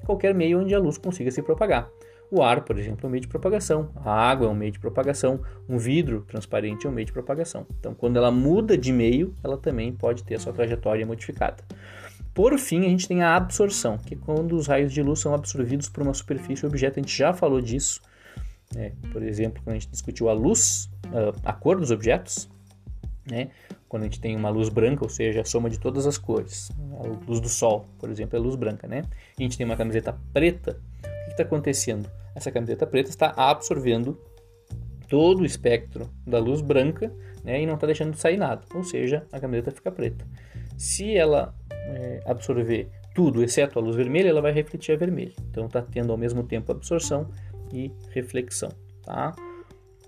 Qualquer 0.03 0.33
meio 0.33 0.61
onde 0.61 0.73
a 0.73 0.79
luz 0.79 0.97
consiga 0.97 1.29
se 1.29 1.43
propagar. 1.43 1.87
O 2.29 2.43
ar, 2.43 2.61
por 2.65 2.77
exemplo, 2.77 2.99
é 3.03 3.07
um 3.07 3.09
meio 3.09 3.21
de 3.21 3.27
propagação. 3.27 3.89
A 3.95 4.11
água 4.11 4.47
é 4.47 4.49
um 4.49 4.55
meio 4.55 4.71
de 4.71 4.79
propagação. 4.79 5.39
Um 5.67 5.77
vidro 5.77 6.21
transparente 6.27 6.85
é 6.85 6.89
um 6.89 6.93
meio 6.93 7.05
de 7.05 7.13
propagação. 7.13 7.65
Então, 7.79 7.93
quando 7.93 8.17
ela 8.17 8.29
muda 8.29 8.77
de 8.77 8.91
meio, 8.91 9.33
ela 9.43 9.57
também 9.57 9.93
pode 9.93 10.23
ter 10.23 10.35
a 10.35 10.39
sua 10.39 10.51
trajetória 10.51 11.05
modificada. 11.05 11.63
Por 12.33 12.57
fim, 12.59 12.85
a 12.85 12.89
gente 12.89 13.07
tem 13.07 13.23
a 13.23 13.35
absorção, 13.35 13.97
que 13.97 14.13
é 14.13 14.17
quando 14.17 14.55
os 14.55 14.67
raios 14.67 14.91
de 14.91 15.01
luz 15.01 15.19
são 15.19 15.33
absorvidos 15.33 15.89
por 15.89 16.03
uma 16.03 16.13
superfície 16.13 16.65
ou 16.65 16.69
objeto. 16.69 16.99
A 16.99 17.01
gente 17.01 17.17
já 17.17 17.33
falou 17.33 17.61
disso. 17.61 18.01
É, 18.75 18.91
por 19.13 19.23
exemplo, 19.23 19.61
quando 19.63 19.77
a 19.77 19.79
gente 19.79 19.89
discutiu 19.89 20.27
a 20.27 20.33
luz, 20.33 20.89
a 21.43 21.53
cor 21.53 21.79
dos 21.79 21.89
objetos, 21.89 22.49
né? 23.25 23.49
quando 23.87 24.03
a 24.03 24.05
gente 24.05 24.19
tem 24.19 24.35
uma 24.35 24.49
luz 24.49 24.69
branca, 24.69 25.03
ou 25.03 25.09
seja, 25.09 25.41
a 25.41 25.45
soma 25.45 25.69
de 25.69 25.79
todas 25.79 26.05
as 26.05 26.17
cores. 26.17 26.69
A 26.99 27.07
luz 27.27 27.39
do 27.39 27.49
sol, 27.49 27.85
por 27.97 28.09
exemplo, 28.09 28.37
é 28.37 28.39
luz 28.39 28.55
branca, 28.55 28.87
né? 28.87 29.03
A 29.39 29.41
gente 29.41 29.57
tem 29.57 29.65
uma 29.65 29.77
camiseta 29.77 30.17
preta, 30.33 30.79
está 31.41 31.43
acontecendo? 31.43 32.09
Essa 32.35 32.51
camiseta 32.51 32.85
preta 32.85 33.09
está 33.09 33.33
absorvendo 33.35 34.19
todo 35.07 35.41
o 35.41 35.45
espectro 35.45 36.09
da 36.25 36.39
luz 36.39 36.61
branca 36.61 37.11
né, 37.43 37.61
e 37.61 37.65
não 37.65 37.75
está 37.75 37.87
deixando 37.87 38.11
de 38.11 38.19
sair 38.19 38.37
nada, 38.37 38.61
ou 38.73 38.83
seja, 38.83 39.25
a 39.31 39.39
camiseta 39.39 39.71
fica 39.71 39.91
preta. 39.91 40.25
Se 40.77 41.15
ela 41.15 41.55
é, 41.71 42.21
absorver 42.25 42.89
tudo, 43.15 43.43
exceto 43.43 43.79
a 43.79 43.81
luz 43.81 43.95
vermelha, 43.95 44.29
ela 44.29 44.41
vai 44.41 44.51
refletir 44.51 44.93
a 44.93 44.97
vermelha. 44.97 45.33
Então 45.49 45.65
está 45.65 45.81
tendo 45.81 46.11
ao 46.11 46.17
mesmo 46.17 46.43
tempo 46.43 46.71
absorção 46.71 47.29
e 47.71 47.91
reflexão. 48.11 48.69
Tá? 49.01 49.33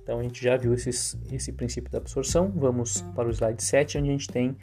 Então 0.03 0.19
a 0.19 0.23
gente 0.23 0.43
já 0.43 0.57
viu 0.57 0.73
esses, 0.73 1.17
esse 1.31 1.51
princípio 1.53 1.91
da 1.91 1.97
absorção. 1.97 2.51
Vamos 2.55 3.01
para 3.15 3.27
o 3.27 3.31
slide 3.31 3.63
7, 3.63 3.97
onde 3.97 4.09
a 4.09 4.11
gente 4.11 4.27
tem 4.27 4.55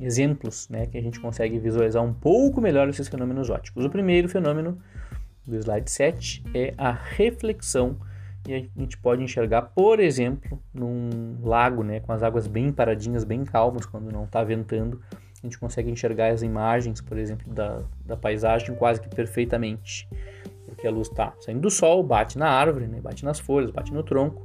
exemplos 0.00 0.68
né, 0.68 0.86
que 0.86 0.96
a 0.96 1.02
gente 1.02 1.20
consegue 1.20 1.58
visualizar 1.58 2.02
um 2.02 2.14
pouco 2.14 2.60
melhor 2.60 2.88
esses 2.88 3.08
fenômenos 3.08 3.50
ópticos. 3.50 3.84
O 3.84 3.90
primeiro 3.90 4.28
fenômeno 4.28 4.78
do 5.46 5.56
slide 5.56 5.90
7 5.90 6.42
é 6.54 6.74
a 6.76 6.90
reflexão 6.90 7.96
e 8.46 8.54
a 8.54 8.80
gente 8.80 8.98
pode 8.98 9.22
enxergar, 9.22 9.62
por 9.62 10.00
exemplo, 10.00 10.60
num 10.74 11.36
lago, 11.42 11.84
né, 11.84 12.00
com 12.00 12.12
as 12.12 12.22
águas 12.22 12.46
bem 12.46 12.72
paradinhas, 12.72 13.22
bem 13.22 13.44
calmas, 13.44 13.86
quando 13.86 14.10
não 14.10 14.24
está 14.24 14.42
ventando, 14.42 15.00
a 15.12 15.46
gente 15.46 15.58
consegue 15.58 15.90
enxergar 15.90 16.28
as 16.28 16.42
imagens, 16.42 17.00
por 17.00 17.16
exemplo, 17.18 17.52
da, 17.52 17.82
da 18.04 18.16
paisagem 18.16 18.74
quase 18.74 19.00
que 19.00 19.08
perfeitamente, 19.08 20.08
porque 20.66 20.86
a 20.86 20.90
luz 20.90 21.08
está 21.08 21.32
saindo 21.40 21.60
do 21.60 21.70
sol, 21.70 22.02
bate 22.02 22.36
na 22.36 22.48
árvore, 22.48 22.86
né, 22.86 23.00
bate 23.00 23.24
nas 23.24 23.38
folhas, 23.38 23.70
bate 23.70 23.92
no 23.92 24.02
tronco 24.02 24.42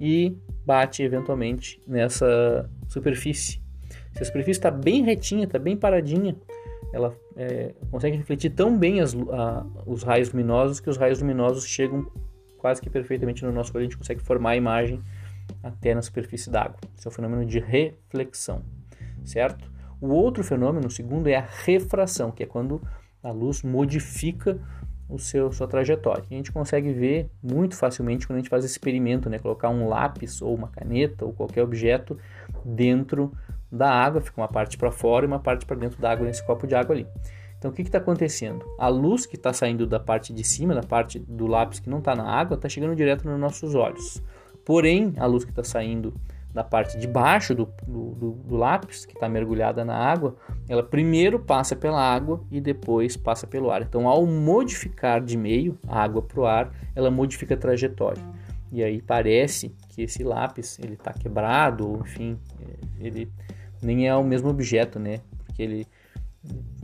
e 0.00 0.36
bate 0.64 1.02
eventualmente 1.02 1.80
nessa 1.86 2.68
superfície. 2.88 3.60
Se 4.12 4.22
a 4.22 4.24
superfície 4.24 4.58
está 4.58 4.70
bem 4.70 5.04
retinha, 5.04 5.44
está 5.44 5.58
bem 5.58 5.76
paradinha, 5.76 6.34
ela 6.92 7.14
é, 7.36 7.74
consegue 7.90 8.16
refletir 8.16 8.50
tão 8.50 8.76
bem 8.76 9.00
as, 9.00 9.14
a, 9.14 9.66
os 9.84 10.02
raios 10.02 10.30
luminosos 10.30 10.80
que 10.80 10.88
os 10.88 10.96
raios 10.96 11.20
luminosos 11.20 11.66
chegam 11.66 12.06
quase 12.58 12.80
que 12.80 12.90
perfeitamente 12.90 13.44
no 13.44 13.52
nosso 13.52 13.70
olho, 13.74 13.82
a 13.82 13.84
gente 13.84 13.96
consegue 13.96 14.20
formar 14.20 14.50
a 14.50 14.56
imagem 14.56 15.02
até 15.62 15.94
na 15.94 16.02
superfície 16.02 16.50
d'água. 16.50 16.76
Esse 16.96 17.06
é 17.06 17.10
o 17.10 17.12
fenômeno 17.12 17.44
de 17.44 17.58
reflexão, 17.58 18.62
certo? 19.24 19.70
O 20.00 20.08
outro 20.08 20.42
fenômeno, 20.42 20.88
o 20.88 20.90
segundo, 20.90 21.28
é 21.28 21.36
a 21.36 21.46
refração, 21.64 22.30
que 22.30 22.42
é 22.42 22.46
quando 22.46 22.80
a 23.22 23.30
luz 23.30 23.62
modifica 23.62 24.58
o 25.08 25.18
seu 25.18 25.52
sua 25.52 25.68
trajetória. 25.68 26.24
A 26.28 26.34
gente 26.34 26.50
consegue 26.50 26.92
ver 26.92 27.30
muito 27.42 27.76
facilmente 27.76 28.26
quando 28.26 28.38
a 28.38 28.40
gente 28.40 28.50
faz 28.50 28.64
experimento, 28.64 29.30
né? 29.30 29.38
Colocar 29.38 29.68
um 29.68 29.88
lápis 29.88 30.42
ou 30.42 30.54
uma 30.54 30.68
caneta 30.68 31.24
ou 31.24 31.32
qualquer 31.32 31.62
objeto 31.62 32.18
dentro 32.64 33.32
da 33.76 33.90
água, 33.90 34.20
fica 34.20 34.40
uma 34.40 34.48
parte 34.48 34.76
para 34.76 34.90
fora 34.90 35.24
e 35.24 35.28
uma 35.28 35.38
parte 35.38 35.64
para 35.66 35.76
dentro 35.76 36.00
da 36.00 36.10
água 36.10 36.26
nesse 36.26 36.44
copo 36.44 36.66
de 36.66 36.74
água 36.74 36.94
ali. 36.94 37.06
Então 37.58 37.70
o 37.70 37.74
que 37.74 37.82
está 37.82 37.98
acontecendo? 37.98 38.64
A 38.78 38.88
luz 38.88 39.26
que 39.26 39.36
está 39.36 39.52
saindo 39.52 39.86
da 39.86 39.98
parte 39.98 40.32
de 40.32 40.44
cima, 40.44 40.74
da 40.74 40.82
parte 40.82 41.18
do 41.18 41.46
lápis 41.46 41.80
que 41.80 41.88
não 41.88 41.98
está 41.98 42.14
na 42.14 42.24
água, 42.24 42.56
está 42.56 42.68
chegando 42.68 42.94
direto 42.94 43.28
nos 43.28 43.38
nossos 43.38 43.74
olhos. 43.74 44.22
Porém, 44.64 45.14
a 45.16 45.26
luz 45.26 45.44
que 45.44 45.50
está 45.50 45.64
saindo 45.64 46.14
da 46.52 46.64
parte 46.64 46.98
de 46.98 47.06
baixo 47.06 47.54
do, 47.54 47.68
do, 47.86 48.32
do 48.32 48.56
lápis, 48.56 49.04
que 49.04 49.12
está 49.12 49.28
mergulhada 49.28 49.84
na 49.84 49.94
água, 49.94 50.36
ela 50.66 50.82
primeiro 50.82 51.38
passa 51.38 51.76
pela 51.76 52.00
água 52.00 52.42
e 52.50 52.60
depois 52.62 53.14
passa 53.14 53.46
pelo 53.46 53.70
ar. 53.70 53.82
Então, 53.82 54.08
ao 54.08 54.24
modificar 54.26 55.20
de 55.20 55.36
meio 55.36 55.78
a 55.86 56.02
água 56.02 56.22
para 56.22 56.40
o 56.40 56.46
ar, 56.46 56.72
ela 56.94 57.10
modifica 57.10 57.54
a 57.54 57.58
trajetória. 57.58 58.22
E 58.72 58.82
aí 58.82 59.02
parece 59.02 59.74
que 59.90 60.02
esse 60.02 60.24
lápis 60.24 60.78
ele 60.78 60.94
está 60.94 61.12
quebrado, 61.12 61.88
ou 61.88 62.00
enfim, 62.00 62.38
ele 62.98 63.30
nem 63.82 64.08
é 64.08 64.14
o 64.14 64.24
mesmo 64.24 64.48
objeto, 64.48 64.98
né? 64.98 65.20
Porque 65.44 65.62
ele 65.62 65.86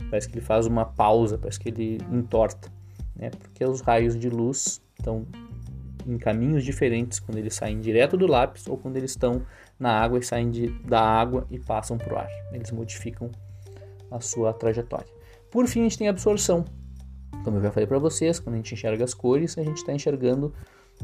parece 0.09 0.27
que 0.27 0.37
ele 0.37 0.45
faz 0.45 0.65
uma 0.65 0.85
pausa, 0.85 1.37
parece 1.37 1.59
que 1.59 1.69
ele 1.69 1.99
entorta, 2.11 2.71
né? 3.15 3.29
Porque 3.29 3.63
os 3.65 3.81
raios 3.81 4.17
de 4.17 4.29
luz 4.29 4.81
estão 4.97 5.25
em 6.05 6.17
caminhos 6.17 6.63
diferentes 6.63 7.19
quando 7.19 7.37
eles 7.37 7.55
saem 7.55 7.79
direto 7.79 8.17
do 8.17 8.27
lápis 8.27 8.67
ou 8.67 8.77
quando 8.77 8.97
eles 8.97 9.11
estão 9.11 9.41
na 9.79 9.91
água 9.91 10.19
e 10.19 10.23
saem 10.23 10.49
de, 10.49 10.67
da 10.83 11.01
água 11.01 11.47
e 11.49 11.59
passam 11.59 11.97
para 11.97 12.13
o 12.13 12.17
ar. 12.17 12.29
Eles 12.51 12.71
modificam 12.71 13.31
a 14.11 14.19
sua 14.19 14.53
trajetória. 14.53 15.07
Por 15.49 15.67
fim, 15.67 15.81
a 15.81 15.83
gente 15.83 15.97
tem 15.97 16.07
a 16.07 16.11
absorção. 16.11 16.65
Como 17.43 17.57
eu 17.57 17.61
já 17.61 17.71
falei 17.71 17.87
para 17.87 17.99
vocês, 17.99 18.39
quando 18.39 18.55
a 18.55 18.57
gente 18.57 18.73
enxerga 18.73 19.03
as 19.03 19.13
cores, 19.13 19.57
a 19.57 19.63
gente 19.63 19.77
está 19.77 19.93
enxergando 19.93 20.53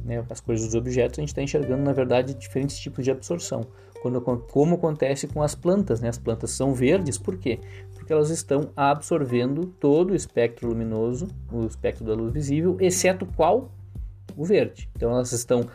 né, 0.04 0.23
as 0.30 0.39
cores 0.39 0.63
dos 0.63 0.75
objetos, 0.75 1.19
a 1.19 1.21
gente 1.21 1.30
está 1.30 1.41
enxergando, 1.41 1.84
na 1.84 1.93
verdade, 1.93 2.34
diferentes 2.34 2.78
tipos 2.80 3.04
de 3.04 3.12
absorção. 3.12 3.65
Quando, 4.02 4.22
como 4.22 4.76
acontece 4.76 5.28
com 5.28 5.42
as 5.42 5.56
plantas, 5.56 6.00
né? 6.00 6.10
As 6.10 6.18
plantas 6.18 6.52
são 6.52 6.74
verdes, 6.74 7.18
por 7.18 7.38
quê? 7.38 7.60
Porque 7.94 8.14
elas 8.14 8.30
estão 8.30 8.70
absorvendo 8.76 9.66
todo 9.66 10.12
o 10.12 10.16
espectro 10.16 10.70
luminoso, 10.70 11.28
o 11.52 11.66
espectro 11.66 12.06
da 12.06 12.14
luz 12.14 12.32
visível, 12.32 12.78
exceto 12.80 13.26
qual? 13.26 13.72
O 14.38 14.46
verde. 14.46 14.90
Então 14.96 15.12
elas 15.12 15.32
estão 15.34 15.68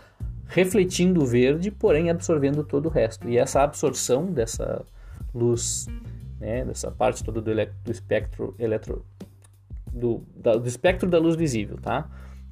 refletindo 0.46 1.22
o 1.22 1.26
verde, 1.26 1.70
porém 1.70 2.10
absorvendo 2.10 2.64
todo 2.64 2.86
o 2.86 2.88
resto. 2.88 3.28
E 3.28 3.36
essa 3.36 3.62
absorção 3.62 4.26
dessa 4.26 4.84
luz, 5.34 5.86
né, 6.40 6.64
dessa 6.64 6.90
parte 6.90 7.22
toda 7.22 7.40
do, 7.40 7.54
do 7.54 7.90
espectro 7.90 8.54
eletro, 8.58 9.04
do, 9.92 10.22
da, 10.36 10.54
do 10.54 10.68
espectro 10.68 11.08
da 11.08 11.18
luz 11.18 11.36
visível, 11.36 11.76
tá? 11.80 12.08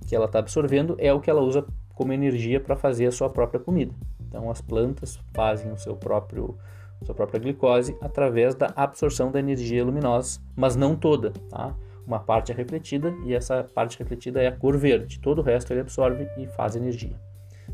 Que 0.06 0.14
ela 0.14 0.26
está 0.26 0.38
absorvendo 0.38 0.96
é 0.98 1.12
o 1.12 1.20
que 1.20 1.30
ela 1.30 1.40
usa 1.40 1.64
como 1.94 2.12
energia 2.12 2.60
para 2.60 2.76
fazer 2.76 3.06
a 3.06 3.12
sua 3.12 3.30
própria 3.30 3.60
comida. 3.60 3.94
Então 4.32 4.50
as 4.50 4.62
plantas 4.62 5.20
fazem 5.34 5.70
o 5.70 5.76
seu 5.76 5.94
próprio 5.94 6.56
sua 7.04 7.14
própria 7.14 7.40
glicose 7.40 7.96
através 8.00 8.54
da 8.54 8.72
absorção 8.76 9.30
da 9.30 9.40
energia 9.40 9.84
luminosa, 9.84 10.40
mas 10.54 10.76
não 10.76 10.94
toda, 10.94 11.32
tá? 11.50 11.74
Uma 12.06 12.20
parte 12.20 12.52
é 12.52 12.54
refletida 12.54 13.12
e 13.24 13.34
essa 13.34 13.64
parte 13.74 13.98
refletida 13.98 14.40
é 14.40 14.46
a 14.46 14.56
cor 14.56 14.78
verde. 14.78 15.18
Todo 15.18 15.40
o 15.40 15.42
resto 15.42 15.72
ele 15.72 15.80
absorve 15.80 16.28
e 16.38 16.46
faz 16.46 16.76
energia. 16.76 17.20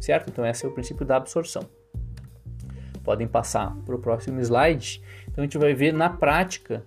Certo? 0.01 0.31
Então 0.31 0.45
esse 0.47 0.65
é 0.65 0.69
o 0.69 0.73
princípio 0.73 1.05
da 1.05 1.17
absorção. 1.17 1.63
Podem 3.05 3.29
passar 3.29 3.77
para 3.85 3.95
o 3.95 3.99
próximo 3.99 4.41
slide. 4.41 5.03
Então 5.29 5.43
a 5.43 5.47
gente 5.47 5.59
vai 5.59 5.75
ver 5.75 5.93
na 5.93 6.11
prática 6.11 6.83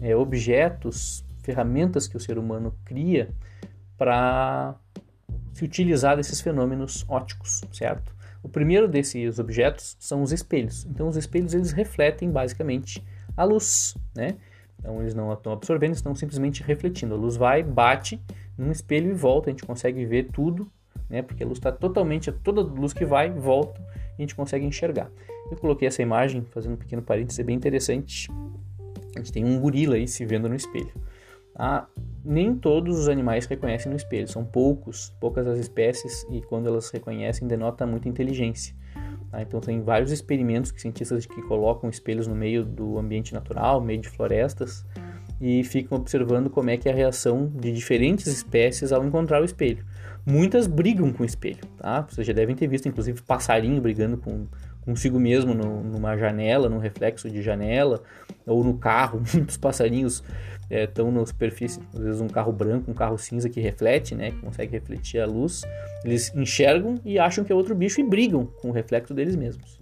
é, 0.00 0.14
objetos, 0.14 1.24
ferramentas 1.42 2.06
que 2.06 2.16
o 2.16 2.20
ser 2.20 2.38
humano 2.38 2.74
cria 2.84 3.34
para 3.96 4.74
se 5.54 5.64
utilizar 5.64 6.16
desses 6.16 6.40
fenômenos 6.40 7.04
óticos, 7.08 7.62
certo? 7.72 8.15
O 8.46 8.48
primeiro 8.48 8.86
desses 8.86 9.40
objetos 9.40 9.96
são 9.98 10.22
os 10.22 10.30
espelhos. 10.30 10.86
Então, 10.86 11.08
os 11.08 11.16
espelhos 11.16 11.52
eles 11.52 11.72
refletem 11.72 12.30
basicamente 12.30 13.04
a 13.36 13.42
luz, 13.42 13.96
né? 14.14 14.36
Então, 14.78 15.00
eles 15.00 15.14
não 15.14 15.32
estão 15.32 15.52
absorvendo, 15.52 15.94
estão 15.94 16.14
simplesmente 16.14 16.62
refletindo. 16.62 17.16
A 17.16 17.18
luz 17.18 17.36
vai, 17.36 17.64
bate 17.64 18.22
num 18.56 18.70
espelho 18.70 19.10
e 19.10 19.14
volta. 19.14 19.50
A 19.50 19.52
gente 19.52 19.64
consegue 19.64 20.06
ver 20.06 20.30
tudo, 20.30 20.70
né? 21.10 21.22
Porque 21.22 21.42
a 21.42 21.46
luz 21.46 21.58
está 21.58 21.72
totalmente, 21.72 22.30
toda 22.30 22.60
luz 22.60 22.92
que 22.92 23.04
vai, 23.04 23.32
volta 23.32 23.84
a 24.16 24.22
gente 24.22 24.36
consegue 24.36 24.64
enxergar. 24.64 25.10
Eu 25.50 25.56
coloquei 25.56 25.88
essa 25.88 26.00
imagem, 26.00 26.46
fazendo 26.52 26.74
um 26.74 26.76
pequeno 26.76 27.02
parênteses, 27.02 27.40
é 27.40 27.42
bem 27.42 27.56
interessante. 27.56 28.30
A 29.16 29.18
gente 29.18 29.32
tem 29.32 29.44
um 29.44 29.58
gorila 29.58 29.96
aí 29.96 30.06
se 30.06 30.24
vendo 30.24 30.48
no 30.48 30.54
espelho. 30.54 30.92
Ah, 31.58 31.86
nem 32.24 32.54
todos 32.54 32.98
os 32.98 33.08
animais 33.08 33.46
reconhecem 33.46 33.90
no 33.90 33.96
espelho, 33.96 34.28
são 34.28 34.44
poucos, 34.44 35.14
poucas 35.20 35.46
as 35.46 35.58
espécies 35.58 36.26
e 36.30 36.42
quando 36.42 36.66
elas 36.66 36.90
reconhecem 36.90 37.48
denota 37.48 37.86
muita 37.86 38.08
inteligência. 38.08 38.74
Tá? 39.30 39.40
Então 39.40 39.60
tem 39.60 39.80
vários 39.80 40.10
experimentos 40.10 40.70
que 40.70 40.80
cientistas 40.80 41.24
que 41.24 41.40
colocam 41.42 41.88
espelhos 41.88 42.26
no 42.26 42.34
meio 42.34 42.64
do 42.64 42.98
ambiente 42.98 43.32
natural, 43.32 43.80
meio 43.80 44.00
de 44.00 44.08
florestas, 44.08 44.84
e 45.40 45.62
ficam 45.64 45.98
observando 45.98 46.48
como 46.50 46.70
é 46.70 46.76
que 46.76 46.88
é 46.88 46.92
a 46.92 46.94
reação 46.94 47.50
de 47.54 47.72
diferentes 47.72 48.26
espécies 48.26 48.92
ao 48.92 49.04
encontrar 49.04 49.40
o 49.40 49.44
espelho. 49.44 49.84
Muitas 50.24 50.66
brigam 50.66 51.12
com 51.12 51.22
o 51.22 51.26
espelho, 51.26 51.64
tá? 51.78 52.02
Vocês 52.02 52.26
já 52.26 52.32
devem 52.32 52.56
ter 52.56 52.66
visto, 52.66 52.88
inclusive, 52.88 53.22
passarinho 53.22 53.80
brigando 53.80 54.16
com 54.16 54.46
consigo 54.86 55.18
mesmo 55.18 55.52
no, 55.52 55.82
numa 55.82 56.16
janela, 56.16 56.68
num 56.68 56.78
reflexo 56.78 57.28
de 57.28 57.42
janela, 57.42 58.02
ou 58.46 58.64
no 58.64 58.78
carro. 58.78 59.20
Muitos 59.34 59.56
passarinhos 59.56 60.22
estão 60.70 61.08
é, 61.08 61.10
na 61.10 61.26
superfície, 61.26 61.80
às 61.92 62.00
vezes 62.00 62.20
um 62.20 62.28
carro 62.28 62.52
branco, 62.52 62.90
um 62.90 62.94
carro 62.94 63.18
cinza 63.18 63.48
que 63.48 63.60
reflete, 63.60 64.14
né, 64.14 64.30
que 64.30 64.38
consegue 64.38 64.72
refletir 64.72 65.20
a 65.20 65.26
luz, 65.26 65.62
eles 66.04 66.34
enxergam 66.34 66.94
e 67.04 67.18
acham 67.18 67.44
que 67.44 67.52
é 67.52 67.54
outro 67.54 67.74
bicho 67.74 68.00
e 68.00 68.04
brigam 68.04 68.46
com 68.46 68.70
o 68.70 68.72
reflexo 68.72 69.12
deles 69.12 69.36
mesmos. 69.36 69.78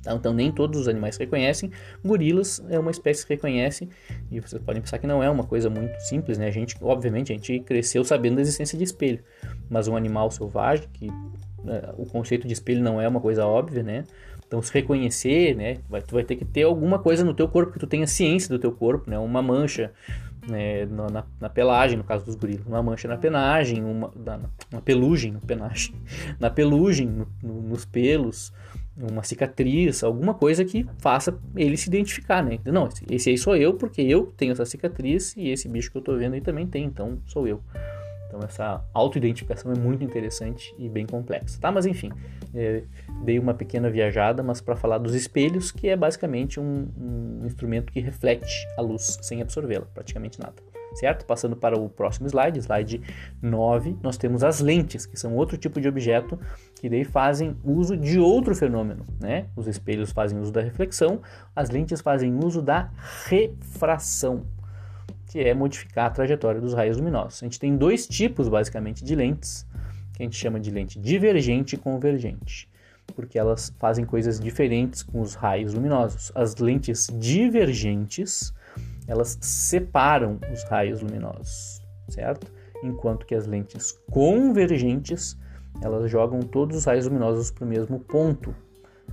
Então, 0.00 0.16
então 0.16 0.34
nem 0.34 0.50
todos 0.50 0.80
os 0.80 0.88
animais 0.88 1.16
reconhecem. 1.16 1.70
Gorilas 2.04 2.62
é 2.68 2.78
uma 2.78 2.90
espécie 2.90 3.24
que 3.24 3.34
reconhece 3.34 3.88
e 4.30 4.40
vocês 4.40 4.60
podem 4.62 4.82
pensar 4.82 4.98
que 4.98 5.06
não 5.06 5.22
é 5.22 5.30
uma 5.30 5.44
coisa 5.44 5.70
muito 5.70 5.96
simples, 6.00 6.38
né? 6.38 6.48
A 6.48 6.50
gente, 6.50 6.76
obviamente, 6.82 7.32
a 7.32 7.36
gente 7.36 7.60
cresceu 7.60 8.04
sabendo 8.04 8.36
da 8.36 8.42
existência 8.42 8.76
de 8.76 8.84
espelho, 8.84 9.20
mas 9.70 9.88
um 9.88 9.96
animal 9.96 10.30
selvagem 10.30 10.88
que 10.92 11.08
o 11.96 12.06
conceito 12.06 12.46
de 12.46 12.52
espelho 12.52 12.82
não 12.82 13.00
é 13.00 13.08
uma 13.08 13.20
coisa 13.20 13.46
óbvia, 13.46 13.82
né? 13.82 14.04
Então, 14.46 14.60
se 14.60 14.72
reconhecer, 14.74 15.56
né, 15.56 15.78
vai, 15.88 16.02
tu 16.02 16.14
vai 16.14 16.24
ter 16.24 16.36
que 16.36 16.44
ter 16.44 16.64
alguma 16.64 16.98
coisa 16.98 17.24
no 17.24 17.32
teu 17.32 17.48
corpo 17.48 17.72
que 17.72 17.78
tu 17.78 17.86
tenha 17.86 18.06
ciência 18.06 18.50
do 18.50 18.58
teu 18.58 18.70
corpo, 18.70 19.08
né, 19.08 19.18
uma 19.18 19.40
mancha 19.40 19.92
né, 20.46 20.84
na, 20.84 21.24
na, 21.40 21.48
pelagem, 21.48 21.96
no 21.96 22.04
caso 22.04 22.24
dos 22.24 22.34
gorilas, 22.34 22.66
uma 22.66 22.82
mancha 22.82 23.08
na 23.08 23.16
penagem, 23.16 23.82
uma, 23.82 24.12
na, 24.14 24.40
uma 24.70 24.82
pelugem, 24.82 25.32
na 25.32 25.40
penagem, 25.40 25.94
na 26.38 26.50
pelugem, 26.50 27.06
no, 27.06 27.26
no, 27.42 27.62
nos 27.62 27.86
pelos, 27.86 28.52
uma 28.94 29.22
cicatriz, 29.22 30.04
alguma 30.04 30.34
coisa 30.34 30.64
que 30.64 30.86
faça 30.98 31.34
ele 31.56 31.76
se 31.78 31.88
identificar, 31.88 32.42
né? 32.42 32.58
Não, 32.66 32.88
esse 33.10 33.30
aí 33.30 33.38
sou 33.38 33.56
eu 33.56 33.74
porque 33.74 34.02
eu 34.02 34.26
tenho 34.36 34.52
essa 34.52 34.66
cicatriz 34.66 35.34
e 35.36 35.48
esse 35.48 35.66
bicho 35.66 35.90
que 35.90 35.96
eu 35.96 36.02
tô 36.02 36.16
vendo 36.16 36.34
aí 36.34 36.40
também 36.42 36.66
tem, 36.66 36.84
então 36.84 37.18
sou 37.26 37.48
eu. 37.48 37.62
Então 38.32 38.40
essa 38.42 38.82
autoidentificação 38.94 39.70
é 39.72 39.78
muito 39.78 40.02
interessante 40.02 40.74
e 40.78 40.88
bem 40.88 41.04
complexa, 41.04 41.60
tá? 41.60 41.70
Mas 41.70 41.84
enfim, 41.84 42.10
é, 42.54 42.82
dei 43.22 43.38
uma 43.38 43.52
pequena 43.52 43.90
viajada, 43.90 44.42
mas 44.42 44.58
para 44.62 44.74
falar 44.74 44.96
dos 44.96 45.14
espelhos, 45.14 45.70
que 45.70 45.86
é 45.90 45.94
basicamente 45.94 46.58
um, 46.58 46.88
um 46.98 47.42
instrumento 47.44 47.92
que 47.92 48.00
reflete 48.00 48.66
a 48.78 48.80
luz 48.80 49.18
sem 49.20 49.42
absorvê-la, 49.42 49.84
praticamente 49.84 50.40
nada. 50.40 50.54
Certo? 50.94 51.24
Passando 51.24 51.56
para 51.56 51.78
o 51.78 51.88
próximo 51.88 52.26
slide, 52.26 52.58
slide 52.58 53.00
9, 53.40 53.96
nós 54.02 54.18
temos 54.18 54.44
as 54.44 54.60
lentes, 54.60 55.06
que 55.06 55.18
são 55.18 55.34
outro 55.34 55.56
tipo 55.56 55.80
de 55.80 55.88
objeto 55.88 56.38
que 56.80 56.88
daí 56.88 57.04
fazem 57.04 57.56
uso 57.64 57.96
de 57.96 58.18
outro 58.18 58.54
fenômeno, 58.54 59.06
né? 59.18 59.46
Os 59.56 59.66
espelhos 59.66 60.12
fazem 60.12 60.38
uso 60.38 60.52
da 60.52 60.60
reflexão, 60.60 61.20
as 61.56 61.70
lentes 61.70 62.02
fazem 62.02 62.34
uso 62.34 62.60
da 62.60 62.90
refração 63.26 64.44
que 65.32 65.40
é 65.40 65.54
modificar 65.54 66.08
a 66.08 66.10
trajetória 66.10 66.60
dos 66.60 66.74
raios 66.74 66.98
luminosos. 66.98 67.42
A 67.42 67.46
gente 67.46 67.58
tem 67.58 67.74
dois 67.74 68.06
tipos, 68.06 68.50
basicamente, 68.50 69.02
de 69.02 69.14
lentes, 69.14 69.66
que 70.12 70.22
a 70.22 70.26
gente 70.26 70.36
chama 70.36 70.60
de 70.60 70.70
lente 70.70 70.98
divergente 70.98 71.74
e 71.74 71.78
convergente, 71.78 72.68
porque 73.16 73.38
elas 73.38 73.72
fazem 73.78 74.04
coisas 74.04 74.38
diferentes 74.38 75.02
com 75.02 75.22
os 75.22 75.34
raios 75.34 75.72
luminosos. 75.72 76.30
As 76.34 76.56
lentes 76.56 77.06
divergentes, 77.18 78.52
elas 79.08 79.38
separam 79.40 80.38
os 80.52 80.64
raios 80.64 81.00
luminosos, 81.00 81.80
certo? 82.10 82.52
Enquanto 82.84 83.24
que 83.24 83.34
as 83.34 83.46
lentes 83.46 83.98
convergentes, 84.10 85.38
elas 85.80 86.10
jogam 86.10 86.40
todos 86.40 86.76
os 86.76 86.84
raios 86.84 87.06
luminosos 87.06 87.50
para 87.50 87.64
o 87.64 87.68
mesmo 87.68 88.00
ponto, 88.00 88.54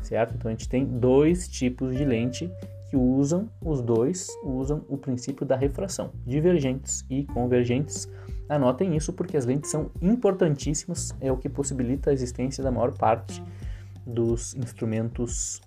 certo? 0.02 0.36
Então 0.36 0.50
a 0.50 0.54
gente 0.54 0.68
tem 0.68 0.84
dois 0.84 1.48
tipos 1.48 1.96
de 1.96 2.04
lente 2.04 2.52
que 2.90 2.98
usam, 2.98 3.50
os 3.62 3.82
dois 3.82 4.28
usam 4.44 4.84
o 4.90 4.98
princípio 4.98 5.46
da 5.46 5.56
refração, 5.56 6.12
divergentes 6.26 7.06
e 7.10 7.24
convergentes. 7.26 8.10
Anotem 8.48 8.96
isso 8.96 9.14
porque 9.14 9.38
as 9.38 9.46
lentes 9.46 9.70
são 9.70 9.92
importantíssimas, 10.02 11.14
é 11.22 11.32
o 11.32 11.38
que 11.38 11.48
possibilita 11.48 12.10
a 12.10 12.14
existência 12.14 12.64
da 12.64 12.72
maior 12.72 12.92
parte 12.92 13.44
dos 14.06 14.56
instrumentos 14.56 15.62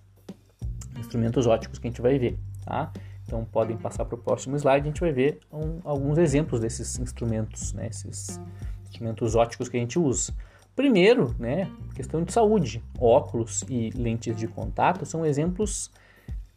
instrumentos 0.99 1.47
óticos 1.47 1.79
que 1.79 1.87
a 1.87 1.91
gente 1.91 2.03
vai 2.03 2.19
ver, 2.19 2.39
tá? 2.65 2.93
Então 3.25 3.45
podem 3.45 3.77
passar 3.77 4.05
para 4.05 4.15
o 4.15 4.19
próximo 4.19 4.57
slide, 4.57 4.85
a 4.85 4.91
gente 4.91 5.01
vai 5.01 5.13
ver 5.13 5.39
um, 5.51 5.81
alguns 5.85 6.19
exemplos 6.19 6.61
desses 6.61 6.99
instrumentos, 6.99 7.73
né? 7.73 7.87
Esses 7.87 8.41
instrumentos 8.83 9.35
óticos 9.35 9.69
que 9.69 9.77
a 9.77 9.81
gente 9.81 9.99
usa. 9.99 10.35
Primeiro, 10.75 11.35
né, 11.39 11.71
questão 11.95 12.23
de 12.23 12.33
saúde. 12.33 12.83
Óculos 12.99 13.63
e 13.69 13.91
lentes 13.91 14.35
de 14.37 14.49
contato 14.49 15.05
são 15.05 15.25
exemplos 15.25 15.91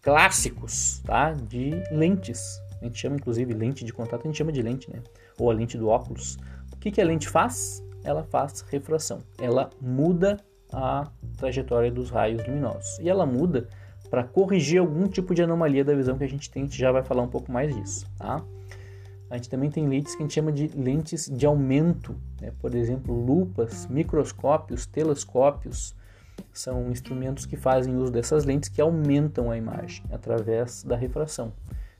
clássicos 0.05 1.01
tá? 1.03 1.33
de 1.33 1.71
lentes. 1.91 2.61
A 2.79 2.85
gente 2.85 2.99
chama 2.99 3.15
inclusive 3.15 3.51
lente 3.53 3.83
de 3.83 3.91
contato, 3.91 4.21
a 4.21 4.27
gente 4.27 4.37
chama 4.37 4.51
de 4.51 4.61
lente, 4.61 4.89
né? 4.91 5.01
Ou 5.39 5.49
a 5.49 5.53
lente 5.53 5.79
do 5.79 5.87
óculos. 5.87 6.37
O 6.71 6.77
que, 6.77 6.91
que 6.91 7.01
a 7.01 7.05
lente 7.05 7.27
faz? 7.27 7.83
Ela 8.03 8.23
faz 8.23 8.61
refração. 8.69 9.19
Ela 9.39 9.71
muda 9.81 10.37
a 10.71 11.09
trajetória 11.37 11.91
dos 11.91 12.11
raios 12.11 12.45
luminosos. 12.45 12.99
E 12.99 13.09
ela 13.09 13.25
muda 13.25 13.67
para 14.07 14.23
corrigir 14.23 14.79
algum 14.79 15.07
tipo 15.07 15.33
de 15.33 15.41
anomalia 15.41 15.83
da 15.83 15.95
visão 15.95 16.15
que 16.15 16.23
a 16.23 16.29
gente 16.29 16.51
tem, 16.51 16.61
a 16.61 16.65
gente 16.65 16.77
já 16.77 16.91
vai 16.91 17.01
falar 17.01 17.23
um 17.23 17.27
pouco 17.27 17.51
mais 17.51 17.75
disso, 17.75 18.05
tá? 18.15 18.43
A 19.27 19.37
gente 19.37 19.49
também 19.49 19.71
tem 19.71 19.87
lentes 19.87 20.13
que 20.13 20.21
a 20.21 20.25
gente 20.25 20.35
chama 20.35 20.51
de 20.51 20.67
lentes 20.67 21.27
de 21.27 21.47
aumento, 21.47 22.15
né? 22.39 22.53
por 22.59 22.75
exemplo, 22.75 23.13
lupas, 23.25 23.87
microscópios, 23.87 24.85
telescópios, 24.85 25.95
são 26.53 26.89
instrumentos 26.89 27.45
que 27.45 27.57
fazem 27.57 27.95
uso 27.95 28.11
dessas 28.11 28.45
lentes 28.45 28.69
que 28.69 28.81
aumentam 28.81 29.51
a 29.51 29.57
imagem 29.57 30.03
através 30.11 30.83
da 30.83 30.95
refração. 30.95 31.51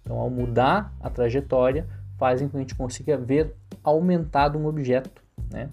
Então, 0.02 0.18
ao 0.18 0.30
mudar 0.30 0.94
a 1.02 1.10
trajetória, 1.10 1.88
fazem 2.18 2.48
com 2.48 2.54
que 2.54 2.58
a 2.58 2.62
gente 2.62 2.76
consiga 2.76 3.18
ver 3.18 3.54
aumentado 3.84 4.58
um 4.58 4.66
objeto, 4.66 5.24
né? 5.52 5.70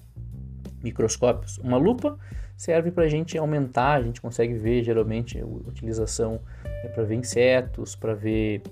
Microscópios. 0.82 1.58
Uma 1.58 1.76
lupa 1.76 2.18
serve 2.56 2.90
para 2.90 3.04
a 3.04 3.08
gente 3.08 3.36
aumentar, 3.38 3.94
a 3.94 4.02
gente 4.02 4.20
consegue 4.20 4.54
ver 4.54 4.82
geralmente 4.82 5.38
a 5.40 5.46
utilização 5.46 6.40
é 6.64 6.88
para 6.88 7.04
ver 7.04 7.14
insetos, 7.14 7.94
para 7.94 8.14
ver 8.14 8.62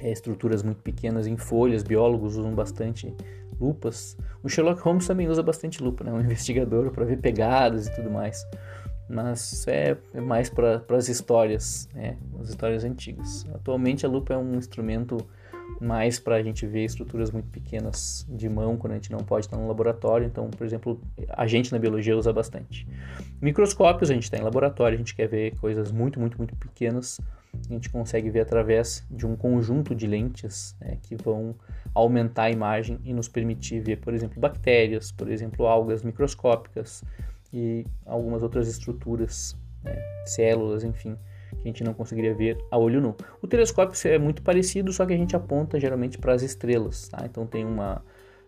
é, 0.00 0.10
estruturas 0.10 0.62
muito 0.62 0.82
pequenas 0.82 1.26
em 1.26 1.36
folhas. 1.36 1.82
Biólogos 1.82 2.36
usam 2.36 2.54
bastante 2.54 3.14
lupas. 3.60 4.16
O 4.42 4.48
Sherlock 4.48 4.80
Holmes 4.82 5.06
também 5.06 5.28
usa 5.28 5.42
bastante 5.42 5.82
lupa, 5.82 6.04
né? 6.04 6.12
Um 6.12 6.20
investigador 6.22 6.90
para 6.90 7.04
ver 7.04 7.18
pegadas 7.18 7.86
e 7.86 7.94
tudo 7.94 8.10
mais. 8.10 8.44
Mas 9.08 9.66
é, 9.68 9.96
é 10.14 10.20
mais 10.20 10.50
para 10.50 10.82
as 10.90 11.08
histórias, 11.08 11.88
né? 11.94 12.16
As 12.40 12.48
histórias 12.48 12.84
antigas. 12.84 13.46
Atualmente 13.54 14.04
a 14.04 14.08
lupa 14.08 14.34
é 14.34 14.36
um 14.36 14.56
instrumento 14.56 15.18
mais 15.80 16.18
para 16.18 16.36
a 16.36 16.42
gente 16.42 16.66
ver 16.66 16.84
estruturas 16.84 17.30
muito 17.30 17.48
pequenas 17.48 18.26
de 18.28 18.48
mão 18.48 18.76
quando 18.76 18.92
a 18.92 18.96
gente 18.96 19.10
não 19.10 19.18
pode 19.18 19.46
estar 19.46 19.56
no 19.56 19.68
laboratório. 19.68 20.26
Então, 20.26 20.48
por 20.50 20.64
exemplo, 20.66 21.00
a 21.28 21.46
gente 21.46 21.72
na 21.72 21.78
biologia 21.78 22.16
usa 22.16 22.32
bastante. 22.32 22.86
Microscópios, 23.40 24.10
a 24.10 24.14
gente 24.14 24.24
está 24.24 24.38
em 24.38 24.42
laboratório, 24.42 24.94
a 24.94 24.98
gente 24.98 25.14
quer 25.14 25.28
ver 25.28 25.56
coisas 25.58 25.92
muito, 25.92 26.18
muito, 26.18 26.38
muito 26.38 26.56
pequenas. 26.56 27.20
A 27.68 27.72
gente 27.72 27.88
consegue 27.88 28.30
ver 28.30 28.40
através 28.40 29.04
de 29.10 29.26
um 29.26 29.34
conjunto 29.34 29.94
de 29.94 30.06
lentes 30.06 30.76
né, 30.80 30.98
que 31.02 31.16
vão 31.16 31.54
aumentar 31.94 32.44
a 32.44 32.50
imagem 32.50 32.98
e 33.02 33.14
nos 33.14 33.28
permitir 33.28 33.80
ver, 33.80 33.96
por 33.96 34.12
exemplo, 34.12 34.38
bactérias, 34.38 35.10
por 35.10 35.30
exemplo, 35.30 35.66
algas 35.66 36.02
microscópicas 36.02 37.02
e 37.58 37.86
algumas 38.04 38.42
outras 38.42 38.68
estruturas, 38.68 39.56
né, 39.82 39.96
células, 40.24 40.84
enfim 40.84 41.16
que 41.56 41.68
a 41.68 41.72
gente 41.72 41.84
não 41.84 41.94
conseguiria 41.94 42.34
ver 42.34 42.58
a 42.70 42.78
olho 42.78 43.00
nu. 43.00 43.14
O 43.40 43.46
telescópio 43.46 43.98
é 44.10 44.18
muito 44.18 44.42
parecido, 44.42 44.92
só 44.92 45.06
que 45.06 45.12
a 45.12 45.16
gente 45.16 45.34
aponta 45.34 45.78
geralmente 45.78 46.18
para 46.18 46.32
as 46.32 46.42
estrelas, 46.42 47.08
tá? 47.08 47.24
Então 47.24 47.46
tem 47.46 47.64
uma 47.64 48.02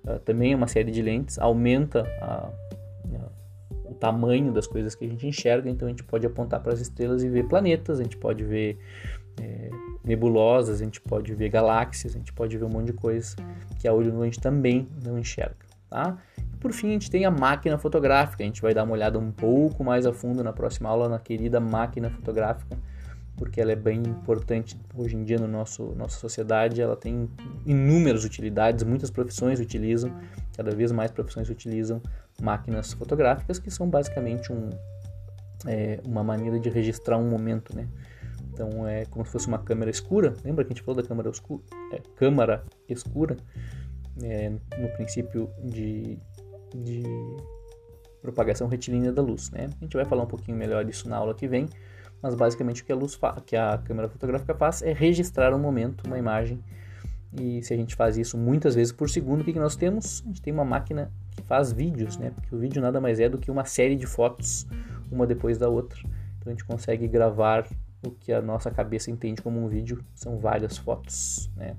uh, 0.04 0.18
também 0.20 0.54
uma 0.54 0.66
série 0.66 0.90
de 0.90 1.02
lentes, 1.02 1.38
aumenta 1.38 2.02
a, 2.20 2.48
a, 2.48 3.30
o 3.84 3.94
tamanho 3.94 4.52
das 4.52 4.66
coisas 4.66 4.94
que 4.94 5.04
a 5.04 5.08
gente 5.08 5.26
enxerga, 5.26 5.68
então 5.68 5.86
a 5.86 5.90
gente 5.90 6.04
pode 6.04 6.26
apontar 6.26 6.60
para 6.60 6.72
as 6.72 6.80
estrelas 6.80 7.22
e 7.22 7.28
ver 7.28 7.44
planetas, 7.44 8.00
a 8.00 8.02
gente 8.02 8.16
pode 8.16 8.44
ver 8.44 8.78
é, 9.40 9.70
nebulosas, 10.04 10.80
a 10.80 10.84
gente 10.84 11.00
pode 11.00 11.34
ver 11.34 11.48
galáxias, 11.48 12.14
a 12.14 12.18
gente 12.18 12.32
pode 12.32 12.56
ver 12.56 12.64
um 12.64 12.68
monte 12.68 12.86
de 12.86 12.92
coisas 12.92 13.36
que 13.80 13.88
a 13.88 13.92
olho 13.92 14.12
nu 14.12 14.22
a 14.22 14.24
gente 14.24 14.40
também 14.40 14.88
não 15.04 15.18
enxerga, 15.18 15.56
tá? 15.88 16.18
Por 16.60 16.72
fim, 16.72 16.88
a 16.88 16.92
gente 16.92 17.10
tem 17.10 17.24
a 17.24 17.30
máquina 17.30 17.78
fotográfica. 17.78 18.42
A 18.42 18.46
gente 18.46 18.60
vai 18.60 18.74
dar 18.74 18.82
uma 18.82 18.92
olhada 18.92 19.18
um 19.18 19.30
pouco 19.30 19.84
mais 19.84 20.06
a 20.06 20.12
fundo 20.12 20.42
na 20.42 20.52
próxima 20.52 20.88
aula 20.88 21.08
na 21.08 21.18
querida 21.18 21.60
máquina 21.60 22.10
fotográfica, 22.10 22.76
porque 23.36 23.60
ela 23.60 23.70
é 23.70 23.76
bem 23.76 23.98
importante 23.98 24.76
hoje 24.94 25.16
em 25.16 25.22
dia 25.22 25.38
no 25.38 25.46
nosso 25.46 25.94
nossa 25.94 26.18
sociedade. 26.18 26.82
Ela 26.82 26.96
tem 26.96 27.30
inúmeras 27.64 28.24
utilidades, 28.24 28.82
muitas 28.84 29.10
profissões 29.10 29.60
utilizam, 29.60 30.12
cada 30.56 30.74
vez 30.74 30.90
mais 30.90 31.10
profissões 31.10 31.48
utilizam 31.48 32.02
máquinas 32.42 32.92
fotográficas, 32.92 33.58
que 33.58 33.70
são 33.70 33.88
basicamente 33.88 34.52
um, 34.52 34.70
é, 35.66 36.00
uma 36.04 36.24
maneira 36.24 36.58
de 36.58 36.68
registrar 36.68 37.18
um 37.18 37.28
momento, 37.28 37.74
né? 37.74 37.86
Então 38.52 38.88
é 38.88 39.04
como 39.04 39.24
se 39.24 39.30
fosse 39.30 39.46
uma 39.46 39.58
câmera 39.58 39.92
escura. 39.92 40.34
Lembra 40.44 40.64
que 40.64 40.72
a 40.72 40.74
gente 40.74 40.84
falou 40.84 41.00
da 41.00 41.06
câmera 41.06 41.30
escura? 41.30 41.62
É, 41.92 42.00
câmara 42.16 42.64
escura 42.88 43.36
é, 44.22 44.50
no 44.50 44.88
princípio 44.96 45.48
de, 45.62 46.18
de 46.74 47.02
propagação 48.20 48.68
retilínea 48.68 49.12
da 49.12 49.22
luz, 49.22 49.50
né? 49.50 49.68
A 49.80 49.84
gente 49.84 49.96
vai 49.96 50.04
falar 50.04 50.24
um 50.24 50.26
pouquinho 50.26 50.56
melhor 50.56 50.84
disso 50.84 51.08
na 51.08 51.16
aula 51.16 51.34
que 51.34 51.46
vem 51.46 51.68
mas 52.22 52.34
basicamente 52.34 52.82
o 52.82 52.84
que 52.84 52.92
a 52.92 52.96
luz 52.96 53.18
que 53.46 53.56
a 53.56 53.78
câmera 53.78 54.08
fotográfica 54.08 54.54
faz 54.54 54.82
é 54.82 54.92
registrar 54.92 55.54
um 55.54 55.58
momento, 55.58 56.04
uma 56.06 56.18
imagem. 56.18 56.62
E 57.38 57.62
se 57.62 57.74
a 57.74 57.76
gente 57.76 57.94
faz 57.94 58.16
isso 58.16 58.38
muitas 58.38 58.74
vezes 58.74 58.92
por 58.92 59.08
segundo, 59.08 59.42
o 59.42 59.44
que, 59.44 59.52
que 59.52 59.58
nós 59.58 59.76
temos? 59.76 60.22
A 60.24 60.28
gente 60.28 60.42
tem 60.42 60.52
uma 60.52 60.64
máquina 60.64 61.12
que 61.30 61.42
faz 61.42 61.72
vídeos, 61.72 62.16
né? 62.16 62.30
Porque 62.30 62.54
o 62.54 62.58
vídeo 62.58 62.80
nada 62.80 63.00
mais 63.00 63.20
é 63.20 63.28
do 63.28 63.38
que 63.38 63.50
uma 63.50 63.64
série 63.64 63.96
de 63.96 64.06
fotos, 64.06 64.66
uma 65.10 65.26
depois 65.26 65.58
da 65.58 65.68
outra. 65.68 66.00
Então 66.38 66.46
a 66.46 66.50
gente 66.50 66.64
consegue 66.64 67.06
gravar 67.06 67.66
o 68.04 68.10
que 68.10 68.32
a 68.32 68.40
nossa 68.40 68.70
cabeça 68.70 69.10
entende 69.10 69.42
como 69.42 69.62
um 69.62 69.68
vídeo, 69.68 70.02
são 70.14 70.38
várias 70.38 70.78
fotos, 70.78 71.50
né? 71.54 71.76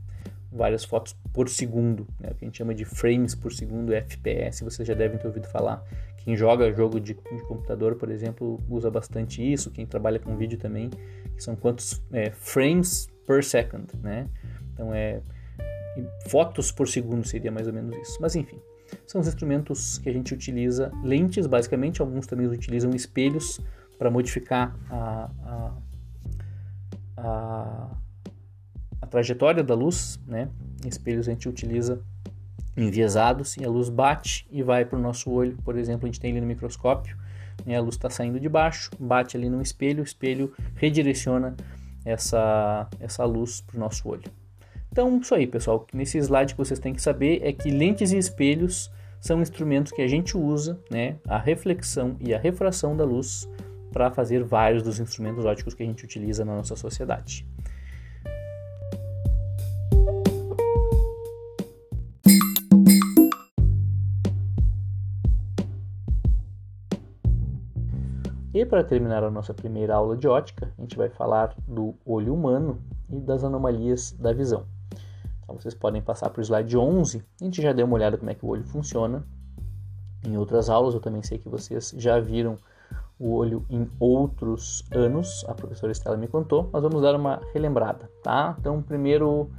Várias 0.51 0.83
fotos 0.83 1.15
por 1.33 1.47
segundo, 1.47 2.07
né? 2.19 2.29
O 2.31 2.35
que 2.35 2.43
a 2.43 2.47
gente 2.47 2.57
chama 2.57 2.73
de 2.73 2.85
frames 2.85 3.35
por 3.35 3.53
segundo, 3.53 3.93
FPS, 3.93 4.63
vocês 4.63 4.87
já 4.87 4.93
devem 4.93 5.17
ter 5.17 5.27
ouvido 5.27 5.47
falar. 5.47 5.83
Quem 6.17 6.35
joga 6.35 6.71
jogo 6.73 6.99
de, 6.99 7.13
de, 7.13 7.47
computador, 7.47 7.95
por 7.95 8.09
exemplo, 8.09 8.59
usa 8.67 8.89
bastante 8.89 9.41
isso. 9.41 9.71
Quem 9.71 9.85
trabalha 9.85 10.19
com 10.19 10.35
vídeo 10.35 10.57
também, 10.57 10.89
são 11.37 11.55
quantos 11.55 12.01
é, 12.11 12.31
frames 12.31 13.07
per 13.25 13.43
second, 13.43 13.87
né? 14.01 14.27
Então 14.73 14.93
é 14.93 15.21
fotos 16.27 16.71
por 16.71 16.87
segundo 16.87 17.25
seria 17.27 17.51
mais 17.51 17.67
ou 17.67 17.73
menos 17.73 17.95
isso. 17.97 18.17
Mas 18.21 18.35
enfim, 18.35 18.59
são 19.05 19.21
os 19.21 19.27
instrumentos 19.27 19.97
que 19.97 20.09
a 20.09 20.13
gente 20.13 20.33
utiliza, 20.33 20.91
lentes 21.03 21.47
basicamente, 21.47 22.01
alguns 22.01 22.27
também 22.27 22.47
utilizam 22.47 22.91
espelhos 22.91 23.59
para 23.97 24.09
modificar 24.09 24.75
a, 24.89 25.29
a, 25.43 25.77
a 27.17 27.97
trajetória 29.09 29.63
da 29.63 29.73
luz, 29.73 30.19
né? 30.27 30.49
Espelhos 30.85 31.27
a 31.27 31.31
gente 31.31 31.49
utiliza 31.49 32.01
enviesados 32.77 33.57
e 33.57 33.65
a 33.65 33.69
luz 33.69 33.89
bate 33.89 34.47
e 34.51 34.63
vai 34.63 34.85
para 34.85 34.97
o 34.97 35.01
nosso 35.01 35.29
olho. 35.29 35.57
Por 35.63 35.77
exemplo, 35.77 36.05
a 36.05 36.07
gente 36.07 36.19
tem 36.19 36.31
ali 36.31 36.41
no 36.41 36.47
microscópio, 36.47 37.17
né, 37.65 37.75
a 37.75 37.81
luz 37.81 37.95
está 37.95 38.09
saindo 38.09 38.39
de 38.39 38.47
baixo, 38.47 38.91
bate 38.99 39.35
ali 39.35 39.49
no 39.49 39.61
espelho, 39.61 40.01
o 40.01 40.05
espelho 40.05 40.53
redireciona 40.75 41.55
essa, 42.05 42.87
essa 42.99 43.25
luz 43.25 43.61
para 43.61 43.75
o 43.75 43.79
nosso 43.79 44.07
olho. 44.07 44.31
Então, 44.91 45.19
isso 45.19 45.35
aí, 45.35 45.45
pessoal. 45.45 45.85
Nesse 45.93 46.17
slide 46.17 46.53
que 46.53 46.57
vocês 46.57 46.79
têm 46.79 46.93
que 46.93 47.01
saber 47.01 47.41
é 47.43 47.51
que 47.51 47.69
lentes 47.69 48.11
e 48.11 48.17
espelhos 48.17 48.91
são 49.19 49.41
instrumentos 49.41 49.91
que 49.91 50.01
a 50.01 50.07
gente 50.07 50.37
usa, 50.37 50.79
né, 50.89 51.17
a 51.27 51.37
reflexão 51.37 52.15
e 52.19 52.33
a 52.33 52.39
refração 52.39 52.95
da 52.95 53.03
luz 53.03 53.47
para 53.91 54.09
fazer 54.11 54.43
vários 54.43 54.83
dos 54.83 54.99
instrumentos 54.99 55.45
óticos 55.45 55.73
que 55.73 55.83
a 55.83 55.85
gente 55.85 56.03
utiliza 56.05 56.45
na 56.45 56.55
nossa 56.55 56.75
sociedade. 56.75 57.45
E 68.59 68.65
para 68.65 68.83
terminar 68.83 69.23
a 69.23 69.31
nossa 69.31 69.53
primeira 69.53 69.95
aula 69.95 70.17
de 70.17 70.27
ótica, 70.27 70.69
a 70.77 70.81
gente 70.81 70.97
vai 70.97 71.07
falar 71.07 71.55
do 71.65 71.95
olho 72.05 72.33
humano 72.33 72.77
e 73.09 73.17
das 73.17 73.41
anomalias 73.41 74.11
da 74.11 74.33
visão. 74.33 74.65
Então 75.41 75.55
vocês 75.57 75.73
podem 75.73 76.01
passar 76.01 76.29
para 76.29 76.41
o 76.41 76.43
slide 76.43 76.77
11, 76.77 77.23
a 77.39 77.43
gente 77.45 77.61
já 77.61 77.71
deu 77.71 77.85
uma 77.85 77.95
olhada 77.95 78.17
como 78.17 78.29
é 78.29 78.35
que 78.35 78.43
o 78.45 78.49
olho 78.49 78.65
funciona. 78.65 79.23
Em 80.27 80.35
outras 80.35 80.69
aulas 80.69 80.93
eu 80.93 80.99
também 80.99 81.23
sei 81.23 81.37
que 81.37 81.47
vocês 81.47 81.95
já 81.97 82.19
viram 82.19 82.57
o 83.17 83.33
olho 83.33 83.65
em 83.69 83.89
outros 83.97 84.83
anos, 84.91 85.45
a 85.47 85.53
professora 85.53 85.93
Estela 85.93 86.17
me 86.17 86.27
contou, 86.27 86.69
mas 86.73 86.83
vamos 86.83 87.01
dar 87.01 87.15
uma 87.15 87.39
relembrada, 87.53 88.11
tá? 88.21 88.57
Então, 88.59 88.81
primeiro, 88.81 89.49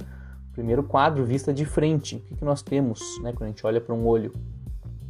primeiro 0.53 0.83
quadro, 0.83 1.25
vista 1.25 1.51
de 1.51 1.65
frente, 1.65 2.17
o 2.17 2.19
que, 2.19 2.35
que 2.35 2.45
nós 2.45 2.61
temos 2.61 3.01
né, 3.23 3.33
quando 3.33 3.45
a 3.45 3.47
gente 3.47 3.65
olha 3.65 3.81
para 3.81 3.95
um 3.95 4.05
olho? 4.05 4.31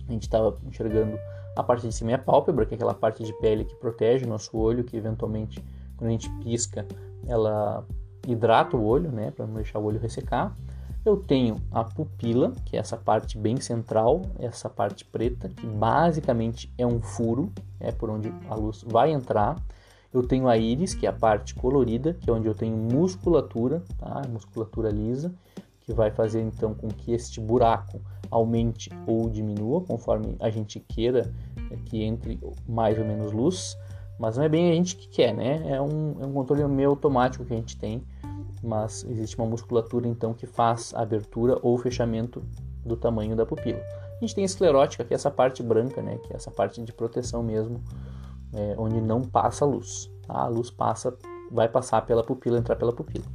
A 0.08 0.14
gente 0.14 0.24
estava 0.24 0.58
enxergando 0.66 1.20
a 1.56 1.64
parte 1.64 1.88
de 1.88 1.94
cima 1.94 2.12
é 2.12 2.14
a 2.16 2.20
pálpebra, 2.20 2.66
que 2.66 2.74
é 2.74 2.76
aquela 2.76 2.94
parte 2.94 3.24
de 3.24 3.34
pele 3.40 3.66
que 3.66 3.76
protege 3.76 4.26
o 4.26 4.30
nosso 4.30 4.58
olho, 4.58 4.84
que 4.84 4.96
eventualmente, 4.96 5.64
quando 5.98 6.10
a 6.10 6.12
gente 6.12 6.30
pisca, 6.44 6.86
ela 7.28 7.86
hidrata 8.28 8.78
o 8.78 8.84
olho, 8.84 9.12
né, 9.12 9.32
para 9.32 9.46
não 9.46 9.56
deixar 9.56 9.80
o 9.80 9.84
olho 9.84 10.00
ressecar. 10.00 10.56
Eu 11.04 11.18
tenho 11.18 11.56
a 11.72 11.84
pupila, 11.84 12.54
que 12.66 12.78
é 12.78 12.80
essa 12.80 12.96
parte 12.96 13.38
bem 13.38 13.58
central, 13.60 14.22
essa 14.38 14.70
parte 14.70 15.04
preta, 15.04 15.50
que 15.50 15.66
basicamente 15.66 16.72
é 16.78 16.86
um 16.86 17.02
furo, 17.02 17.52
é 17.80 17.92
por 17.92 18.10
onde 18.10 18.32
a 18.48 18.54
luz 18.54 18.86
vai 18.88 19.12
entrar. 19.12 19.56
Eu 20.14 20.22
tenho 20.22 20.48
a 20.48 20.58
íris, 20.58 20.94
que 20.94 21.08
é 21.08 21.10
a 21.10 21.14
parte 21.14 21.56
colorida, 21.56 22.14
que 22.14 22.30
é 22.30 22.34
onde 22.34 22.48
eu 22.48 22.54
tenho 22.54 22.78
musculatura, 22.78 23.82
tá? 23.98 24.22
musculatura 24.30 24.90
lisa, 24.90 25.34
que 25.82 25.94
vai 25.94 26.12
fazer 26.12 26.42
então 26.42 26.74
com 26.74 26.88
que 26.88 27.12
este 27.12 27.40
buraco 27.40 28.02
aumente 28.30 28.90
ou 29.06 29.30
diminua 29.30 29.82
conforme 29.82 30.36
a 30.40 30.50
gente 30.50 30.80
queira 30.80 31.34
que 31.86 32.04
entre 32.04 32.40
mais 32.68 32.98
ou 32.98 33.06
menos 33.06 33.32
luz, 33.32 33.78
mas 34.20 34.38
não 34.38 34.44
é 34.44 34.50
bem 34.50 34.72
a 34.72 34.76
gente 34.76 34.96
que 34.96 35.08
quer, 35.08 35.34
né? 35.34 35.64
É 35.68 35.82
um, 35.82 36.16
é 36.22 36.26
um 36.26 36.34
controle 36.34 36.66
meio 36.68 36.90
automático 36.90 37.44
que 37.44 37.54
a 37.54 37.56
gente 37.56 37.78
tem, 37.78 38.04
mas 38.64 39.04
existe 39.10 39.38
uma 39.38 39.48
musculatura 39.48 40.08
então 40.08 40.34
que 40.34 40.46
faz 40.46 40.94
a 40.96 41.02
abertura 41.02 41.58
ou 41.62 41.78
fechamento 41.78 42.44
do 42.86 42.96
tamanho 42.96 43.36
da 43.36 43.46
pupila. 43.46 43.80
A 43.80 44.20
gente 44.22 44.36
tem 44.36 44.44
a 44.44 44.46
esclerótica, 44.46 45.04
que 45.04 45.14
é 45.14 45.16
essa 45.16 45.32
parte 45.32 45.64
branca, 45.64 46.02
né? 46.02 46.18
Que 46.20 46.34
é 46.34 46.36
essa 46.36 46.52
parte 46.52 46.82
de 46.82 46.94
proteção 46.94 47.42
mesmo 47.42 47.82
é, 48.54 48.76
onde 48.78 49.02
não 49.02 49.22
passa 49.22 49.66
luz. 49.66 50.12
Tá? 50.28 50.42
A 50.42 50.48
luz 50.48 50.70
passa, 50.70 51.18
vai 51.52 51.68
passar 51.68 52.06
pela 52.06 52.24
pupila, 52.24 52.60
entrar 52.60 52.76
pela 52.76 52.94
pupila. 52.94 53.26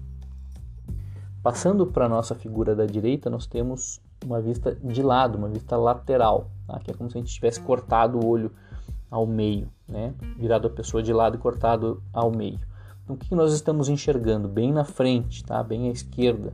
Passando 1.46 1.86
para 1.86 2.06
a 2.06 2.08
nossa 2.08 2.34
figura 2.34 2.74
da 2.74 2.84
direita, 2.86 3.30
nós 3.30 3.46
temos 3.46 4.00
uma 4.24 4.40
vista 4.40 4.74
de 4.74 5.00
lado, 5.00 5.38
uma 5.38 5.48
vista 5.48 5.76
lateral, 5.76 6.50
tá? 6.66 6.80
que 6.80 6.90
é 6.90 6.94
como 6.94 7.08
se 7.08 7.16
a 7.16 7.20
gente 7.20 7.32
tivesse 7.32 7.60
cortado 7.60 8.18
o 8.18 8.26
olho 8.26 8.50
ao 9.08 9.24
meio, 9.28 9.70
né? 9.86 10.12
virado 10.36 10.66
a 10.66 10.70
pessoa 10.70 11.04
de 11.04 11.12
lado 11.12 11.36
e 11.36 11.38
cortado 11.38 12.02
ao 12.12 12.32
meio. 12.32 12.58
Então, 13.04 13.14
o 13.14 13.16
que 13.16 13.32
nós 13.32 13.52
estamos 13.52 13.88
enxergando? 13.88 14.48
Bem 14.48 14.72
na 14.72 14.84
frente, 14.84 15.44
tá? 15.44 15.62
bem 15.62 15.88
à 15.88 15.92
esquerda, 15.92 16.52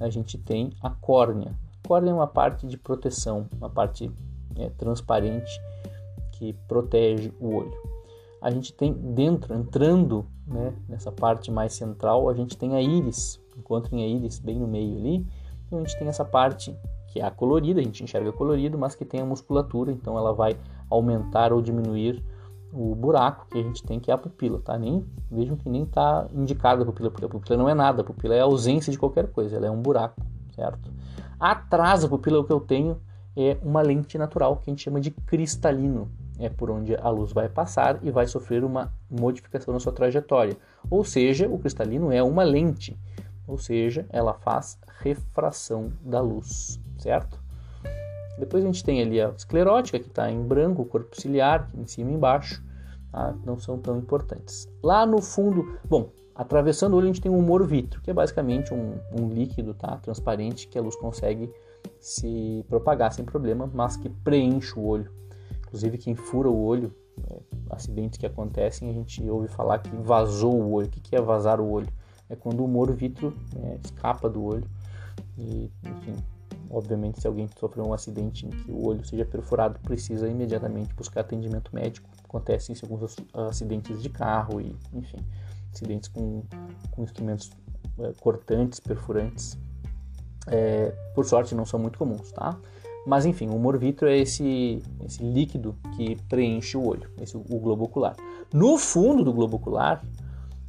a 0.00 0.10
gente 0.10 0.36
tem 0.36 0.72
a 0.82 0.90
córnea. 0.90 1.54
A 1.84 1.86
córnea 1.86 2.10
é 2.10 2.14
uma 2.14 2.26
parte 2.26 2.66
de 2.66 2.76
proteção, 2.76 3.46
uma 3.56 3.70
parte 3.70 4.10
é, 4.56 4.70
transparente 4.70 5.52
que 6.32 6.52
protege 6.66 7.32
o 7.38 7.54
olho. 7.54 7.80
A 8.40 8.50
gente 8.50 8.72
tem 8.72 8.92
dentro, 8.92 9.54
entrando 9.54 10.26
né, 10.48 10.74
nessa 10.88 11.12
parte 11.12 11.48
mais 11.48 11.74
central, 11.74 12.28
a 12.28 12.34
gente 12.34 12.56
tem 12.58 12.74
a 12.74 12.82
íris. 12.82 13.40
Encontrem 13.56 14.02
a 14.02 14.06
íris 14.06 14.38
bem 14.38 14.58
no 14.58 14.66
meio 14.66 14.96
ali. 14.98 15.26
Então 15.66 15.78
a 15.78 15.82
gente 15.82 15.98
tem 15.98 16.08
essa 16.08 16.24
parte 16.24 16.76
que 17.08 17.20
é 17.20 17.24
a 17.24 17.30
colorida, 17.30 17.80
a 17.80 17.82
gente 17.82 18.02
enxerga 18.02 18.32
colorido, 18.32 18.78
mas 18.78 18.94
que 18.94 19.04
tem 19.04 19.20
a 19.20 19.24
musculatura, 19.24 19.92
então 19.92 20.16
ela 20.16 20.32
vai 20.32 20.56
aumentar 20.88 21.52
ou 21.52 21.60
diminuir 21.60 22.24
o 22.72 22.94
buraco 22.94 23.46
que 23.50 23.58
a 23.58 23.62
gente 23.62 23.82
tem, 23.82 24.00
que 24.00 24.10
é 24.10 24.14
a 24.14 24.18
pupila, 24.18 24.58
tá? 24.60 24.78
Nem, 24.78 25.04
vejam 25.30 25.56
que 25.56 25.68
nem 25.68 25.82
está 25.82 26.26
indicada 26.32 26.82
a 26.82 26.86
pupila, 26.86 27.10
porque 27.10 27.26
a 27.26 27.28
pupila 27.28 27.58
não 27.58 27.68
é 27.68 27.74
nada, 27.74 28.00
a 28.00 28.04
pupila 28.04 28.34
é 28.34 28.40
a 28.40 28.44
ausência 28.44 28.90
de 28.90 28.98
qualquer 28.98 29.30
coisa, 29.30 29.56
ela 29.56 29.66
é 29.66 29.70
um 29.70 29.80
buraco, 29.82 30.22
certo? 30.54 30.90
Atrás 31.38 32.02
da 32.02 32.08
pupila, 32.08 32.40
o 32.40 32.44
que 32.44 32.52
eu 32.52 32.60
tenho 32.60 32.98
é 33.36 33.58
uma 33.62 33.82
lente 33.82 34.16
natural, 34.16 34.56
que 34.56 34.70
a 34.70 34.72
gente 34.72 34.82
chama 34.82 35.00
de 35.00 35.10
cristalino, 35.10 36.10
é 36.38 36.48
por 36.48 36.70
onde 36.70 36.96
a 36.96 37.10
luz 37.10 37.32
vai 37.32 37.48
passar 37.48 37.98
e 38.02 38.10
vai 38.10 38.26
sofrer 38.26 38.64
uma 38.64 38.90
modificação 39.10 39.74
na 39.74 39.80
sua 39.80 39.92
trajetória. 39.92 40.56
Ou 40.90 41.04
seja, 41.04 41.48
o 41.48 41.58
cristalino 41.58 42.10
é 42.10 42.22
uma 42.22 42.42
lente, 42.42 42.98
ou 43.46 43.58
seja, 43.58 44.06
ela 44.10 44.34
faz 44.34 44.78
refração 45.00 45.92
da 46.00 46.20
luz, 46.20 46.80
certo? 46.98 47.40
Depois 48.38 48.64
a 48.64 48.66
gente 48.66 48.82
tem 48.82 49.00
ali 49.02 49.20
a 49.20 49.28
esclerótica, 49.28 49.98
que 49.98 50.08
está 50.08 50.30
em 50.30 50.42
branco, 50.42 50.82
o 50.82 50.86
corpo 50.86 51.20
ciliar, 51.20 51.70
em 51.74 51.86
cima 51.86 52.10
e 52.10 52.14
embaixo, 52.14 52.62
tá? 53.10 53.34
não 53.44 53.58
são 53.58 53.78
tão 53.78 53.98
importantes. 53.98 54.68
Lá 54.82 55.04
no 55.04 55.20
fundo, 55.20 55.78
bom, 55.84 56.10
atravessando 56.34 56.94
o 56.94 56.96
olho 56.96 57.04
a 57.04 57.06
gente 57.08 57.20
tem 57.20 57.30
um 57.30 57.38
humor 57.38 57.66
vitro, 57.66 58.00
que 58.00 58.10
é 58.10 58.14
basicamente 58.14 58.72
um, 58.72 58.94
um 59.18 59.28
líquido 59.28 59.74
tá? 59.74 59.96
transparente 59.98 60.66
que 60.66 60.78
a 60.78 60.82
luz 60.82 60.96
consegue 60.96 61.52
se 62.00 62.64
propagar 62.68 63.12
sem 63.12 63.24
problema, 63.24 63.70
mas 63.72 63.96
que 63.96 64.08
preenche 64.08 64.78
o 64.78 64.84
olho. 64.84 65.10
Inclusive 65.66 65.98
quem 65.98 66.14
fura 66.14 66.48
o 66.48 66.64
olho, 66.64 66.94
é, 67.28 67.40
acidentes 67.70 68.18
que 68.18 68.26
acontecem, 68.26 68.88
a 68.88 68.92
gente 68.92 69.28
ouve 69.28 69.48
falar 69.48 69.78
que 69.78 69.94
vazou 69.96 70.54
o 70.54 70.72
olho. 70.72 70.88
O 70.88 70.90
que 70.90 71.14
é 71.14 71.20
vazar 71.20 71.60
o 71.60 71.70
olho? 71.70 71.88
É 72.28 72.36
quando 72.36 72.60
o 72.60 72.64
humor 72.64 72.92
vitro 72.92 73.36
é, 73.56 73.78
escapa 73.84 74.28
do 74.28 74.42
olho 74.42 74.68
e, 75.36 75.70
enfim, 75.84 76.16
Obviamente, 76.72 77.20
se 77.20 77.26
alguém 77.26 77.46
sofreu 77.60 77.84
um 77.84 77.92
acidente 77.92 78.46
em 78.46 78.48
que 78.48 78.70
o 78.70 78.86
olho 78.86 79.04
seja 79.04 79.26
perfurado, 79.26 79.78
precisa 79.80 80.26
imediatamente 80.26 80.94
buscar 80.94 81.20
atendimento 81.20 81.70
médico. 81.74 82.08
Acontece 82.24 82.72
isso 82.72 82.86
em 82.86 82.90
alguns 82.90 83.14
acidentes 83.34 84.02
de 84.02 84.08
carro 84.08 84.58
e, 84.58 84.74
enfim, 84.94 85.18
acidentes 85.70 86.08
com, 86.08 86.42
com 86.90 87.02
instrumentos 87.02 87.50
é, 87.98 88.12
cortantes, 88.18 88.80
perfurantes. 88.80 89.58
É, 90.46 90.94
por 91.14 91.26
sorte, 91.26 91.54
não 91.54 91.66
são 91.66 91.78
muito 91.78 91.98
comuns, 91.98 92.32
tá? 92.32 92.58
Mas 93.06 93.26
enfim, 93.26 93.48
o 93.48 93.56
humor 93.56 93.76
vítreo 93.76 94.08
é 94.08 94.16
esse, 94.16 94.82
esse 95.04 95.22
líquido 95.22 95.76
que 95.94 96.16
preenche 96.28 96.78
o 96.78 96.86
olho, 96.86 97.10
esse, 97.20 97.36
o 97.36 97.40
globo 97.40 97.84
ocular. 97.84 98.16
No 98.50 98.78
fundo 98.78 99.22
do 99.22 99.32
globo 99.32 99.58
ocular, 99.58 100.02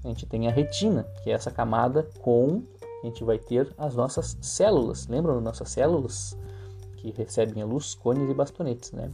a 0.03 0.07
gente 0.07 0.25
tem 0.25 0.47
a 0.47 0.51
retina, 0.51 1.03
que 1.23 1.29
é 1.29 1.33
essa 1.33 1.49
camada 1.49 2.07
com 2.19 2.63
a 3.03 3.07
gente 3.07 3.23
vai 3.23 3.37
ter 3.37 3.73
as 3.77 3.95
nossas 3.95 4.37
células. 4.41 5.07
Lembram 5.07 5.35
das 5.35 5.43
nossas 5.43 5.69
células 5.69 6.37
que 6.95 7.11
recebem 7.11 7.61
a 7.61 7.65
luz, 7.65 7.93
cones 7.93 8.29
e 8.29 8.33
bastonetes, 8.33 8.93
né? 8.93 9.09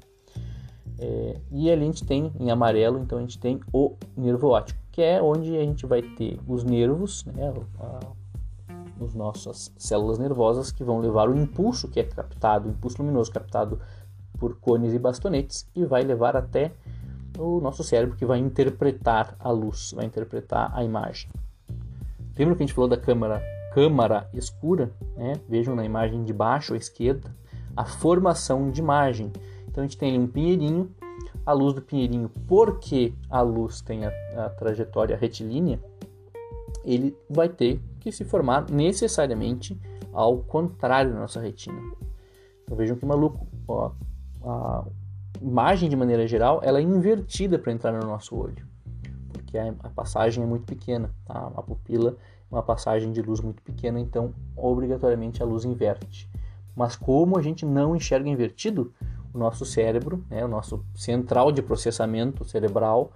É, 1.00 1.40
e 1.52 1.72
ali 1.72 1.82
a 1.82 1.86
gente 1.86 2.06
tem 2.06 2.32
em 2.40 2.52
amarelo, 2.52 3.00
então 3.00 3.18
a 3.18 3.22
gente 3.22 3.40
tem 3.40 3.60
o 3.74 3.96
nervo 4.16 4.50
óptico, 4.50 4.80
que 4.92 5.02
é 5.02 5.22
onde 5.22 5.58
a 5.58 5.64
gente 5.64 5.86
vai 5.86 6.02
ter 6.02 6.38
os 6.46 6.64
nervos, 6.64 7.24
né, 7.26 7.54
as 9.02 9.14
nossas 9.14 9.74
células 9.78 10.20
nervosas 10.20 10.74
que 10.74 10.84
vão 10.84 11.00
levar 11.00 11.30
o 11.30 11.38
impulso 11.38 11.88
que 11.88 12.02
é 12.02 12.04
captado, 12.04 12.68
o 12.68 12.72
impulso 12.72 13.02
luminoso 13.02 13.32
captado 13.32 13.80
por 14.38 14.60
cones 14.60 14.94
e 14.94 15.00
bastonetes 15.00 15.66
e 15.74 15.86
vai 15.86 16.04
levar 16.04 16.36
até 16.36 16.74
o 17.40 17.62
nosso 17.62 17.84
cérebro 17.84 18.18
que 18.18 18.26
vai 18.26 18.38
interpretar 18.38 19.36
a 19.40 19.50
luz, 19.50 19.94
vai 19.96 20.06
interpretar 20.06 20.72
a 20.76 20.84
imagem. 20.84 21.30
Lembra 22.38 22.56
que 22.56 22.64
a 22.64 22.66
gente 22.66 22.74
falou 22.74 22.90
da 22.90 22.98
câmara 22.98 23.42
câmara 23.74 24.28
escura, 24.34 24.92
né? 25.16 25.34
vejam 25.48 25.76
na 25.76 25.86
imagem 25.86 26.24
de 26.24 26.34
baixo 26.34 26.74
à 26.74 26.78
esquerda, 26.78 27.34
a 27.76 27.86
formação 27.86 28.72
de 28.72 28.82
imagem. 28.82 29.32
Então 29.68 29.84
a 29.84 29.88
gente 29.88 29.98
tem 29.98 30.10
ali 30.10 30.20
um 30.20 30.28
pinheirinho, 30.28 30.92
a 31.46 31.54
luz 31.54 31.74
do 31.74 31.82
pinheirinho, 31.82 32.30
porque 32.48 33.14
a 33.30 33.42
luz 33.42 33.82
tem 33.82 34.06
a, 34.06 34.12
a 34.38 34.50
trajetória 34.50 35.16
retilínea, 35.16 35.80
ele 36.84 37.16
vai 37.30 37.48
ter 37.48 37.80
que 38.00 38.12
se 38.12 38.26
formar 38.26 38.70
necessariamente 38.70 39.80
ao 40.12 40.40
contrário 40.40 41.14
da 41.14 41.20
nossa 41.20 41.40
retina. 41.40 41.80
Então 42.64 42.76
vejam 42.76 42.98
que 42.98 43.06
maluco, 43.06 43.48
ó, 43.68 43.92
a 44.44 44.86
imagem 45.42 45.90
de 45.90 45.96
maneira 45.96 46.28
geral 46.28 46.62
ela 46.64 46.80
é 46.80 46.82
invertida 46.82 47.58
para 47.58 47.72
entrar 47.72 47.92
no 47.92 48.06
nosso 48.06 48.36
olho, 48.36 48.66
porque 49.32 49.58
a, 49.58 49.74
a 49.84 49.90
passagem 49.90 50.44
é 50.44 50.48
muito 50.48 50.66
pequena, 50.66 51.12
tá? 51.26 51.52
a 51.56 51.62
pupila 51.62 52.18
uma 52.52 52.64
passagem 52.64 53.12
de 53.12 53.22
luz 53.22 53.40
muito 53.42 53.62
pequena, 53.62 54.00
então 54.00 54.34
obrigatoriamente 54.56 55.42
a 55.42 55.46
luz 55.46 55.66
inverte. 55.66 56.30
Mas 56.76 56.96
como 56.96 57.38
a 57.38 57.42
gente 57.42 57.66
não 57.66 57.96
enxerga 57.96 58.28
invertido, 58.28 58.94
o 59.34 59.38
nosso 59.38 59.66
cérebro, 59.66 60.26
né, 60.30 60.44
o 60.44 60.48
nosso 60.48 60.84
central 60.96 61.52
de 61.52 61.62
processamento 61.62 62.44
cerebral, 62.44 63.12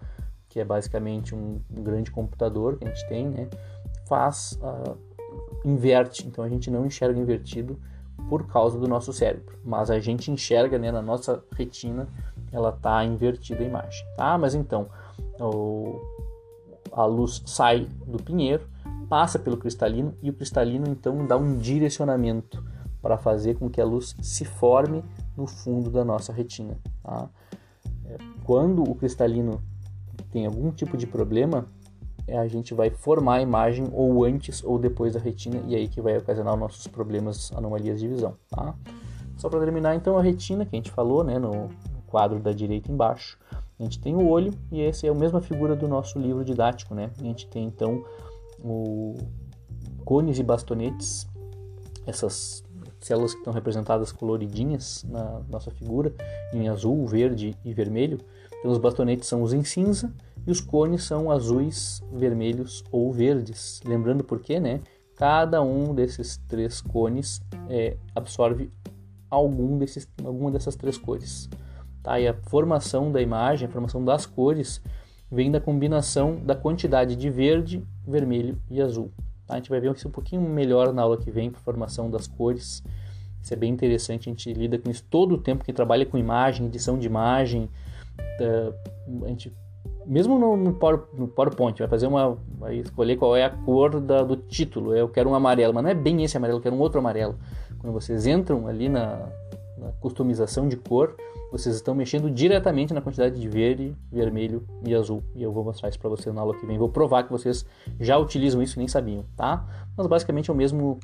que 0.47 0.59
é 0.59 0.65
basicamente 0.65 1.33
um 1.33 1.59
grande 1.69 2.11
computador 2.11 2.77
que 2.77 2.85
a 2.85 2.87
gente 2.87 3.07
tem, 3.07 3.27
né, 3.27 3.49
faz 4.05 4.59
uh, 4.61 4.95
inverte. 5.65 6.27
Então 6.27 6.43
a 6.43 6.49
gente 6.49 6.69
não 6.69 6.85
enxerga 6.85 7.19
invertido 7.19 7.79
por 8.29 8.47
causa 8.47 8.79
do 8.79 8.87
nosso 8.87 9.11
cérebro, 9.11 9.57
mas 9.63 9.91
a 9.91 9.99
gente 9.99 10.31
enxerga 10.31 10.77
né, 10.77 10.91
na 10.91 11.01
nossa 11.01 11.43
retina, 11.55 12.07
ela 12.51 12.69
está 12.69 13.03
invertida 13.03 13.61
a 13.61 13.65
imagem. 13.65 14.05
Tá? 14.15 14.37
Mas 14.37 14.55
então 14.55 14.87
o, 15.39 16.01
a 16.91 17.05
luz 17.05 17.43
sai 17.45 17.87
do 18.07 18.21
pinheiro, 18.21 18.67
passa 19.09 19.37
pelo 19.37 19.57
cristalino 19.57 20.15
e 20.21 20.29
o 20.29 20.33
cristalino 20.33 20.87
então 20.87 21.25
dá 21.25 21.37
um 21.37 21.57
direcionamento 21.57 22.63
para 23.01 23.17
fazer 23.17 23.55
com 23.55 23.69
que 23.69 23.81
a 23.81 23.85
luz 23.85 24.15
se 24.21 24.45
forme 24.45 25.03
no 25.35 25.45
fundo 25.45 25.89
da 25.89 26.05
nossa 26.05 26.31
retina. 26.31 26.77
Tá? 27.03 27.29
É, 28.05 28.17
quando 28.43 28.81
o 28.81 28.95
cristalino 28.95 29.61
tem 30.31 30.45
algum 30.45 30.71
tipo 30.71 30.95
de 30.95 31.05
problema, 31.05 31.67
a 32.27 32.47
gente 32.47 32.73
vai 32.73 32.89
formar 32.89 33.35
a 33.35 33.41
imagem 33.41 33.87
ou 33.91 34.23
antes 34.23 34.63
ou 34.63 34.79
depois 34.79 35.13
da 35.13 35.19
retina 35.19 35.61
e 35.67 35.75
aí 35.75 35.87
que 35.87 36.01
vai 36.01 36.17
ocasionar 36.17 36.55
nossos 36.55 36.87
problemas, 36.87 37.51
anomalias 37.53 37.99
de 37.99 38.07
visão. 38.07 38.35
Tá? 38.49 38.73
Só 39.37 39.49
para 39.49 39.59
terminar, 39.59 39.95
então, 39.95 40.17
a 40.17 40.21
retina 40.21 40.65
que 40.65 40.75
a 40.75 40.77
gente 40.77 40.91
falou 40.91 41.23
né, 41.23 41.37
no 41.37 41.69
quadro 42.07 42.39
da 42.39 42.51
direita 42.51 42.91
embaixo, 42.91 43.37
a 43.79 43.83
gente 43.83 43.99
tem 43.99 44.15
o 44.15 44.27
olho 44.27 44.53
e 44.71 44.81
essa 44.81 45.05
é 45.07 45.09
a 45.09 45.13
mesma 45.13 45.41
figura 45.41 45.75
do 45.75 45.87
nosso 45.87 46.17
livro 46.17 46.45
didático. 46.45 46.95
Né? 46.95 47.11
A 47.19 47.23
gente 47.23 47.47
tem 47.47 47.65
então 47.65 48.03
o 48.59 49.17
cones 50.05 50.39
e 50.39 50.43
bastonetes, 50.43 51.27
essas 52.05 52.63
células 53.01 53.33
que 53.33 53.39
estão 53.39 53.51
representadas 53.51 54.11
coloridinhas 54.11 55.03
na 55.09 55.41
nossa 55.49 55.71
figura, 55.71 56.13
em 56.53 56.69
azul, 56.69 57.05
verde 57.05 57.57
e 57.65 57.73
vermelho. 57.73 58.19
Então 58.59 58.71
os 58.71 58.77
bastonetes 58.77 59.27
são 59.27 59.43
os 59.43 59.51
em 59.51 59.63
cinza 59.63 60.13
e 60.45 60.51
os 60.51 60.59
cones 60.59 61.03
são 61.03 61.31
azuis, 61.31 62.01
vermelhos 62.11 62.83
ou 62.91 63.11
verdes. 63.11 63.81
Lembrando 63.85 64.23
por 64.23 64.39
quê, 64.39 64.59
né? 64.59 64.79
Cada 65.15 65.61
um 65.61 65.93
desses 65.93 66.37
três 66.47 66.81
cones 66.81 67.41
é, 67.69 67.97
absorve 68.15 68.69
algum 69.29 69.77
desses, 69.77 70.07
alguma 70.23 70.51
dessas 70.51 70.75
três 70.75 70.97
cores. 70.97 71.49
Tá? 72.01 72.19
E 72.19 72.27
a 72.27 72.33
formação 72.33 73.11
da 73.11 73.21
imagem, 73.21 73.67
a 73.67 73.71
formação 73.71 74.03
das 74.03 74.25
cores, 74.25 74.81
vem 75.31 75.49
da 75.49 75.59
combinação 75.59 76.35
da 76.43 76.55
quantidade 76.55 77.15
de 77.15 77.29
verde, 77.29 77.83
vermelho 78.05 78.61
e 78.69 78.81
azul. 78.81 79.11
Tá? 79.47 79.55
A 79.55 79.57
gente 79.57 79.69
vai 79.69 79.79
ver 79.79 79.93
isso 79.95 80.07
um 80.07 80.11
pouquinho 80.11 80.41
melhor 80.41 80.93
na 80.93 81.01
aula 81.01 81.17
que 81.17 81.31
vem, 81.31 81.49
para 81.49 81.61
formação 81.61 82.09
das 82.09 82.27
cores. 82.27 82.83
Isso 83.41 83.53
é 83.53 83.57
bem 83.57 83.73
interessante, 83.73 84.29
a 84.29 84.31
gente 84.31 84.53
lida 84.53 84.77
com 84.77 84.89
isso 84.89 85.03
todo 85.09 85.35
o 85.35 85.37
tempo, 85.37 85.65
quem 85.65 85.73
trabalha 85.73 86.05
com 86.05 86.17
imagem, 86.17 86.67
edição 86.67 86.97
de 86.97 87.07
imagem, 87.07 87.69
a 89.23 89.27
gente, 89.27 89.51
mesmo 90.05 90.37
no, 90.37 90.55
no, 90.57 90.73
PowerPoint, 90.73 91.79
vai 91.79 91.87
fazer 91.87 92.07
uma, 92.07 92.37
vai 92.57 92.77
escolher 92.77 93.17
qual 93.17 93.35
é 93.35 93.43
a 93.43 93.49
cor 93.49 93.99
da, 93.99 94.23
do 94.23 94.35
título, 94.35 94.95
eu 94.95 95.07
quero 95.07 95.29
um 95.29 95.35
amarelo, 95.35 95.73
mas 95.73 95.83
não 95.83 95.89
é 95.89 95.93
bem 95.93 96.23
esse 96.23 96.37
amarelo, 96.37 96.59
eu 96.59 96.63
quero 96.63 96.75
um 96.75 96.79
outro 96.79 96.99
amarelo. 96.99 97.35
Quando 97.79 97.93
vocês 97.93 98.25
entram 98.25 98.67
ali 98.67 98.89
na, 98.89 99.27
na 99.77 99.91
customização 99.99 100.67
de 100.67 100.77
cor, 100.77 101.15
vocês 101.53 101.75
estão 101.75 101.93
mexendo 101.93 102.31
diretamente 102.31 102.95
na 102.95 103.01
quantidade 103.01 103.39
de 103.39 103.47
verde, 103.47 103.95
vermelho 104.11 104.65
e 104.83 104.95
azul. 104.95 105.23
E 105.35 105.43
eu 105.43 105.51
vou 105.51 105.63
mostrar 105.63 105.87
isso 105.87 105.99
para 105.99 106.09
vocês 106.09 106.33
na 106.33 106.41
aula 106.41 106.55
que 106.55 106.65
vem. 106.65 106.79
Vou 106.79 106.89
provar 106.89 107.23
que 107.23 107.31
vocês 107.31 107.63
já 107.99 108.17
utilizam 108.17 108.59
isso 108.59 108.75
e 108.75 108.79
nem 108.79 108.87
sabiam, 108.87 109.23
tá? 109.35 109.63
Mas 109.95 110.07
basicamente 110.07 110.49
é 110.49 110.53
o 110.53 110.55
mesmo, 110.55 110.99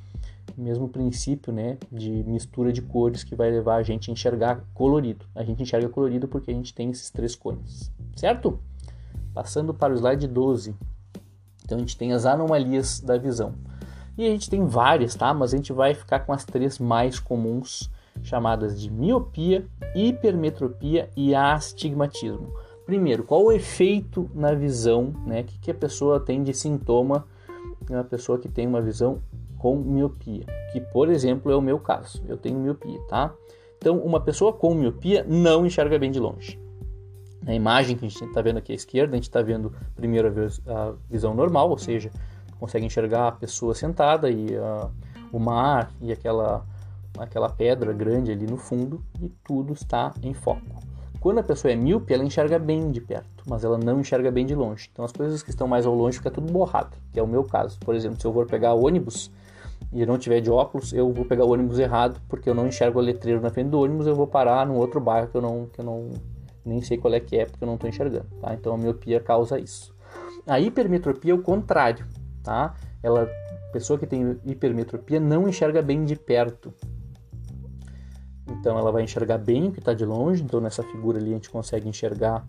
mesmo 0.57 0.89
princípio, 0.89 1.53
né, 1.53 1.77
de 1.91 2.09
mistura 2.23 2.73
de 2.73 2.81
cores 2.81 3.23
que 3.23 3.35
vai 3.35 3.51
levar 3.51 3.75
a 3.75 3.83
gente 3.83 4.09
a 4.09 4.13
enxergar 4.13 4.63
colorido. 4.73 5.23
A 5.35 5.43
gente 5.43 5.61
enxerga 5.61 5.87
colorido 5.87 6.27
porque 6.27 6.49
a 6.49 6.53
gente 6.53 6.73
tem 6.73 6.89
esses 6.89 7.11
três 7.11 7.35
cones, 7.35 7.91
certo? 8.15 8.59
Passando 9.33 9.73
para 9.73 9.93
o 9.93 9.95
slide 9.95 10.27
12. 10.27 10.75
Então 11.63 11.77
a 11.77 11.81
gente 11.81 11.97
tem 11.97 12.13
as 12.13 12.25
anomalias 12.25 12.99
da 12.99 13.17
visão. 13.17 13.53
E 14.17 14.25
a 14.25 14.29
gente 14.29 14.49
tem 14.49 14.65
várias, 14.65 15.15
tá? 15.15 15.33
Mas 15.33 15.53
a 15.53 15.57
gente 15.57 15.71
vai 15.71 15.93
ficar 15.93 16.21
com 16.21 16.33
as 16.33 16.43
três 16.43 16.77
mais 16.79 17.19
comuns 17.19 17.89
chamadas 18.21 18.79
de 18.79 18.91
miopia, 18.91 19.65
hipermetropia 19.95 21.09
e 21.15 21.33
astigmatismo. 21.33 22.53
Primeiro, 22.85 23.23
qual 23.23 23.43
o 23.43 23.51
efeito 23.51 24.29
na 24.33 24.53
visão, 24.53 25.13
né? 25.25 25.41
O 25.41 25.43
que, 25.45 25.71
a 25.71 25.75
pessoa 25.75 26.19
tem 26.19 26.43
de 26.43 26.53
sintoma 26.53 27.25
uma 27.89 28.03
pessoa 28.03 28.37
que 28.37 28.49
tem 28.49 28.67
uma 28.67 28.81
visão 28.81 29.21
com 29.57 29.75
miopia, 29.75 30.45
que 30.71 30.79
por 30.79 31.09
exemplo 31.09 31.51
é 31.51 31.55
o 31.55 31.61
meu 31.61 31.79
caso, 31.79 32.21
eu 32.27 32.37
tenho 32.37 32.59
miopia, 32.59 32.99
tá? 33.07 33.33
Então, 33.77 33.97
uma 33.99 34.19
pessoa 34.19 34.51
com 34.51 34.73
miopia 34.75 35.25
não 35.27 35.65
enxerga 35.65 35.97
bem 35.97 36.11
de 36.11 36.19
longe. 36.19 36.59
Na 37.41 37.53
imagem 37.53 37.95
que 37.97 38.05
a 38.05 38.09
gente 38.09 38.23
está 38.23 38.41
vendo 38.41 38.57
aqui 38.57 38.71
à 38.71 38.75
esquerda, 38.75 39.13
a 39.13 39.15
gente 39.15 39.29
está 39.29 39.41
vendo 39.41 39.73
primeiro 39.95 40.27
a 40.67 40.93
visão 41.09 41.33
normal, 41.33 41.69
ou 41.69 41.77
seja, 41.77 42.11
consegue 42.59 42.85
enxergar 42.85 43.27
a 43.27 43.31
pessoa 43.31 43.73
sentada 43.73 44.29
e 44.29 44.47
uh, 44.57 44.91
o 45.31 45.39
mar 45.39 45.91
e 46.01 46.11
aquela 46.11 46.65
aquela 47.17 47.49
pedra 47.49 47.91
grande 47.91 48.31
ali 48.31 48.45
no 48.45 48.57
fundo 48.57 49.03
e 49.21 49.29
tudo 49.43 49.73
está 49.73 50.13
em 50.23 50.33
foco. 50.33 50.61
Quando 51.19 51.39
a 51.39 51.43
pessoa 51.43 51.73
é 51.73 51.75
míope, 51.75 52.13
ela 52.13 52.23
enxerga 52.23 52.57
bem 52.57 52.91
de 52.91 53.01
perto, 53.01 53.43
mas 53.45 53.65
ela 53.65 53.77
não 53.77 53.99
enxerga 53.99 54.31
bem 54.31 54.45
de 54.45 54.55
longe. 54.55 54.89
Então 54.91 55.03
as 55.03 55.11
coisas 55.11 55.43
que 55.43 55.49
estão 55.49 55.67
mais 55.67 55.85
ao 55.85 55.93
longe 55.93 56.17
fica 56.17 56.31
tudo 56.31 56.51
borrado, 56.51 56.95
que 57.11 57.19
é 57.19 57.23
o 57.23 57.27
meu 57.27 57.43
caso. 57.43 57.77
Por 57.79 57.93
exemplo, 57.93 58.21
se 58.21 58.25
eu 58.25 58.31
for 58.31 58.45
pegar 58.45 58.73
ônibus 58.73 59.29
e 59.91 60.05
não 60.05 60.17
tiver 60.17 60.39
de 60.39 60.49
óculos, 60.49 60.93
eu 60.93 61.11
vou 61.11 61.25
pegar 61.25 61.43
o 61.43 61.51
ônibus 61.51 61.77
errado, 61.77 62.21
porque 62.29 62.49
eu 62.49 62.55
não 62.55 62.67
enxergo 62.67 62.99
o 62.99 63.01
letreiro 63.01 63.41
na 63.41 63.49
frente 63.49 63.69
do 63.69 63.81
ônibus, 63.81 64.07
eu 64.07 64.15
vou 64.15 64.27
parar 64.27 64.65
num 64.65 64.75
outro 64.75 65.01
bairro 65.01 65.27
que 65.27 65.35
eu 65.35 65.41
não 65.41 65.65
que 65.65 65.81
eu 65.81 65.85
não 65.85 66.09
nem 66.69 66.81
sei 66.81 66.97
qual 66.97 67.13
é 67.13 67.19
que 67.19 67.37
é, 67.37 67.45
porque 67.45 67.63
eu 67.63 67.67
não 67.67 67.75
estou 67.75 67.89
enxergando, 67.89 68.27
tá? 68.39 68.53
Então 68.53 68.73
a 68.73 68.77
miopia 68.77 69.19
causa 69.19 69.59
isso. 69.59 69.93
A 70.47 70.59
hipermetropia 70.59 71.31
é 71.31 71.35
o 71.35 71.41
contrário, 71.41 72.05
tá? 72.43 72.75
Ela 73.03 73.29
pessoa 73.71 73.99
que 73.99 74.07
tem 74.07 74.39
hipermetropia 74.45 75.19
não 75.19 75.47
enxerga 75.47 75.81
bem 75.81 76.03
de 76.03 76.15
perto. 76.15 76.73
Então 78.47 78.77
ela 78.79 78.91
vai 78.91 79.03
enxergar 79.03 79.37
bem 79.37 79.67
o 79.67 79.71
que 79.71 79.79
está 79.79 79.93
de 79.93 80.05
longe. 80.05 80.43
Então 80.43 80.59
nessa 80.59 80.83
figura 80.83 81.19
ali 81.19 81.31
a 81.31 81.33
gente 81.35 81.49
consegue 81.49 81.87
enxergar 81.87 82.45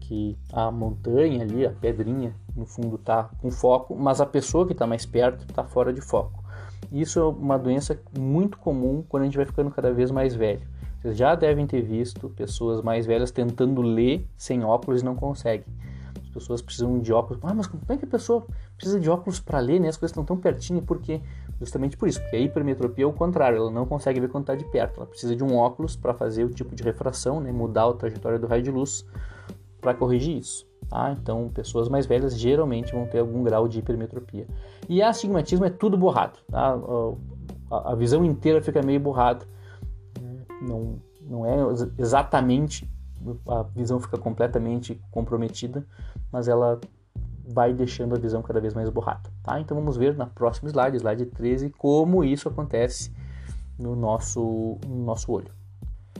que 0.00 0.36
a 0.52 0.70
montanha 0.70 1.42
ali, 1.42 1.66
a 1.66 1.70
pedrinha 1.70 2.34
no 2.56 2.66
fundo 2.66 2.96
está 2.96 3.30
com 3.40 3.50
foco, 3.50 3.96
mas 3.96 4.20
a 4.20 4.26
pessoa 4.26 4.66
que 4.66 4.72
está 4.72 4.86
mais 4.86 5.06
perto 5.06 5.44
está 5.48 5.64
fora 5.64 5.92
de 5.92 6.00
foco. 6.00 6.44
Isso 6.90 7.20
é 7.20 7.24
uma 7.24 7.58
doença 7.58 8.00
muito 8.18 8.58
comum 8.58 9.04
quando 9.08 9.22
a 9.22 9.26
gente 9.26 9.36
vai 9.36 9.46
ficando 9.46 9.70
cada 9.70 9.92
vez 9.92 10.10
mais 10.10 10.34
velho. 10.34 10.66
Vocês 11.00 11.16
já 11.16 11.34
devem 11.34 11.66
ter 11.66 11.82
visto 11.82 12.28
pessoas 12.30 12.82
mais 12.82 13.06
velhas 13.06 13.30
tentando 13.30 13.80
ler 13.80 14.26
sem 14.36 14.62
óculos 14.64 15.00
e 15.00 15.04
não 15.04 15.14
conseguem. 15.14 15.66
As 16.22 16.28
pessoas 16.28 16.62
precisam 16.62 16.98
de 16.98 17.12
óculos. 17.12 17.42
Ah, 17.42 17.54
mas 17.54 17.66
como 17.66 17.82
é 17.88 17.96
que 17.96 18.04
a 18.04 18.08
pessoa 18.08 18.46
precisa 18.76 19.00
de 19.00 19.08
óculos 19.08 19.40
para 19.40 19.58
ler, 19.58 19.80
né? 19.80 19.88
As 19.88 19.96
coisas 19.96 20.12
estão 20.12 20.24
tão 20.24 20.36
pertinho. 20.36 20.82
Por 20.82 21.00
quê? 21.00 21.20
Justamente 21.60 21.96
por 21.96 22.08
isso, 22.08 22.20
porque 22.20 22.36
a 22.36 22.40
hipermetropia 22.40 23.04
é 23.04 23.06
o 23.06 23.12
contrário, 23.12 23.58
ela 23.58 23.70
não 23.70 23.84
consegue 23.84 24.18
ver 24.18 24.28
quando 24.28 24.44
está 24.44 24.54
de 24.54 24.64
perto, 24.64 24.96
ela 24.96 25.06
precisa 25.06 25.36
de 25.36 25.44
um 25.44 25.56
óculos 25.56 25.94
para 25.94 26.14
fazer 26.14 26.42
o 26.42 26.48
tipo 26.48 26.74
de 26.74 26.82
refração, 26.82 27.38
né, 27.38 27.52
mudar 27.52 27.84
a 27.84 27.92
trajetória 27.92 28.38
do 28.38 28.46
raio 28.46 28.62
de 28.62 28.70
luz 28.70 29.04
para 29.78 29.92
corrigir 29.92 30.38
isso. 30.38 30.66
Tá? 30.88 31.14
Então, 31.20 31.50
pessoas 31.50 31.86
mais 31.88 32.06
velhas 32.06 32.38
geralmente 32.38 32.92
vão 32.92 33.06
ter 33.06 33.18
algum 33.18 33.42
grau 33.42 33.68
de 33.68 33.78
hipermetropia. 33.78 34.46
E 34.88 35.02
astigmatismo 35.02 35.66
é 35.66 35.70
tudo 35.70 35.98
borrado, 35.98 36.38
tá? 36.50 36.78
a, 37.70 37.94
visão 37.94 38.24
inteira 38.24 38.62
fica 38.62 38.80
meio 38.82 38.98
borrada, 38.98 39.46
não, 40.60 40.98
não 41.20 41.46
é 41.46 41.56
exatamente, 41.98 42.88
a 43.48 43.62
visão 43.62 44.00
fica 44.00 44.16
completamente 44.18 45.00
comprometida, 45.10 45.86
mas 46.32 46.48
ela 46.48 46.80
vai 47.46 47.72
deixando 47.72 48.14
a 48.14 48.18
visão 48.18 48.42
cada 48.42 48.60
vez 48.60 48.74
mais 48.74 48.88
borrada. 48.88 49.30
Tá? 49.42 49.60
Então 49.60 49.76
vamos 49.76 49.96
ver 49.96 50.16
na 50.16 50.26
próxima 50.26 50.70
slide, 50.70 50.96
slide 50.96 51.26
13, 51.26 51.70
como 51.70 52.24
isso 52.24 52.48
acontece 52.48 53.12
no 53.78 53.96
nosso, 53.96 54.78
no 54.86 55.04
nosso 55.04 55.32
olho. 55.32 55.52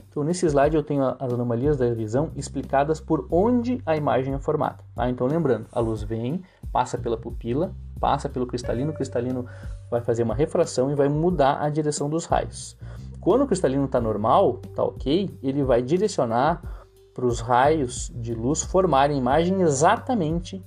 Então 0.09 0.23
nesse 0.23 0.45
slide 0.45 0.75
eu 0.75 0.83
tenho 0.83 1.03
as 1.03 1.33
anomalias 1.33 1.77
da 1.77 1.93
visão 1.93 2.31
explicadas 2.35 2.99
por 2.99 3.27
onde 3.31 3.81
a 3.85 3.95
imagem 3.95 4.33
é 4.33 4.39
formada. 4.39 4.83
Tá? 4.93 5.09
Então 5.09 5.25
lembrando, 5.25 5.67
a 5.71 5.79
luz 5.79 6.03
vem, 6.03 6.41
passa 6.71 6.97
pela 6.97 7.17
pupila, 7.17 7.73
passa 7.99 8.27
pelo 8.27 8.45
cristalino, 8.45 8.91
o 8.91 8.93
cristalino 8.93 9.45
vai 9.89 10.01
fazer 10.01 10.23
uma 10.23 10.35
refração 10.35 10.91
e 10.91 10.95
vai 10.95 11.07
mudar 11.07 11.61
a 11.61 11.69
direção 11.69 12.09
dos 12.09 12.25
raios. 12.25 12.77
Quando 13.21 13.43
o 13.43 13.47
cristalino 13.47 13.85
está 13.85 14.01
normal, 14.01 14.59
está 14.65 14.83
ok, 14.83 15.29
ele 15.43 15.63
vai 15.63 15.83
direcionar 15.83 16.85
para 17.13 17.25
os 17.25 17.39
raios 17.39 18.11
de 18.15 18.33
luz 18.33 18.63
formarem 18.63 19.17
imagem 19.17 19.61
exatamente 19.61 20.63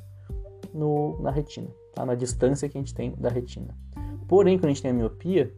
no, 0.73 1.21
na 1.21 1.33
retina, 1.33 1.69
tá? 1.95 2.07
na 2.07 2.15
distância 2.15 2.69
que 2.69 2.79
a 2.79 2.81
gente 2.81 2.95
tem 2.95 3.13
da 3.19 3.29
retina. 3.29 3.77
Porém, 4.29 4.57
quando 4.57 4.67
a 4.67 4.69
gente 4.69 4.83
tem 4.83 4.93
a 4.93 4.95
miopia, 4.95 5.53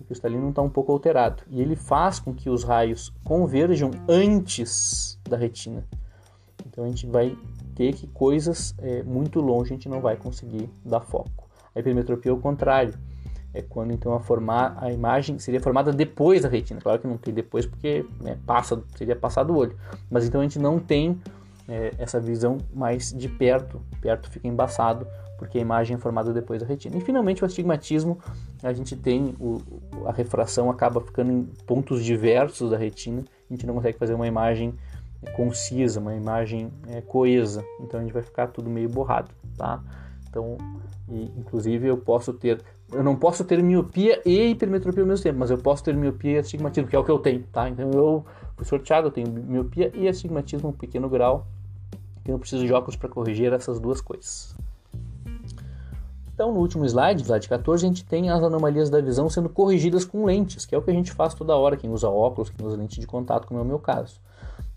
o 0.00 0.04
cristalino 0.04 0.50
está 0.50 0.60
um 0.60 0.68
pouco 0.68 0.90
alterado 0.90 1.44
e 1.48 1.60
ele 1.60 1.76
faz 1.76 2.18
com 2.18 2.34
que 2.34 2.50
os 2.50 2.64
raios 2.64 3.14
converjam 3.22 3.92
antes 4.08 5.20
da 5.28 5.36
retina. 5.36 5.86
Então 6.66 6.84
a 6.84 6.88
gente 6.88 7.06
vai 7.06 7.36
ter 7.76 7.94
que 7.94 8.06
coisas 8.08 8.74
é, 8.78 9.02
muito 9.04 9.40
longe 9.40 9.72
a 9.72 9.74
gente 9.74 9.88
não 9.88 10.00
vai 10.00 10.16
conseguir 10.16 10.68
dar 10.84 11.00
foco. 11.00 11.48
A 11.74 11.80
hipermetropia 11.80 12.32
é 12.32 12.34
o 12.34 12.40
contrário. 12.40 12.94
É 13.52 13.62
quando 13.62 13.92
então 13.92 14.14
a 14.14 14.20
formar 14.20 14.76
a 14.80 14.92
imagem 14.92 15.38
seria 15.38 15.60
formada 15.60 15.92
depois 15.92 16.42
da 16.42 16.48
retina. 16.48 16.80
Claro 16.80 17.00
que 17.00 17.06
não 17.06 17.16
tem 17.16 17.34
depois 17.34 17.66
porque 17.66 18.06
né, 18.20 18.38
passa, 18.46 18.82
seria 18.96 19.16
passado 19.16 19.52
o 19.52 19.56
olho. 19.56 19.76
Mas 20.10 20.26
então 20.26 20.40
a 20.40 20.44
gente 20.44 20.58
não 20.58 20.78
tem 20.78 21.20
é, 21.68 21.92
essa 21.98 22.20
visão 22.20 22.58
mais 22.72 23.12
de 23.12 23.28
perto, 23.28 23.80
perto 24.00 24.30
fica 24.30 24.46
embaçado, 24.46 25.06
porque 25.38 25.58
a 25.58 25.60
imagem 25.60 25.96
é 25.96 25.98
formada 25.98 26.32
depois 26.32 26.60
da 26.60 26.66
retina. 26.66 26.96
E 26.96 27.00
finalmente 27.00 27.42
o 27.42 27.46
astigmatismo, 27.46 28.18
a 28.62 28.72
gente 28.72 28.94
tem 28.94 29.34
o, 29.40 29.60
a 30.06 30.12
refração 30.12 30.70
acaba 30.70 31.00
ficando 31.00 31.32
em 31.32 31.44
pontos 31.66 32.04
diversos 32.04 32.70
da 32.70 32.76
retina, 32.76 33.24
a 33.48 33.52
gente 33.52 33.66
não 33.66 33.74
consegue 33.74 33.98
fazer 33.98 34.14
uma 34.14 34.26
imagem 34.26 34.74
concisa, 35.34 36.00
uma 36.00 36.14
imagem 36.14 36.72
é, 36.88 37.00
coesa, 37.00 37.64
então 37.80 38.00
a 38.00 38.02
gente 38.02 38.12
vai 38.12 38.22
ficar 38.22 38.48
tudo 38.48 38.70
meio 38.70 38.88
borrado, 38.88 39.30
tá? 39.56 39.82
Então, 40.28 40.56
e, 41.08 41.24
inclusive 41.36 41.86
eu 41.86 41.98
posso 41.98 42.32
ter, 42.32 42.62
eu 42.92 43.02
não 43.02 43.16
posso 43.16 43.44
ter 43.44 43.62
miopia 43.62 44.20
e 44.24 44.50
hipermetropia 44.50 45.02
ao 45.02 45.08
mesmo 45.08 45.22
tempo, 45.22 45.38
mas 45.38 45.50
eu 45.50 45.58
posso 45.58 45.84
ter 45.84 45.94
miopia 45.94 46.32
e 46.32 46.38
astigmatismo, 46.38 46.88
que 46.88 46.96
é 46.96 46.98
o 46.98 47.04
que 47.04 47.10
eu 47.10 47.18
tenho, 47.18 47.44
tá? 47.52 47.68
Então 47.68 47.90
eu 47.90 48.24
fui 48.56 48.64
sorteado, 48.64 49.08
eu 49.08 49.10
tenho 49.10 49.28
miopia 49.28 49.90
e 49.94 50.08
astigmatismo 50.08 50.70
um 50.70 50.72
pequeno 50.72 51.08
grau, 51.08 51.46
eu 52.26 52.38
preciso 52.38 52.64
de 52.64 52.72
óculos 52.72 52.96
para 52.96 53.08
corrigir 53.08 53.52
essas 53.52 53.80
duas 53.80 54.00
coisas. 54.00 54.54
Então, 56.34 56.54
no 56.54 56.60
último 56.60 56.86
slide, 56.86 57.22
slide 57.22 57.48
14, 57.48 57.84
a 57.84 57.88
gente 57.88 58.04
tem 58.04 58.30
as 58.30 58.42
anomalias 58.42 58.88
da 58.88 58.98
visão 59.00 59.28
sendo 59.28 59.50
corrigidas 59.50 60.06
com 60.06 60.24
lentes, 60.24 60.64
que 60.64 60.74
é 60.74 60.78
o 60.78 60.80
que 60.80 60.90
a 60.90 60.94
gente 60.94 61.12
faz 61.12 61.34
toda 61.34 61.54
hora, 61.54 61.76
quem 61.76 61.90
usa 61.90 62.08
óculos, 62.08 62.48
quem 62.48 62.66
usa 62.66 62.78
lente 62.78 62.98
de 62.98 63.06
contato, 63.06 63.46
como 63.46 63.60
é 63.60 63.62
o 63.62 63.66
meu 63.66 63.78
caso. 63.78 64.18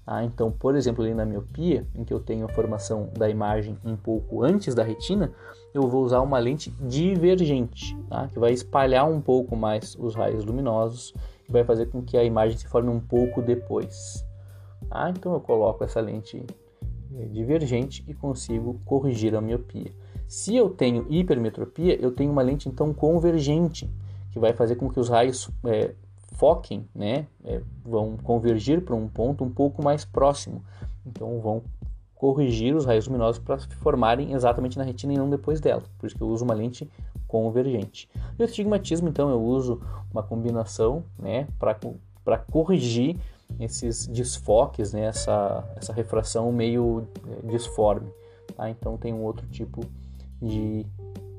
Ah, 0.05 0.23
então, 0.23 0.51
por 0.51 0.75
exemplo, 0.75 1.03
ali 1.03 1.13
na 1.13 1.25
miopia, 1.25 1.87
em 1.95 2.03
que 2.03 2.13
eu 2.13 2.19
tenho 2.19 2.45
a 2.45 2.49
formação 2.49 3.09
da 3.17 3.29
imagem 3.29 3.77
um 3.85 3.95
pouco 3.95 4.43
antes 4.43 4.75
da 4.75 4.83
retina, 4.83 5.31
eu 5.73 5.87
vou 5.87 6.03
usar 6.03 6.19
uma 6.19 6.37
lente 6.39 6.71
divergente, 6.81 7.97
tá? 8.09 8.27
que 8.27 8.37
vai 8.37 8.51
espalhar 8.51 9.09
um 9.09 9.21
pouco 9.21 9.55
mais 9.55 9.95
os 9.97 10.13
raios 10.13 10.43
luminosos 10.43 11.13
e 11.47 11.51
vai 11.51 11.63
fazer 11.63 11.85
com 11.85 12.01
que 12.01 12.17
a 12.17 12.23
imagem 12.23 12.57
se 12.57 12.67
forme 12.67 12.89
um 12.89 12.99
pouco 12.99 13.41
depois. 13.41 14.25
Ah, 14.91 15.09
então 15.09 15.33
eu 15.33 15.39
coloco 15.39 15.83
essa 15.85 16.01
lente 16.01 16.45
é, 17.15 17.25
divergente 17.25 18.03
e 18.05 18.13
consigo 18.13 18.81
corrigir 18.85 19.35
a 19.35 19.41
miopia. 19.41 19.91
Se 20.27 20.55
eu 20.55 20.69
tenho 20.69 21.05
hipermetropia, 21.09 21.95
eu 22.01 22.11
tenho 22.11 22.31
uma 22.31 22.41
lente 22.41 22.67
então 22.67 22.93
convergente, 22.93 23.89
que 24.31 24.39
vai 24.39 24.51
fazer 24.51 24.75
com 24.75 24.89
que 24.89 24.99
os 24.99 25.09
raios 25.09 25.49
é, 25.65 25.93
foquem, 26.33 26.87
né, 26.93 27.27
é, 27.43 27.61
vão 27.83 28.17
convergir 28.17 28.81
para 28.81 28.95
um 28.95 29.07
ponto 29.07 29.43
um 29.43 29.49
pouco 29.49 29.83
mais 29.83 30.03
próximo. 30.05 30.63
Então 31.05 31.39
vão 31.39 31.63
corrigir 32.15 32.73
os 32.73 32.85
raios 32.85 33.05
luminosos 33.07 33.37
para 33.43 33.59
se 33.59 33.67
formarem 33.75 34.31
exatamente 34.31 34.77
na 34.77 34.83
retina 34.83 35.13
e 35.13 35.17
não 35.17 35.29
depois 35.29 35.59
dela. 35.59 35.83
Por 35.97 36.07
isso 36.07 36.15
que 36.15 36.21
eu 36.21 36.27
uso 36.27 36.45
uma 36.45 36.53
lente 36.53 36.89
convergente. 37.27 38.09
E 38.37 38.41
o 38.41 38.45
astigmatismo, 38.45 39.09
então, 39.09 39.29
eu 39.29 39.43
uso 39.43 39.81
uma 40.11 40.23
combinação 40.23 41.03
né, 41.19 41.47
para 41.59 42.37
corrigir 42.37 43.17
esses 43.59 44.07
desfoques, 44.07 44.93
né, 44.93 45.01
essa, 45.01 45.67
essa 45.75 45.91
refração 45.91 46.51
meio 46.51 47.07
é, 47.27 47.47
disforme. 47.47 48.09
Tá? 48.55 48.69
Então 48.69 48.97
tem 48.97 49.13
um 49.13 49.23
outro 49.23 49.45
tipo 49.47 49.81
de 50.41 50.85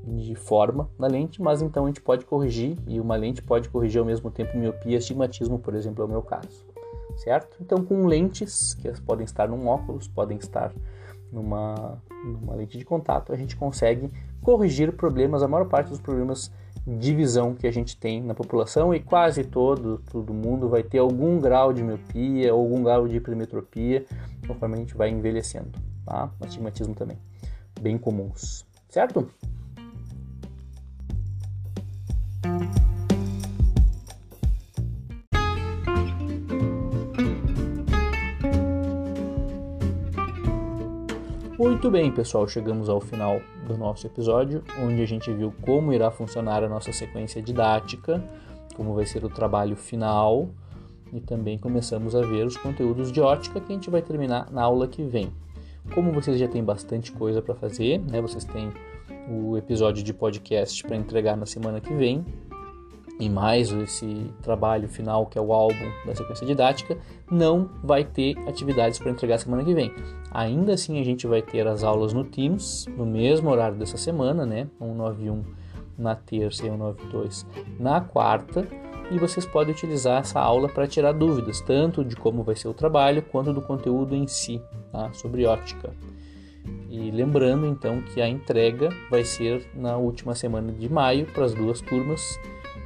de 0.06 0.34
forma 0.34 0.88
na 0.98 1.06
lente, 1.06 1.40
mas 1.40 1.62
então 1.62 1.84
a 1.84 1.86
gente 1.88 2.00
pode 2.00 2.24
corrigir 2.24 2.76
e 2.86 3.00
uma 3.00 3.16
lente 3.16 3.42
pode 3.42 3.68
corrigir 3.68 4.00
ao 4.00 4.04
mesmo 4.04 4.30
tempo 4.30 4.56
miopia 4.56 4.98
astigmatismo, 4.98 5.58
por 5.58 5.74
exemplo, 5.74 6.02
é 6.02 6.06
o 6.06 6.08
meu 6.08 6.22
caso, 6.22 6.64
certo? 7.16 7.56
Então 7.60 7.84
com 7.84 8.06
lentes 8.06 8.74
que 8.74 8.90
podem 9.02 9.24
estar 9.24 9.48
num 9.48 9.66
óculos, 9.66 10.06
podem 10.06 10.36
estar 10.36 10.72
numa, 11.32 12.00
numa 12.24 12.54
lente 12.54 12.78
de 12.78 12.84
contato, 12.84 13.32
a 13.32 13.36
gente 13.36 13.56
consegue 13.56 14.10
corrigir 14.42 14.92
problemas, 14.92 15.42
a 15.42 15.48
maior 15.48 15.66
parte 15.66 15.88
dos 15.88 16.00
problemas 16.00 16.52
de 16.86 17.14
visão 17.14 17.54
que 17.54 17.66
a 17.66 17.72
gente 17.72 17.96
tem 17.96 18.22
na 18.22 18.34
população 18.34 18.94
e 18.94 19.00
quase 19.00 19.42
todo, 19.42 20.02
todo 20.10 20.34
mundo 20.34 20.68
vai 20.68 20.82
ter 20.82 20.98
algum 20.98 21.38
grau 21.40 21.72
de 21.72 21.82
miopia, 21.82 22.52
algum 22.52 22.82
grau 22.82 23.08
de 23.08 23.16
hipermetropia 23.16 24.04
conforme 24.46 24.74
a 24.74 24.78
gente 24.78 24.94
vai 24.94 25.08
envelhecendo, 25.08 25.70
tá? 26.04 26.30
Astigmatismo 26.40 26.94
também, 26.94 27.18
bem 27.80 27.96
comuns, 27.96 28.66
certo? 28.90 29.26
Muito 41.84 41.92
bem, 41.92 42.10
pessoal, 42.10 42.48
chegamos 42.48 42.88
ao 42.88 42.98
final 42.98 43.42
do 43.66 43.76
nosso 43.76 44.06
episódio, 44.06 44.64
onde 44.82 45.02
a 45.02 45.06
gente 45.06 45.30
viu 45.30 45.52
como 45.60 45.92
irá 45.92 46.10
funcionar 46.10 46.64
a 46.64 46.68
nossa 46.68 46.90
sequência 46.94 47.42
didática, 47.42 48.24
como 48.74 48.94
vai 48.94 49.04
ser 49.04 49.22
o 49.22 49.28
trabalho 49.28 49.76
final 49.76 50.48
e 51.12 51.20
também 51.20 51.58
começamos 51.58 52.16
a 52.16 52.22
ver 52.22 52.46
os 52.46 52.56
conteúdos 52.56 53.12
de 53.12 53.20
ótica 53.20 53.60
que 53.60 53.70
a 53.70 53.74
gente 53.74 53.90
vai 53.90 54.00
terminar 54.00 54.50
na 54.50 54.62
aula 54.62 54.88
que 54.88 55.02
vem. 55.02 55.30
Como 55.94 56.10
vocês 56.10 56.38
já 56.38 56.48
têm 56.48 56.64
bastante 56.64 57.12
coisa 57.12 57.42
para 57.42 57.54
fazer, 57.54 57.98
né? 57.98 58.18
Vocês 58.18 58.46
têm 58.46 58.72
o 59.28 59.54
episódio 59.58 60.02
de 60.02 60.14
podcast 60.14 60.82
para 60.84 60.96
entregar 60.96 61.36
na 61.36 61.44
semana 61.44 61.82
que 61.82 61.92
vem 61.92 62.24
e 63.18 63.28
mais 63.28 63.70
esse 63.70 64.30
trabalho 64.42 64.88
final 64.88 65.26
que 65.26 65.38
é 65.38 65.40
o 65.40 65.52
álbum 65.52 65.90
da 66.04 66.14
sequência 66.14 66.46
didática, 66.46 66.98
não 67.30 67.70
vai 67.82 68.04
ter 68.04 68.36
atividades 68.48 68.98
para 68.98 69.10
entregar 69.10 69.38
semana 69.38 69.64
que 69.64 69.74
vem. 69.74 69.92
Ainda 70.30 70.74
assim 70.74 71.00
a 71.00 71.04
gente 71.04 71.26
vai 71.26 71.40
ter 71.40 71.66
as 71.66 71.84
aulas 71.84 72.12
no 72.12 72.24
Teams 72.24 72.86
no 72.96 73.06
mesmo 73.06 73.50
horário 73.50 73.76
dessa 73.76 73.96
semana, 73.96 74.44
né? 74.44 74.68
191 74.78 75.42
na 75.96 76.16
terça 76.16 76.66
e 76.66 76.70
192 76.70 77.46
na 77.78 78.00
quarta. 78.00 78.66
E 79.10 79.18
vocês 79.18 79.46
podem 79.46 79.74
utilizar 79.74 80.22
essa 80.22 80.40
aula 80.40 80.68
para 80.68 80.86
tirar 80.86 81.12
dúvidas, 81.12 81.60
tanto 81.60 82.02
de 82.02 82.16
como 82.16 82.42
vai 82.42 82.56
ser 82.56 82.68
o 82.68 82.74
trabalho, 82.74 83.22
quanto 83.22 83.52
do 83.52 83.60
conteúdo 83.60 84.14
em 84.16 84.26
si, 84.26 84.60
tá? 84.90 85.12
sobre 85.12 85.44
ótica. 85.44 85.92
E 86.88 87.10
lembrando 87.10 87.66
então 87.66 88.00
que 88.00 88.22
a 88.22 88.28
entrega 88.28 88.88
vai 89.10 89.22
ser 89.22 89.68
na 89.74 89.98
última 89.98 90.34
semana 90.34 90.72
de 90.72 90.88
maio 90.88 91.26
para 91.26 91.44
as 91.44 91.52
duas 91.52 91.82
turmas 91.82 92.38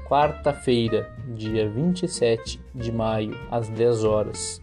quarta-feira, 0.09 1.11
dia 1.35 1.69
27 1.69 2.59
de 2.75 2.91
maio, 2.91 3.37
às 3.51 3.69
10 3.69 4.05
horas, 4.05 4.63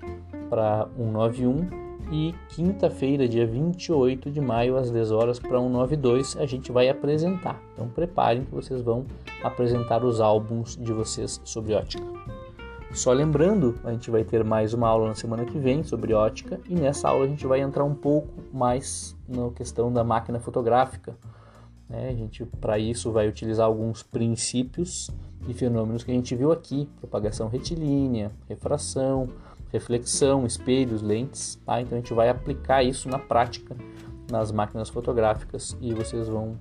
para 0.50 0.88
191 0.98 1.86
e 2.12 2.34
quinta-feira, 2.50 3.28
dia 3.28 3.46
28 3.46 4.32
de 4.32 4.42
maio, 4.42 4.76
às 4.76 4.90
10 4.90 5.12
horas, 5.12 5.38
para 5.40 5.60
192, 5.60 6.36
a 6.38 6.48
gente 6.48 6.72
vai 6.72 6.90
apresentar. 6.90 7.62
Então 7.74 7.88
preparem 7.88 8.44
que 8.44 8.52
vocês 8.52 8.82
vão 8.82 9.06
apresentar 9.44 10.04
os 10.04 10.20
álbuns 10.20 10.76
de 10.78 10.92
vocês 10.92 11.40
sobre 11.44 11.76
ótica. 11.76 12.04
Só 12.92 13.12
lembrando, 13.12 13.76
a 13.84 13.92
gente 13.92 14.10
vai 14.10 14.24
ter 14.24 14.44
mais 14.44 14.74
uma 14.74 14.88
aula 14.88 15.10
na 15.10 15.16
semana 15.16 15.46
que 15.46 15.60
vem 15.60 15.84
sobre 15.84 16.14
ótica 16.14 16.60
e 16.68 16.74
nessa 16.74 17.10
aula 17.10 17.26
a 17.26 17.28
gente 17.28 17.46
vai 17.46 17.60
entrar 17.60 17.84
um 17.84 17.94
pouco 17.94 18.30
mais 18.52 19.16
na 19.28 19.52
questão 19.52 19.92
da 19.92 20.04
máquina 20.04 20.40
fotográfica. 20.40 21.16
Né? 21.90 22.10
A 22.10 22.14
gente, 22.14 22.46
para 22.46 22.78
isso, 22.80 23.12
vai 23.12 23.28
utilizar 23.28 23.66
alguns 23.66 24.04
princípios 24.04 25.10
e 25.48 25.54
fenômenos 25.54 26.04
que 26.04 26.12
a 26.12 26.14
gente 26.14 26.36
viu 26.36 26.52
aqui: 26.52 26.90
propagação 27.00 27.48
retilínea, 27.48 28.32
refração, 28.48 29.30
reflexão, 29.72 30.46
espelhos, 30.46 31.02
lentes. 31.02 31.60
Tá? 31.66 31.82
Então 31.82 31.98
a 31.98 32.02
gente 32.02 32.14
vai 32.14 32.30
aplicar 32.30 32.84
isso 32.84 33.10
na 33.10 33.20
prática 33.20 33.76
nas 34.32 34.52
máquinas 34.52 34.90
fotográficas 34.90 35.78
e 35.80 35.94
vocês 35.94 36.28
vão 36.28 36.58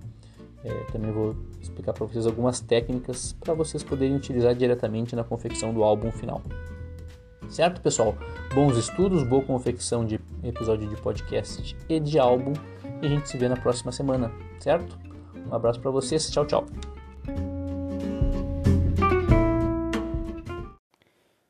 é, 0.62 0.70
também 0.92 1.10
vou 1.10 1.36
explicar 1.60 1.92
para 1.92 2.06
vocês 2.06 2.26
algumas 2.26 2.60
técnicas 2.60 3.32
para 3.34 3.54
vocês 3.54 3.82
poderem 3.82 4.16
utilizar 4.16 4.54
diretamente 4.54 5.14
na 5.14 5.24
confecção 5.24 5.72
do 5.72 5.82
álbum 5.82 6.10
final. 6.10 6.42
Certo, 7.48 7.80
pessoal? 7.80 8.14
Bons 8.54 8.76
estudos, 8.76 9.22
boa 9.22 9.42
confecção 9.42 10.04
de 10.04 10.18
episódio 10.42 10.88
de 10.88 10.96
podcast 10.96 11.76
e 11.88 12.00
de 12.00 12.18
álbum 12.18 12.52
e 13.02 13.06
a 13.06 13.08
gente 13.08 13.28
se 13.28 13.36
vê 13.36 13.48
na 13.48 13.56
próxima 13.56 13.92
semana, 13.92 14.32
certo? 14.58 14.98
Um 15.50 15.54
abraço 15.54 15.80
para 15.80 15.90
vocês, 15.90 16.30
tchau, 16.30 16.46
tchau. 16.46 16.66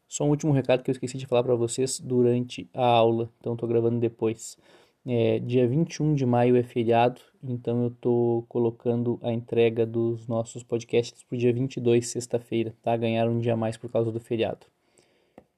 Só 0.09 0.24
um 0.24 0.30
último 0.30 0.53
recado 0.53 0.84
que 0.84 0.90
eu 0.90 0.92
esqueci 0.92 1.18
de 1.18 1.26
falar 1.26 1.42
para 1.42 1.57
vocês 1.57 1.99
durante 1.99 2.68
a 2.72 2.86
aula, 2.86 3.28
então 3.40 3.55
estou 3.55 3.68
gravando 3.68 3.99
depois. 3.99 4.57
É, 5.05 5.38
dia 5.40 5.66
21 5.66 6.14
de 6.14 6.24
maio 6.24 6.57
é 6.57 6.62
feriado, 6.62 7.20
então 7.42 7.82
eu 7.82 7.88
estou 7.88 8.42
colocando 8.45 9.18
a 9.22 9.32
entrega 9.32 9.84
dos 9.84 10.26
nossos 10.28 10.62
podcasts 10.62 11.22
para 11.24 11.34
o 11.36 11.38
dia 11.38 11.53
22, 11.53 12.07
sexta-feira, 12.07 12.74
tá? 12.80 12.97
Ganharam 12.97 13.32
um 13.32 13.40
dia 13.40 13.55
a 13.55 13.57
mais 13.57 13.76
por 13.76 13.90
causa 13.90 14.12
do 14.12 14.20
feriado. 14.20 14.66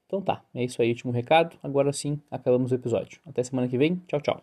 Então 0.07 0.21
tá, 0.21 0.43
é 0.55 0.63
isso 0.63 0.81
aí, 0.81 0.89
último 0.89 1.11
recado. 1.11 1.55
Agora 1.61 1.93
sim, 1.93 2.19
acabamos 2.31 2.71
o 2.71 2.75
episódio. 2.75 3.21
Até 3.25 3.43
semana 3.43 3.67
que 3.67 3.77
vem. 3.77 4.01
Tchau, 4.07 4.19
tchau. 4.21 4.41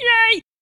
Yay! 0.00 0.42